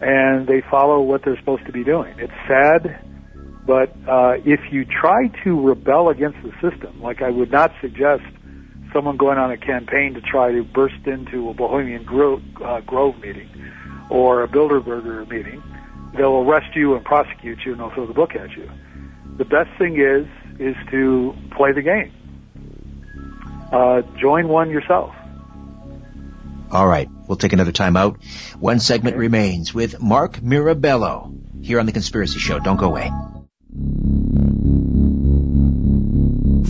and 0.00 0.46
they 0.46 0.62
follow 0.70 1.00
what 1.00 1.24
they're 1.24 1.38
supposed 1.38 1.66
to 1.66 1.72
be 1.72 1.84
doing. 1.84 2.14
It's 2.18 2.32
sad 2.46 3.02
but 3.66 3.94
uh, 4.08 4.34
if 4.44 4.60
you 4.72 4.84
try 4.84 5.28
to 5.44 5.60
rebel 5.60 6.08
against 6.08 6.38
the 6.42 6.52
system, 6.60 7.00
like 7.00 7.22
I 7.22 7.30
would 7.30 7.50
not 7.50 7.72
suggest 7.80 8.22
someone 8.92 9.16
going 9.16 9.38
on 9.38 9.52
a 9.52 9.56
campaign 9.56 10.14
to 10.14 10.20
try 10.20 10.52
to 10.52 10.64
burst 10.64 11.06
into 11.06 11.48
a 11.48 11.54
Bohemian 11.54 12.04
Grove, 12.04 12.42
uh, 12.62 12.80
Grove 12.80 13.18
meeting 13.20 13.48
or 14.10 14.42
a 14.42 14.48
Bilderberger 14.48 15.28
meeting, 15.28 15.62
they'll 16.16 16.38
arrest 16.38 16.74
you 16.74 16.94
and 16.96 17.04
prosecute 17.04 17.60
you 17.64 17.72
and 17.72 17.80
they'll 17.80 17.94
throw 17.94 18.06
the 18.06 18.12
book 18.12 18.34
at 18.34 18.50
you. 18.50 18.68
The 19.38 19.44
best 19.44 19.70
thing 19.78 19.98
is 19.98 20.26
is 20.60 20.76
to 20.90 21.34
play 21.56 21.72
the 21.72 21.82
game. 21.82 22.12
Uh, 23.72 24.02
join 24.20 24.48
one 24.48 24.70
yourself. 24.70 25.14
All 26.72 26.86
right, 26.86 27.08
we'll 27.28 27.36
take 27.36 27.52
another 27.52 27.70
time 27.70 27.98
out. 27.98 28.16
One 28.58 28.80
segment 28.80 29.18
remains 29.18 29.74
with 29.74 30.00
Mark 30.00 30.42
Mirabello 30.42 31.34
here 31.60 31.78
on 31.78 31.84
the 31.84 31.92
Conspiracy 31.92 32.38
Show. 32.38 32.60
Don't 32.60 32.78
go 32.78 32.86
away. 32.86 33.10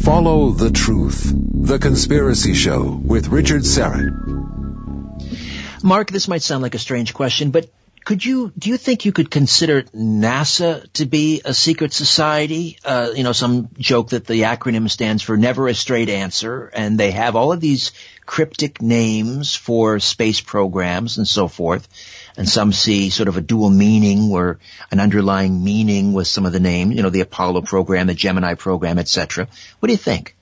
Follow 0.02 0.50
the 0.50 0.72
Truth, 0.72 1.32
The 1.32 1.78
Conspiracy 1.78 2.54
Show 2.54 2.82
with 2.82 3.28
Richard 3.28 3.62
Syrett. 3.62 4.10
Mark, 5.84 6.10
this 6.10 6.26
might 6.26 6.42
sound 6.42 6.62
like 6.62 6.74
a 6.74 6.80
strange 6.80 7.14
question, 7.14 7.52
but 7.52 7.70
could 8.04 8.24
you, 8.24 8.52
do 8.58 8.68
you 8.68 8.76
think 8.76 9.04
you 9.04 9.12
could 9.12 9.30
consider 9.30 9.82
NASA 9.82 10.90
to 10.94 11.06
be 11.06 11.40
a 11.44 11.54
secret 11.54 11.92
society? 11.92 12.78
Uh, 12.84 13.10
you 13.14 13.22
know, 13.22 13.32
some 13.32 13.68
joke 13.78 14.10
that 14.10 14.26
the 14.26 14.42
acronym 14.42 14.90
stands 14.90 15.22
for 15.22 15.36
never 15.36 15.68
a 15.68 15.74
straight 15.74 16.08
answer 16.08 16.70
and 16.74 16.98
they 16.98 17.12
have 17.12 17.36
all 17.36 17.52
of 17.52 17.60
these 17.60 17.92
cryptic 18.26 18.82
names 18.82 19.54
for 19.54 20.00
space 20.00 20.40
programs 20.40 21.18
and 21.18 21.28
so 21.28 21.48
forth. 21.48 21.88
And 22.36 22.48
some 22.48 22.72
see 22.72 23.10
sort 23.10 23.28
of 23.28 23.36
a 23.36 23.40
dual 23.40 23.70
meaning 23.70 24.30
or 24.32 24.58
an 24.90 25.00
underlying 25.00 25.62
meaning 25.62 26.12
with 26.12 26.26
some 26.26 26.46
of 26.46 26.52
the 26.52 26.60
names, 26.60 26.96
you 26.96 27.02
know, 27.02 27.10
the 27.10 27.20
Apollo 27.20 27.62
program, 27.62 28.06
the 28.06 28.14
Gemini 28.14 28.54
program, 28.54 28.98
etc. 28.98 29.48
What 29.78 29.86
do 29.86 29.92
you 29.92 29.98
think? 29.98 30.34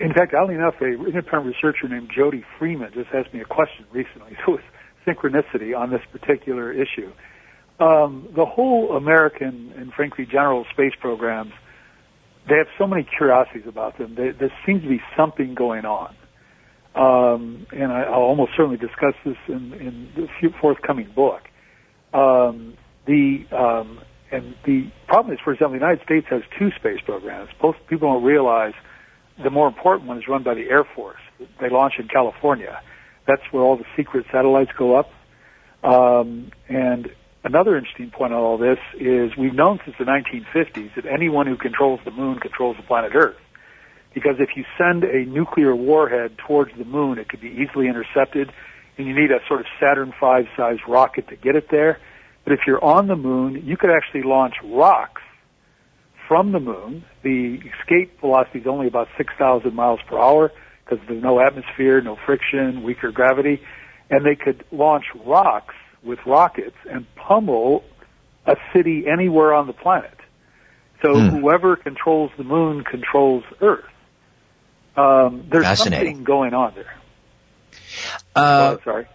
In 0.00 0.12
fact, 0.12 0.34
oddly 0.34 0.56
enough, 0.56 0.74
a 0.80 0.86
independent 0.86 1.46
researcher 1.46 1.88
named 1.88 2.10
Jody 2.14 2.44
Freeman 2.58 2.92
just 2.92 3.10
asked 3.14 3.32
me 3.32 3.40
a 3.40 3.44
question 3.44 3.86
recently. 3.92 4.36
So 4.46 4.58
synchronicity 5.06 5.76
on 5.76 5.90
this 5.90 6.02
particular 6.12 6.72
issue. 6.72 7.12
Um, 7.80 8.28
the 8.34 8.44
whole 8.44 8.96
American 8.96 9.72
and 9.76 9.92
frankly 9.92 10.26
general 10.26 10.64
space 10.72 10.92
programs, 11.00 11.52
they 12.48 12.56
have 12.56 12.68
so 12.78 12.86
many 12.86 13.04
curiosities 13.04 13.66
about 13.66 13.98
them. 13.98 14.14
They, 14.14 14.30
there 14.30 14.52
seems 14.64 14.82
to 14.82 14.88
be 14.88 15.00
something 15.16 15.54
going 15.54 15.84
on. 15.84 16.14
Um, 16.94 17.66
and 17.72 17.90
I, 17.92 18.08
will 18.10 18.24
almost 18.24 18.52
certainly 18.56 18.76
discuss 18.76 19.14
this 19.24 19.36
in, 19.48 19.72
in 19.74 20.08
the 20.14 20.48
forthcoming 20.60 21.10
book. 21.14 21.42
Um, 22.12 22.74
the 23.06 23.44
um, 23.50 24.00
and 24.30 24.54
the 24.64 24.90
problem 25.06 25.34
is, 25.34 25.40
for 25.44 25.52
example, 25.52 25.78
the 25.78 25.84
United 25.84 26.04
States 26.04 26.26
has 26.30 26.42
two 26.58 26.70
space 26.72 27.00
programs. 27.04 27.50
Most 27.62 27.78
people 27.88 28.12
don't 28.12 28.24
realize 28.24 28.74
the 29.42 29.50
more 29.50 29.66
important 29.66 30.08
one 30.08 30.18
is 30.18 30.28
run 30.28 30.42
by 30.42 30.54
the 30.54 30.68
Air 30.70 30.84
Force. 30.84 31.20
They 31.60 31.68
launch 31.68 31.94
in 31.98 32.08
California. 32.08 32.80
That's 33.26 33.42
where 33.50 33.62
all 33.62 33.76
the 33.76 33.86
secret 33.96 34.26
satellites 34.30 34.70
go 34.76 34.96
up. 34.96 35.10
Um, 35.82 36.52
and 36.68 37.10
another 37.42 37.76
interesting 37.76 38.10
point 38.10 38.32
on 38.32 38.40
all 38.40 38.58
this 38.58 38.78
is 38.98 39.36
we've 39.36 39.54
known 39.54 39.80
since 39.84 39.96
the 39.98 40.04
1950s 40.04 40.94
that 40.94 41.06
anyone 41.06 41.46
who 41.46 41.56
controls 41.56 42.00
the 42.04 42.10
moon 42.10 42.38
controls 42.38 42.76
the 42.76 42.82
planet 42.82 43.12
Earth. 43.14 43.36
Because 44.14 44.36
if 44.38 44.50
you 44.56 44.64
send 44.78 45.04
a 45.04 45.24
nuclear 45.24 45.74
warhead 45.74 46.38
towards 46.38 46.70
the 46.78 46.84
moon, 46.84 47.18
it 47.18 47.28
could 47.28 47.40
be 47.40 47.48
easily 47.48 47.88
intercepted, 47.88 48.52
and 48.96 49.06
you 49.06 49.14
need 49.14 49.32
a 49.32 49.40
sort 49.48 49.60
of 49.60 49.66
Saturn 49.80 50.12
V 50.20 50.48
sized 50.56 50.82
rocket 50.86 51.28
to 51.28 51.36
get 51.36 51.56
it 51.56 51.68
there. 51.70 51.98
But 52.44 52.52
if 52.52 52.60
you're 52.66 52.82
on 52.84 53.08
the 53.08 53.16
moon, 53.16 53.66
you 53.66 53.76
could 53.76 53.90
actually 53.90 54.22
launch 54.22 54.54
rocks 54.62 55.22
from 56.28 56.52
the 56.52 56.60
moon. 56.60 57.04
The 57.22 57.60
escape 57.80 58.20
velocity 58.20 58.60
is 58.60 58.66
only 58.66 58.86
about 58.86 59.08
6,000 59.16 59.74
miles 59.74 60.00
per 60.06 60.18
hour 60.18 60.52
because 60.84 61.04
there's 61.08 61.22
no 61.22 61.40
atmosphere, 61.40 62.00
no 62.00 62.16
friction, 62.26 62.82
weaker 62.82 63.10
gravity, 63.10 63.62
and 64.10 64.24
they 64.24 64.34
could 64.34 64.64
launch 64.70 65.04
rocks 65.24 65.74
with 66.02 66.18
rockets 66.26 66.76
and 66.90 67.06
pummel 67.16 67.84
a 68.46 68.56
city 68.72 69.04
anywhere 69.10 69.54
on 69.54 69.66
the 69.66 69.72
planet. 69.72 70.18
So 71.02 71.14
hmm. 71.14 71.28
whoever 71.28 71.76
controls 71.76 72.30
the 72.36 72.44
moon 72.44 72.84
controls 72.84 73.44
Earth. 73.60 73.84
Um, 74.96 75.46
there's 75.50 75.78
something 75.78 76.24
going 76.24 76.54
on 76.54 76.74
there. 76.74 76.94
Uh, 78.34 78.76
oh, 78.78 78.80
sorry. 78.84 79.06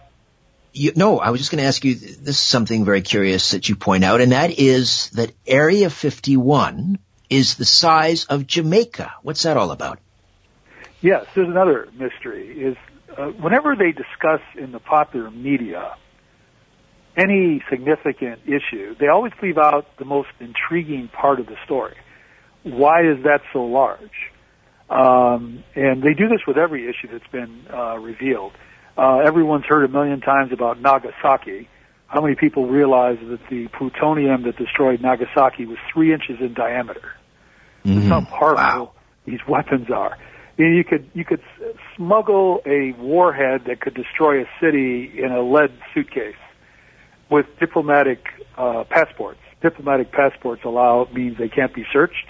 You, 0.72 0.92
no, 0.94 1.18
I 1.18 1.30
was 1.30 1.40
just 1.40 1.50
going 1.50 1.62
to 1.62 1.66
ask 1.66 1.84
you. 1.84 1.94
This 1.94 2.36
is 2.36 2.38
something 2.38 2.84
very 2.84 3.00
curious 3.00 3.52
that 3.52 3.68
you 3.68 3.76
point 3.76 4.04
out, 4.04 4.20
and 4.20 4.32
that 4.32 4.50
is 4.58 5.10
that 5.10 5.32
Area 5.46 5.90
51 5.90 6.98
is 7.28 7.54
the 7.54 7.64
size 7.64 8.24
of 8.26 8.46
Jamaica. 8.46 9.14
What's 9.22 9.42
that 9.44 9.56
all 9.56 9.70
about? 9.70 9.98
Yes, 11.00 11.26
there's 11.34 11.48
another 11.48 11.88
mystery. 11.96 12.48
Is 12.48 12.76
uh, 13.16 13.28
whenever 13.28 13.74
they 13.74 13.92
discuss 13.92 14.40
in 14.56 14.72
the 14.72 14.78
popular 14.78 15.30
media 15.30 15.96
any 17.16 17.62
significant 17.70 18.40
issue, 18.46 18.94
they 18.98 19.08
always 19.08 19.32
leave 19.42 19.58
out 19.58 19.86
the 19.98 20.04
most 20.04 20.28
intriguing 20.38 21.08
part 21.08 21.40
of 21.40 21.46
the 21.46 21.56
story. 21.64 21.96
Why 22.62 23.02
is 23.02 23.22
that 23.24 23.40
so 23.52 23.64
large? 23.64 24.30
Um, 24.90 25.64
and 25.74 26.02
they 26.02 26.14
do 26.14 26.28
this 26.28 26.40
with 26.46 26.58
every 26.58 26.88
issue 26.88 27.08
that's 27.10 27.30
been 27.32 27.64
uh, 27.72 27.98
revealed. 27.98 28.52
Uh, 28.96 29.18
everyone's 29.18 29.64
heard 29.64 29.84
a 29.84 29.88
million 29.88 30.20
times 30.20 30.52
about 30.52 30.80
Nagasaki. 30.80 31.68
How 32.06 32.20
many 32.20 32.34
people 32.34 32.66
realize 32.66 33.18
that 33.22 33.40
the 33.48 33.68
plutonium 33.68 34.42
that 34.42 34.56
destroyed 34.56 35.00
Nagasaki 35.00 35.64
was 35.64 35.78
three 35.92 36.12
inches 36.12 36.38
in 36.40 36.54
diameter? 36.54 37.12
Mm-hmm. 37.84 38.08
That's 38.08 38.08
how 38.08 38.38
powerful 38.38 38.84
wow. 38.84 38.92
these 39.24 39.38
weapons 39.48 39.90
are 39.90 40.18
you 40.66 40.84
could 40.84 41.10
you 41.14 41.24
could 41.24 41.42
smuggle 41.96 42.60
a 42.66 42.92
warhead 42.92 43.62
that 43.66 43.80
could 43.80 43.94
destroy 43.94 44.42
a 44.42 44.46
city 44.60 45.12
in 45.16 45.32
a 45.32 45.42
lead 45.42 45.72
suitcase 45.94 46.34
with 47.30 47.46
diplomatic 47.58 48.26
uh, 48.56 48.84
passports. 48.88 49.40
Diplomatic 49.62 50.12
passports 50.12 50.62
allow 50.64 51.08
means 51.12 51.38
they 51.38 51.48
can't 51.48 51.74
be 51.74 51.84
searched. 51.92 52.26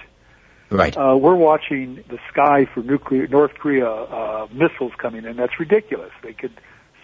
Right. 0.71 0.97
Uh, 0.97 1.17
we're 1.17 1.35
watching 1.35 2.05
the 2.09 2.19
sky 2.31 2.67
for 2.73 2.83
nuclear 2.83 3.27
North 3.27 3.55
Korea 3.55 3.89
uh, 3.89 4.47
missiles 4.53 4.93
coming 4.99 5.25
in. 5.25 5.37
That's 5.37 5.59
ridiculous. 5.59 6.13
They 6.23 6.33
could 6.33 6.53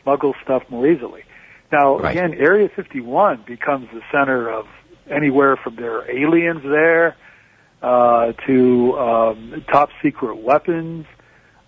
smuggle 0.03 0.35
stuff 0.45 0.63
more 0.69 0.87
easily. 0.87 1.25
Now, 1.73 1.99
right. 1.99 2.17
again, 2.17 2.35
Area 2.35 2.69
51 2.75 3.45
becomes 3.47 3.89
the 3.93 4.03
center 4.13 4.49
of 4.49 4.67
anywhere 5.11 5.57
from 5.57 5.77
there 5.77 5.99
are 5.99 6.11
aliens 6.11 6.63
there 6.63 7.17
uh, 7.83 8.33
to 8.47 8.99
um, 8.99 9.65
top 9.71 9.91
secret 10.01 10.37
weapons 10.37 11.07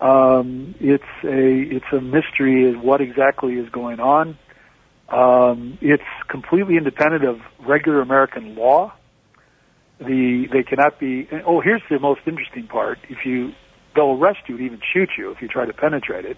um, 0.01 0.75
it's 0.79 1.03
a 1.23 1.75
it's 1.75 1.91
a 1.91 1.99
mystery 1.99 2.69
as 2.69 2.75
what 2.81 3.01
exactly 3.01 3.55
is 3.55 3.69
going 3.69 3.99
on. 3.99 4.37
Um, 5.09 5.77
it's 5.81 6.03
completely 6.29 6.77
independent 6.77 7.25
of 7.25 7.39
regular 7.59 8.01
American 8.01 8.55
law. 8.55 8.93
The 9.99 10.47
they 10.51 10.63
cannot 10.63 10.99
be. 10.99 11.27
Oh, 11.45 11.59
here's 11.59 11.81
the 11.89 11.99
most 11.99 12.21
interesting 12.25 12.67
part. 12.67 12.99
If 13.09 13.25
you 13.25 13.53
they'll 13.95 14.11
arrest 14.11 14.39
you 14.47 14.55
and 14.55 14.65
even 14.65 14.79
shoot 14.93 15.09
you 15.17 15.31
if 15.31 15.41
you 15.41 15.47
try 15.47 15.65
to 15.65 15.73
penetrate 15.73 16.25
it. 16.25 16.37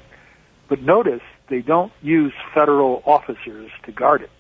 But 0.68 0.82
notice 0.82 1.22
they 1.50 1.62
don't 1.62 1.92
use 2.02 2.34
federal 2.54 3.04
officers 3.06 3.70
to 3.84 3.92
guard 3.92 4.22
it. 4.22 4.32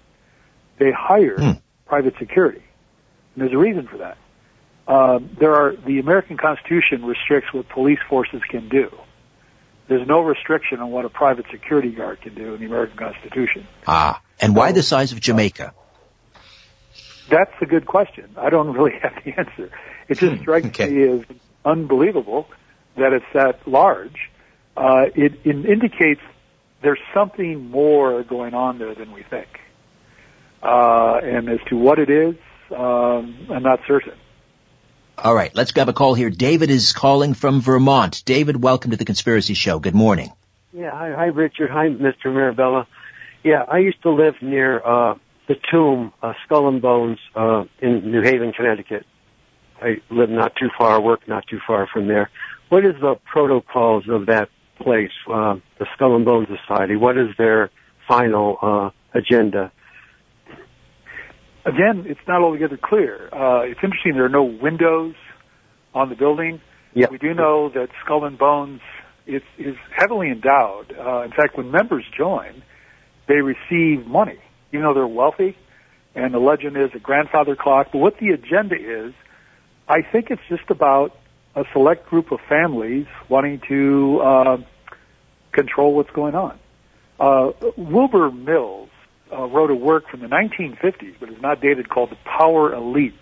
They 0.79 0.91
hire 0.91 1.37
hmm. 1.37 1.51
private 1.85 2.15
security. 2.17 2.63
And 3.35 3.43
there's 3.43 3.53
a 3.53 3.57
reason 3.57 3.87
for 3.87 3.97
that. 3.97 4.17
Um, 4.87 5.29
there 5.39 5.53
are 5.53 5.75
the 5.75 5.99
American 5.99 6.37
Constitution 6.37 7.05
restricts 7.05 7.53
what 7.53 7.69
police 7.69 7.99
forces 8.09 8.41
can 8.49 8.69
do. 8.69 8.89
There's 9.91 10.07
no 10.07 10.21
restriction 10.21 10.79
on 10.79 10.89
what 10.89 11.03
a 11.03 11.09
private 11.09 11.47
security 11.51 11.91
guard 11.91 12.21
can 12.21 12.33
do 12.33 12.53
in 12.53 12.61
the 12.61 12.65
American 12.65 12.95
Constitution. 12.95 13.67
Ah, 13.85 14.21
and 14.39 14.55
why 14.55 14.71
the 14.71 14.83
size 14.83 15.11
of 15.11 15.19
Jamaica? 15.19 15.73
That's 17.29 17.51
a 17.59 17.65
good 17.65 17.85
question. 17.85 18.33
I 18.37 18.49
don't 18.49 18.71
really 18.77 18.97
have 19.01 19.21
the 19.25 19.37
answer. 19.37 19.69
It 20.07 20.17
just 20.17 20.37
hmm, 20.37 20.41
strikes 20.43 20.67
okay. 20.67 20.89
me 20.89 21.19
as 21.19 21.25
unbelievable 21.65 22.47
that 22.95 23.11
it's 23.11 23.25
that 23.33 23.67
large. 23.67 24.31
Uh, 24.77 25.07
it, 25.13 25.33
it 25.43 25.65
indicates 25.65 26.21
there's 26.81 27.01
something 27.13 27.69
more 27.69 28.23
going 28.23 28.53
on 28.53 28.79
there 28.79 28.95
than 28.95 29.11
we 29.11 29.23
think. 29.23 29.59
Uh, 30.63 31.19
and 31.21 31.49
as 31.49 31.59
to 31.67 31.75
what 31.75 31.99
it 31.99 32.09
is, 32.09 32.35
um, 32.73 33.45
I'm 33.49 33.63
not 33.63 33.81
certain. 33.85 34.17
All 35.17 35.35
right, 35.35 35.53
let's 35.55 35.71
grab 35.71 35.89
a 35.89 35.93
call 35.93 36.13
here. 36.15 36.29
David 36.29 36.69
is 36.69 36.93
calling 36.93 37.33
from 37.33 37.61
Vermont. 37.61 38.23
David, 38.25 38.61
welcome 38.61 38.91
to 38.91 38.97
the 38.97 39.05
Conspiracy 39.05 39.53
Show. 39.53 39.79
Good 39.79 39.93
morning. 39.93 40.31
Yeah, 40.73 40.91
hi, 40.91 41.11
hi 41.11 41.25
Richard. 41.25 41.69
Hi, 41.69 41.89
Mr. 41.89 42.25
Mirabella. 42.33 42.87
Yeah, 43.43 43.63
I 43.67 43.79
used 43.79 44.01
to 44.03 44.11
live 44.11 44.35
near 44.41 44.79
uh, 44.79 45.15
the 45.47 45.55
tomb, 45.69 46.13
uh, 46.23 46.33
Skull 46.45 46.69
and 46.69 46.81
Bones, 46.81 47.19
uh, 47.35 47.65
in 47.79 48.11
New 48.11 48.21
Haven, 48.21 48.53
Connecticut. 48.53 49.05
I 49.81 50.01
live 50.09 50.29
not 50.29 50.55
too 50.55 50.69
far, 50.77 51.01
work 51.01 51.27
not 51.27 51.45
too 51.47 51.59
far 51.65 51.87
from 51.91 52.07
there. 52.07 52.29
What 52.69 52.85
is 52.85 52.95
the 53.01 53.15
protocols 53.25 54.05
of 54.07 54.27
that 54.27 54.49
place, 54.77 55.11
uh, 55.27 55.55
the 55.77 55.87
Skull 55.93 56.15
and 56.15 56.25
Bones 56.25 56.47
Society? 56.47 56.95
What 56.95 57.17
is 57.17 57.29
their 57.37 57.69
final 58.07 58.57
uh, 58.61 58.89
agenda? 59.13 59.71
Again, 61.65 62.05
it's 62.07 62.19
not 62.27 62.41
altogether 62.41 62.79
clear. 62.81 63.29
Uh, 63.33 63.61
it's 63.63 63.79
interesting. 63.83 64.13
There 64.13 64.25
are 64.25 64.29
no 64.29 64.43
windows 64.43 65.15
on 65.93 66.09
the 66.09 66.15
building. 66.15 66.61
Yep. 66.93 67.11
We 67.11 67.17
do 67.17 67.33
know 67.33 67.69
that 67.69 67.89
Skull 68.03 68.25
and 68.25 68.37
Bones 68.37 68.81
is, 69.27 69.41
is 69.57 69.75
heavily 69.95 70.29
endowed. 70.29 70.93
Uh, 70.97 71.21
in 71.21 71.31
fact, 71.31 71.57
when 71.57 71.71
members 71.71 72.05
join, 72.17 72.63
they 73.27 73.35
receive 73.35 74.05
money, 74.07 74.39
even 74.73 74.85
though 74.85 74.93
they're 74.93 75.07
wealthy. 75.07 75.55
And 76.13 76.33
the 76.33 76.39
legend 76.39 76.75
is 76.75 76.89
a 76.93 76.99
grandfather 76.99 77.55
clock. 77.55 77.87
But 77.93 77.99
what 77.99 78.17
the 78.19 78.29
agenda 78.29 78.75
is, 78.75 79.13
I 79.87 80.01
think 80.01 80.29
it's 80.29 80.41
just 80.49 80.69
about 80.69 81.17
a 81.55 81.63
select 81.71 82.07
group 82.09 82.31
of 82.31 82.39
families 82.49 83.05
wanting 83.29 83.61
to 83.69 84.21
uh, 84.21 84.57
control 85.53 85.95
what's 85.95 86.11
going 86.11 86.35
on. 86.35 86.59
Uh, 87.19 87.51
Wilbur 87.77 88.31
Mills 88.31 88.89
uh, 89.31 89.45
wrote 89.45 89.71
a 89.71 89.75
work 89.75 90.09
from 90.09 90.21
the 90.21 90.27
1950s, 90.27 91.15
but 91.19 91.29
it's 91.29 91.41
not 91.41 91.61
dated, 91.61 91.89
called 91.89 92.11
The 92.11 92.17
Power 92.25 92.73
Elite. 92.73 93.13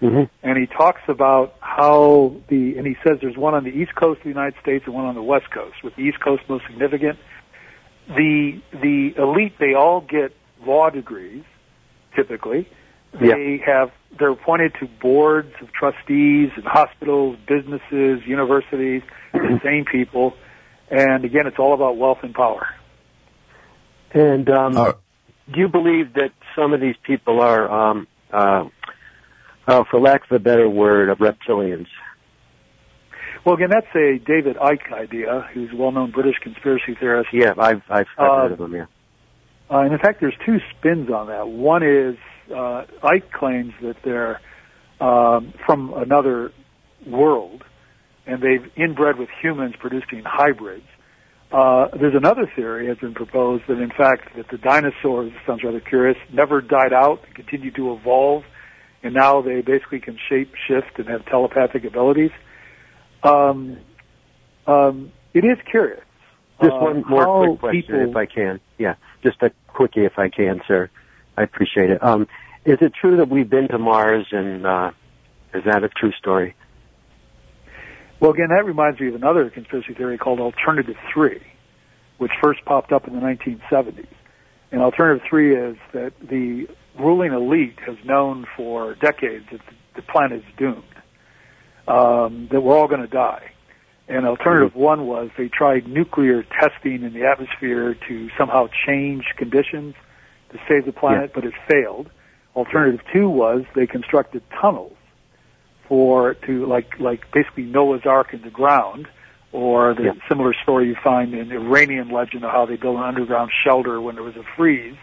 Mm-hmm. 0.00 0.24
And 0.42 0.58
he 0.58 0.66
talks 0.66 1.00
about 1.08 1.54
how 1.60 2.36
the, 2.48 2.76
and 2.76 2.86
he 2.86 2.96
says 3.02 3.18
there's 3.20 3.36
one 3.36 3.54
on 3.54 3.64
the 3.64 3.70
east 3.70 3.94
coast 3.94 4.18
of 4.18 4.24
the 4.24 4.28
United 4.28 4.54
States 4.60 4.84
and 4.86 4.94
one 4.94 5.06
on 5.06 5.14
the 5.14 5.22
west 5.22 5.50
coast, 5.50 5.76
with 5.82 5.96
the 5.96 6.02
east 6.02 6.20
coast 6.20 6.42
most 6.48 6.64
significant. 6.66 7.18
The, 8.08 8.60
the 8.72 9.14
elite, 9.16 9.54
they 9.58 9.74
all 9.74 10.00
get 10.00 10.36
law 10.64 10.90
degrees, 10.90 11.44
typically. 12.14 12.68
They 13.18 13.60
yeah. 13.60 13.66
have 13.66 13.92
they're 14.18 14.30
appointed 14.30 14.74
to 14.80 14.86
boards 14.86 15.52
of 15.60 15.72
trustees 15.72 16.50
and 16.56 16.64
hospitals, 16.64 17.38
businesses, 17.46 18.20
universities, 18.26 19.02
the 19.32 19.60
same 19.64 19.84
people. 19.84 20.34
And 20.90 21.24
again, 21.24 21.46
it's 21.46 21.58
all 21.58 21.74
about 21.74 21.96
wealth 21.96 22.18
and 22.22 22.34
power. 22.34 22.68
And 24.12 24.48
um, 24.48 24.76
uh, 24.76 24.92
do 25.52 25.60
you 25.60 25.68
believe 25.68 26.14
that 26.14 26.32
some 26.54 26.72
of 26.72 26.80
these 26.80 26.96
people 27.02 27.40
are, 27.40 27.70
um, 27.70 28.06
uh, 28.32 28.64
uh, 29.66 29.84
for 29.90 30.00
lack 30.00 30.24
of 30.24 30.32
a 30.32 30.38
better 30.38 30.68
word, 30.68 31.08
of 31.08 31.18
reptilians? 31.18 31.86
Well, 33.44 33.54
again, 33.54 33.70
that's 33.70 33.94
a 33.94 34.18
David 34.18 34.56
Icke 34.56 34.92
idea, 34.92 35.48
who's 35.52 35.72
a 35.72 35.76
well-known 35.76 36.10
British 36.10 36.36
conspiracy 36.42 36.96
theorist. 36.98 37.30
Yeah, 37.32 37.54
I've 37.56 37.82
I've, 37.88 38.06
I've 38.18 38.28
uh, 38.28 38.36
heard 38.42 38.52
of 38.52 38.60
him. 38.60 38.74
Yeah. 38.74 38.86
Uh, 39.70 39.80
and 39.80 39.92
in 39.92 39.98
fact, 39.98 40.20
there's 40.20 40.36
two 40.44 40.58
spins 40.70 41.10
on 41.10 41.28
that. 41.28 41.48
One 41.48 41.82
is 41.84 42.16
uh, 42.50 42.86
Icke 43.04 43.30
claims 43.32 43.72
that 43.82 43.96
they're 44.04 44.40
um, 45.00 45.52
from 45.64 45.92
another 45.94 46.52
world, 47.06 47.62
and 48.26 48.42
they've 48.42 48.68
inbred 48.76 49.16
with 49.16 49.28
humans, 49.40 49.74
producing 49.78 50.22
hybrids. 50.24 50.86
Uh, 51.56 51.88
there's 51.98 52.14
another 52.14 52.46
theory 52.54 52.86
has 52.86 52.98
been 52.98 53.14
proposed 53.14 53.64
that 53.66 53.80
in 53.80 53.88
fact 53.88 54.36
that 54.36 54.46
the 54.50 54.58
dinosaurs 54.58 55.32
sounds 55.46 55.64
rather 55.64 55.80
curious 55.80 56.18
never 56.30 56.60
died 56.60 56.92
out 56.92 57.24
and 57.24 57.34
continued 57.34 57.74
to 57.74 57.94
evolve, 57.94 58.44
and 59.02 59.14
now 59.14 59.40
they 59.40 59.62
basically 59.62 59.98
can 59.98 60.18
shape 60.28 60.52
shift 60.68 60.98
and 60.98 61.08
have 61.08 61.24
telepathic 61.24 61.82
abilities. 61.84 62.30
Um, 63.22 63.78
um, 64.66 65.10
it 65.32 65.46
is 65.46 65.56
curious. 65.70 66.04
Just 66.60 66.74
uh, 66.74 66.78
one 66.78 67.02
more 67.08 67.46
quick 67.46 67.60
question, 67.60 67.82
people, 67.86 68.10
if 68.10 68.16
I 68.16 68.26
can. 68.26 68.60
Yeah, 68.76 68.96
just 69.22 69.42
a 69.42 69.50
quickie, 69.68 70.04
if 70.04 70.18
I 70.18 70.28
can, 70.28 70.60
sir. 70.68 70.90
I 71.38 71.42
appreciate 71.42 71.88
it. 71.88 72.04
Um, 72.04 72.28
is 72.66 72.76
it 72.82 72.92
true 73.00 73.16
that 73.16 73.30
we've 73.30 73.48
been 73.48 73.68
to 73.68 73.78
Mars, 73.78 74.26
and 74.30 74.66
uh, 74.66 74.90
is 75.54 75.64
that 75.64 75.84
a 75.84 75.88
true 75.88 76.12
story? 76.18 76.54
Well, 78.20 78.30
again, 78.30 78.48
that 78.48 78.64
reminds 78.64 78.98
me 78.98 79.08
of 79.08 79.14
another 79.14 79.50
conspiracy 79.50 79.94
theory 79.94 80.16
called 80.16 80.40
Alternative 80.40 80.96
3, 81.12 81.40
which 82.18 82.32
first 82.42 82.64
popped 82.64 82.92
up 82.92 83.06
in 83.06 83.14
the 83.14 83.20
1970s. 83.20 84.06
And 84.72 84.80
Alternative 84.80 85.22
3 85.28 85.56
is 85.56 85.76
that 85.92 86.12
the 86.20 86.66
ruling 86.98 87.32
elite 87.32 87.78
has 87.86 87.96
known 88.04 88.46
for 88.56 88.94
decades 88.94 89.44
that 89.52 89.60
the 89.94 90.02
planet 90.02 90.38
is 90.38 90.54
doomed, 90.56 90.82
um, 91.86 92.48
that 92.50 92.60
we're 92.62 92.76
all 92.76 92.88
going 92.88 93.02
to 93.02 93.06
die. 93.06 93.50
And 94.08 94.24
alternative 94.24 94.70
mm-hmm. 94.70 94.80
one 94.80 95.06
was 95.06 95.30
they 95.36 95.48
tried 95.48 95.88
nuclear 95.88 96.44
testing 96.60 97.02
in 97.02 97.12
the 97.12 97.26
atmosphere 97.26 97.96
to 98.08 98.28
somehow 98.38 98.68
change 98.86 99.24
conditions 99.36 99.94
to 100.52 100.58
save 100.68 100.86
the 100.86 100.92
planet, 100.92 101.30
yeah. 101.30 101.40
but 101.40 101.44
it 101.44 101.54
failed. 101.68 102.08
Alternative 102.54 103.00
two 103.12 103.28
was 103.28 103.64
they 103.74 103.86
constructed 103.86 104.42
tunnels 104.60 104.96
for 105.88 106.34
to 106.46 106.66
like 106.66 106.98
like 106.98 107.30
basically 107.32 107.64
Noah's 107.64 108.02
Ark 108.04 108.32
in 108.32 108.42
the 108.42 108.50
ground, 108.50 109.08
or 109.52 109.94
the 109.94 110.04
yeah. 110.04 110.12
similar 110.28 110.54
story 110.62 110.88
you 110.88 110.96
find 111.02 111.34
in 111.34 111.52
Iranian 111.52 112.10
legend 112.10 112.44
of 112.44 112.50
how 112.50 112.66
they 112.66 112.76
built 112.76 112.96
an 112.96 113.04
underground 113.04 113.50
shelter 113.64 114.00
when 114.00 114.14
there 114.14 114.24
was 114.24 114.36
a 114.36 114.44
freeze 114.56 114.96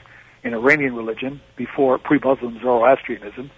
in 0.43 0.53
Iranian 0.53 0.95
religion 0.95 1.41
before 1.55 1.97
pre-Muslim 1.97 2.59
Zoroastrianism, 2.61 3.49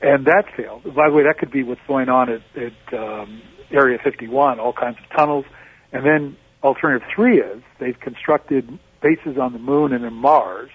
and 0.00 0.26
that 0.26 0.44
failed. 0.56 0.84
By 0.84 1.08
the 1.08 1.14
way, 1.14 1.24
that 1.24 1.38
could 1.38 1.50
be 1.50 1.62
what's 1.62 1.80
going 1.86 2.08
on 2.08 2.30
at, 2.30 2.42
at 2.56 2.98
um, 2.98 3.42
Area 3.70 3.98
51, 4.02 4.58
all 4.58 4.72
kinds 4.72 4.96
of 4.98 5.16
tunnels, 5.16 5.44
and 5.92 6.04
then 6.04 6.36
alternative 6.62 7.06
three 7.14 7.38
is 7.40 7.62
they've 7.78 7.98
constructed 8.00 8.78
bases 9.02 9.38
on 9.38 9.52
the 9.52 9.58
moon 9.58 9.92
and 9.92 10.04
in 10.04 10.14
Mars 10.14 10.70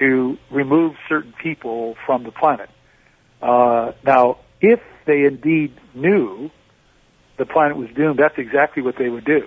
to 0.00 0.36
remove 0.50 0.94
certain 1.08 1.32
people 1.40 1.94
from 2.04 2.24
the 2.24 2.32
planet. 2.32 2.68
Uh, 3.40 3.92
now, 4.04 4.38
if 4.60 4.80
they 5.06 5.24
indeed 5.24 5.72
knew 5.94 6.50
the 7.38 7.46
planet 7.46 7.76
was 7.76 7.88
doomed, 7.96 8.18
that's 8.18 8.38
exactly 8.38 8.82
what 8.82 8.96
they 8.98 9.08
would 9.08 9.24
do. 9.24 9.42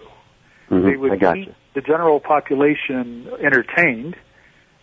Mm-hmm. 0.70 0.86
They 0.86 0.96
would 0.98 1.20
keep 1.20 1.48
you. 1.48 1.56
the 1.76 1.82
general 1.82 2.20
population 2.20 3.28
entertained, 3.44 4.16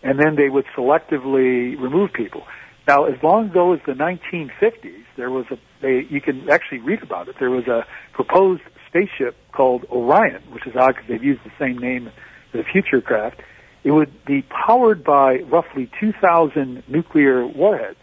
and 0.03 0.19
then 0.19 0.35
they 0.35 0.49
would 0.49 0.65
selectively 0.75 1.79
remove 1.79 2.13
people. 2.13 2.43
Now, 2.87 3.05
as 3.05 3.21
long 3.23 3.49
ago 3.49 3.73
as 3.73 3.79
the 3.85 3.93
1950s, 3.93 5.05
there 5.17 5.31
was 5.31 5.45
a 5.51 5.57
they, 5.81 6.05
you 6.09 6.21
can 6.21 6.49
actually 6.49 6.79
read 6.79 7.03
about 7.03 7.27
it. 7.27 7.35
There 7.39 7.49
was 7.49 7.67
a 7.67 7.85
proposed 8.13 8.61
spaceship 8.87 9.35
called 9.51 9.85
Orion, 9.91 10.41
which 10.51 10.65
is 10.65 10.75
odd 10.75 10.95
because 10.95 11.07
they've 11.07 11.23
used 11.23 11.41
the 11.43 11.51
same 11.59 11.77
name 11.77 12.11
for 12.51 12.57
the 12.57 12.63
future 12.63 13.01
craft. 13.01 13.41
It 13.83 13.91
would 13.91 14.25
be 14.25 14.43
powered 14.43 15.03
by 15.03 15.39
roughly 15.51 15.91
2,000 15.99 16.83
nuclear 16.87 17.45
warheads 17.45 17.97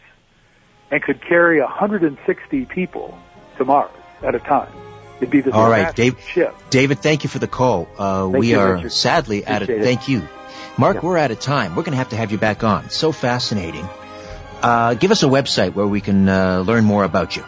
and 0.92 1.02
could 1.02 1.20
carry 1.22 1.60
160 1.60 2.64
people 2.66 3.18
to 3.58 3.64
Mars 3.64 3.90
at 4.22 4.34
a 4.36 4.38
time. 4.38 4.72
It'd 5.16 5.30
be 5.30 5.40
the 5.40 5.52
All 5.52 5.68
right, 5.70 5.94
Dave, 5.94 6.20
ship. 6.20 6.54
David, 6.70 6.98
thank 7.00 7.24
you 7.24 7.30
for 7.30 7.38
the 7.38 7.46
call. 7.48 7.88
Uh, 7.98 8.28
we 8.30 8.50
you, 8.50 8.58
are 8.60 8.74
Richard. 8.74 8.92
sadly 8.92 9.42
Appreciate 9.42 9.68
a, 9.70 9.80
it. 9.80 9.84
thank 9.84 10.08
you. 10.08 10.22
Mark, 10.76 10.96
Yeah. 10.96 11.00
we're 11.02 11.18
out 11.18 11.30
of 11.30 11.38
time. 11.40 11.74
We're 11.76 11.82
going 11.84 11.92
to 11.92 11.98
have 11.98 12.10
to 12.10 12.16
have 12.16 12.30
you 12.32 12.38
back 12.38 12.62
on. 12.64 12.90
So 12.90 13.10
fascinating. 13.12 13.88
Uh, 14.62 14.94
give 14.94 15.10
us 15.10 15.22
a 15.22 15.26
website 15.26 15.74
where 15.74 15.86
we 15.86 16.00
can 16.00 16.28
uh, 16.28 16.60
learn 16.60 16.84
more 16.84 17.04
about 17.04 17.36
you. 17.36 17.44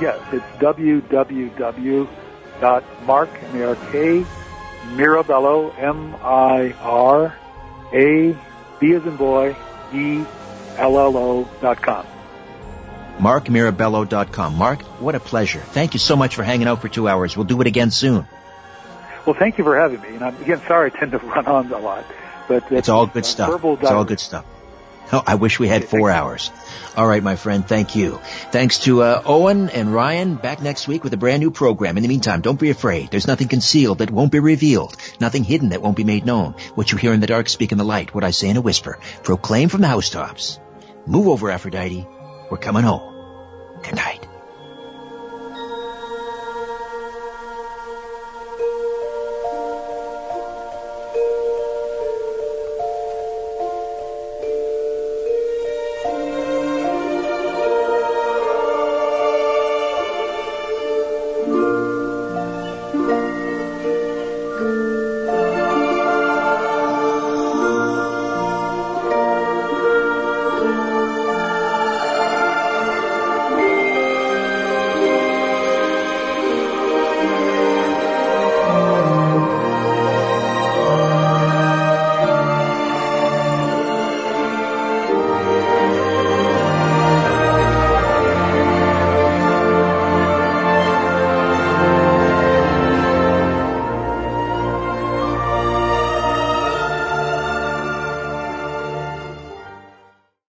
Yes, 0.00 0.18
it's 0.32 0.44
www.mark, 0.60 2.08
M-A-R-K, 3.54 4.26
Mirabello, 4.96 5.70
M-I-R-A-B 7.94 8.92
as 8.94 9.06
in 9.06 9.16
boy, 9.16 9.56
E-L-L-O 9.92 11.48
dot 11.60 11.80
com. 11.82 12.04
MarkMirabello.com. 13.18 14.56
Mark, 14.56 14.82
what 15.00 15.14
a 15.14 15.20
pleasure. 15.20 15.60
Thank 15.60 15.94
you 15.94 16.00
so 16.00 16.16
much 16.16 16.34
for 16.34 16.42
hanging 16.42 16.66
out 16.66 16.80
for 16.80 16.88
two 16.88 17.08
hours. 17.08 17.36
We'll 17.36 17.46
do 17.46 17.60
it 17.60 17.66
again 17.66 17.90
soon. 17.90 18.26
Well, 19.26 19.36
thank 19.38 19.58
you 19.58 19.64
for 19.64 19.78
having 19.78 20.00
me. 20.00 20.08
And 20.08 20.24
I'm, 20.24 20.40
again, 20.42 20.60
sorry 20.66 20.90
I 20.94 20.98
tend 20.98 21.12
to 21.12 21.18
run 21.34 21.46
on 21.46 21.72
a 21.72 21.78
lot. 21.78 22.04
But 22.48 22.70
It's 22.70 22.88
all 22.88 23.06
good 23.06 23.24
uh, 23.24 23.26
stuff. 23.26 23.64
It's 23.64 23.90
all 23.90 24.04
good 24.04 24.20
stuff. 24.20 24.44
Oh, 25.12 25.22
I 25.26 25.34
wish 25.34 25.60
we 25.60 25.68
had 25.68 25.84
four 25.84 26.10
hours. 26.10 26.50
All 26.96 27.06
right, 27.06 27.22
my 27.22 27.36
friend. 27.36 27.66
Thank 27.66 27.94
you. 27.94 28.20
Thanks 28.52 28.80
to 28.80 29.02
uh, 29.02 29.22
Owen 29.24 29.68
and 29.68 29.92
Ryan. 29.92 30.36
Back 30.36 30.62
next 30.62 30.88
week 30.88 31.04
with 31.04 31.12
a 31.12 31.18
brand 31.18 31.40
new 31.40 31.50
program. 31.50 31.96
In 31.96 32.02
the 32.02 32.08
meantime, 32.08 32.40
don't 32.40 32.58
be 32.58 32.70
afraid. 32.70 33.10
There's 33.10 33.26
nothing 33.26 33.48
concealed 33.48 33.98
that 33.98 34.10
won't 34.10 34.32
be 34.32 34.40
revealed. 34.40 34.96
Nothing 35.20 35.44
hidden 35.44 35.70
that 35.70 35.82
won't 35.82 35.96
be 35.96 36.04
made 36.04 36.24
known. 36.24 36.54
What 36.74 36.90
you 36.90 36.98
hear 36.98 37.12
in 37.12 37.20
the 37.20 37.26
dark, 37.26 37.48
speak 37.48 37.70
in 37.70 37.78
the 37.78 37.84
light. 37.84 38.14
What 38.14 38.24
I 38.24 38.30
say 38.30 38.48
in 38.48 38.56
a 38.56 38.62
whisper. 38.62 38.98
Proclaim 39.22 39.68
from 39.68 39.82
the 39.82 39.88
housetops. 39.88 40.58
Move 41.06 41.28
over, 41.28 41.50
Aphrodite. 41.50 42.06
We're 42.54 42.60
coming 42.60 42.84
home. 42.84 43.02
Good 43.82 43.96
night. 43.96 44.33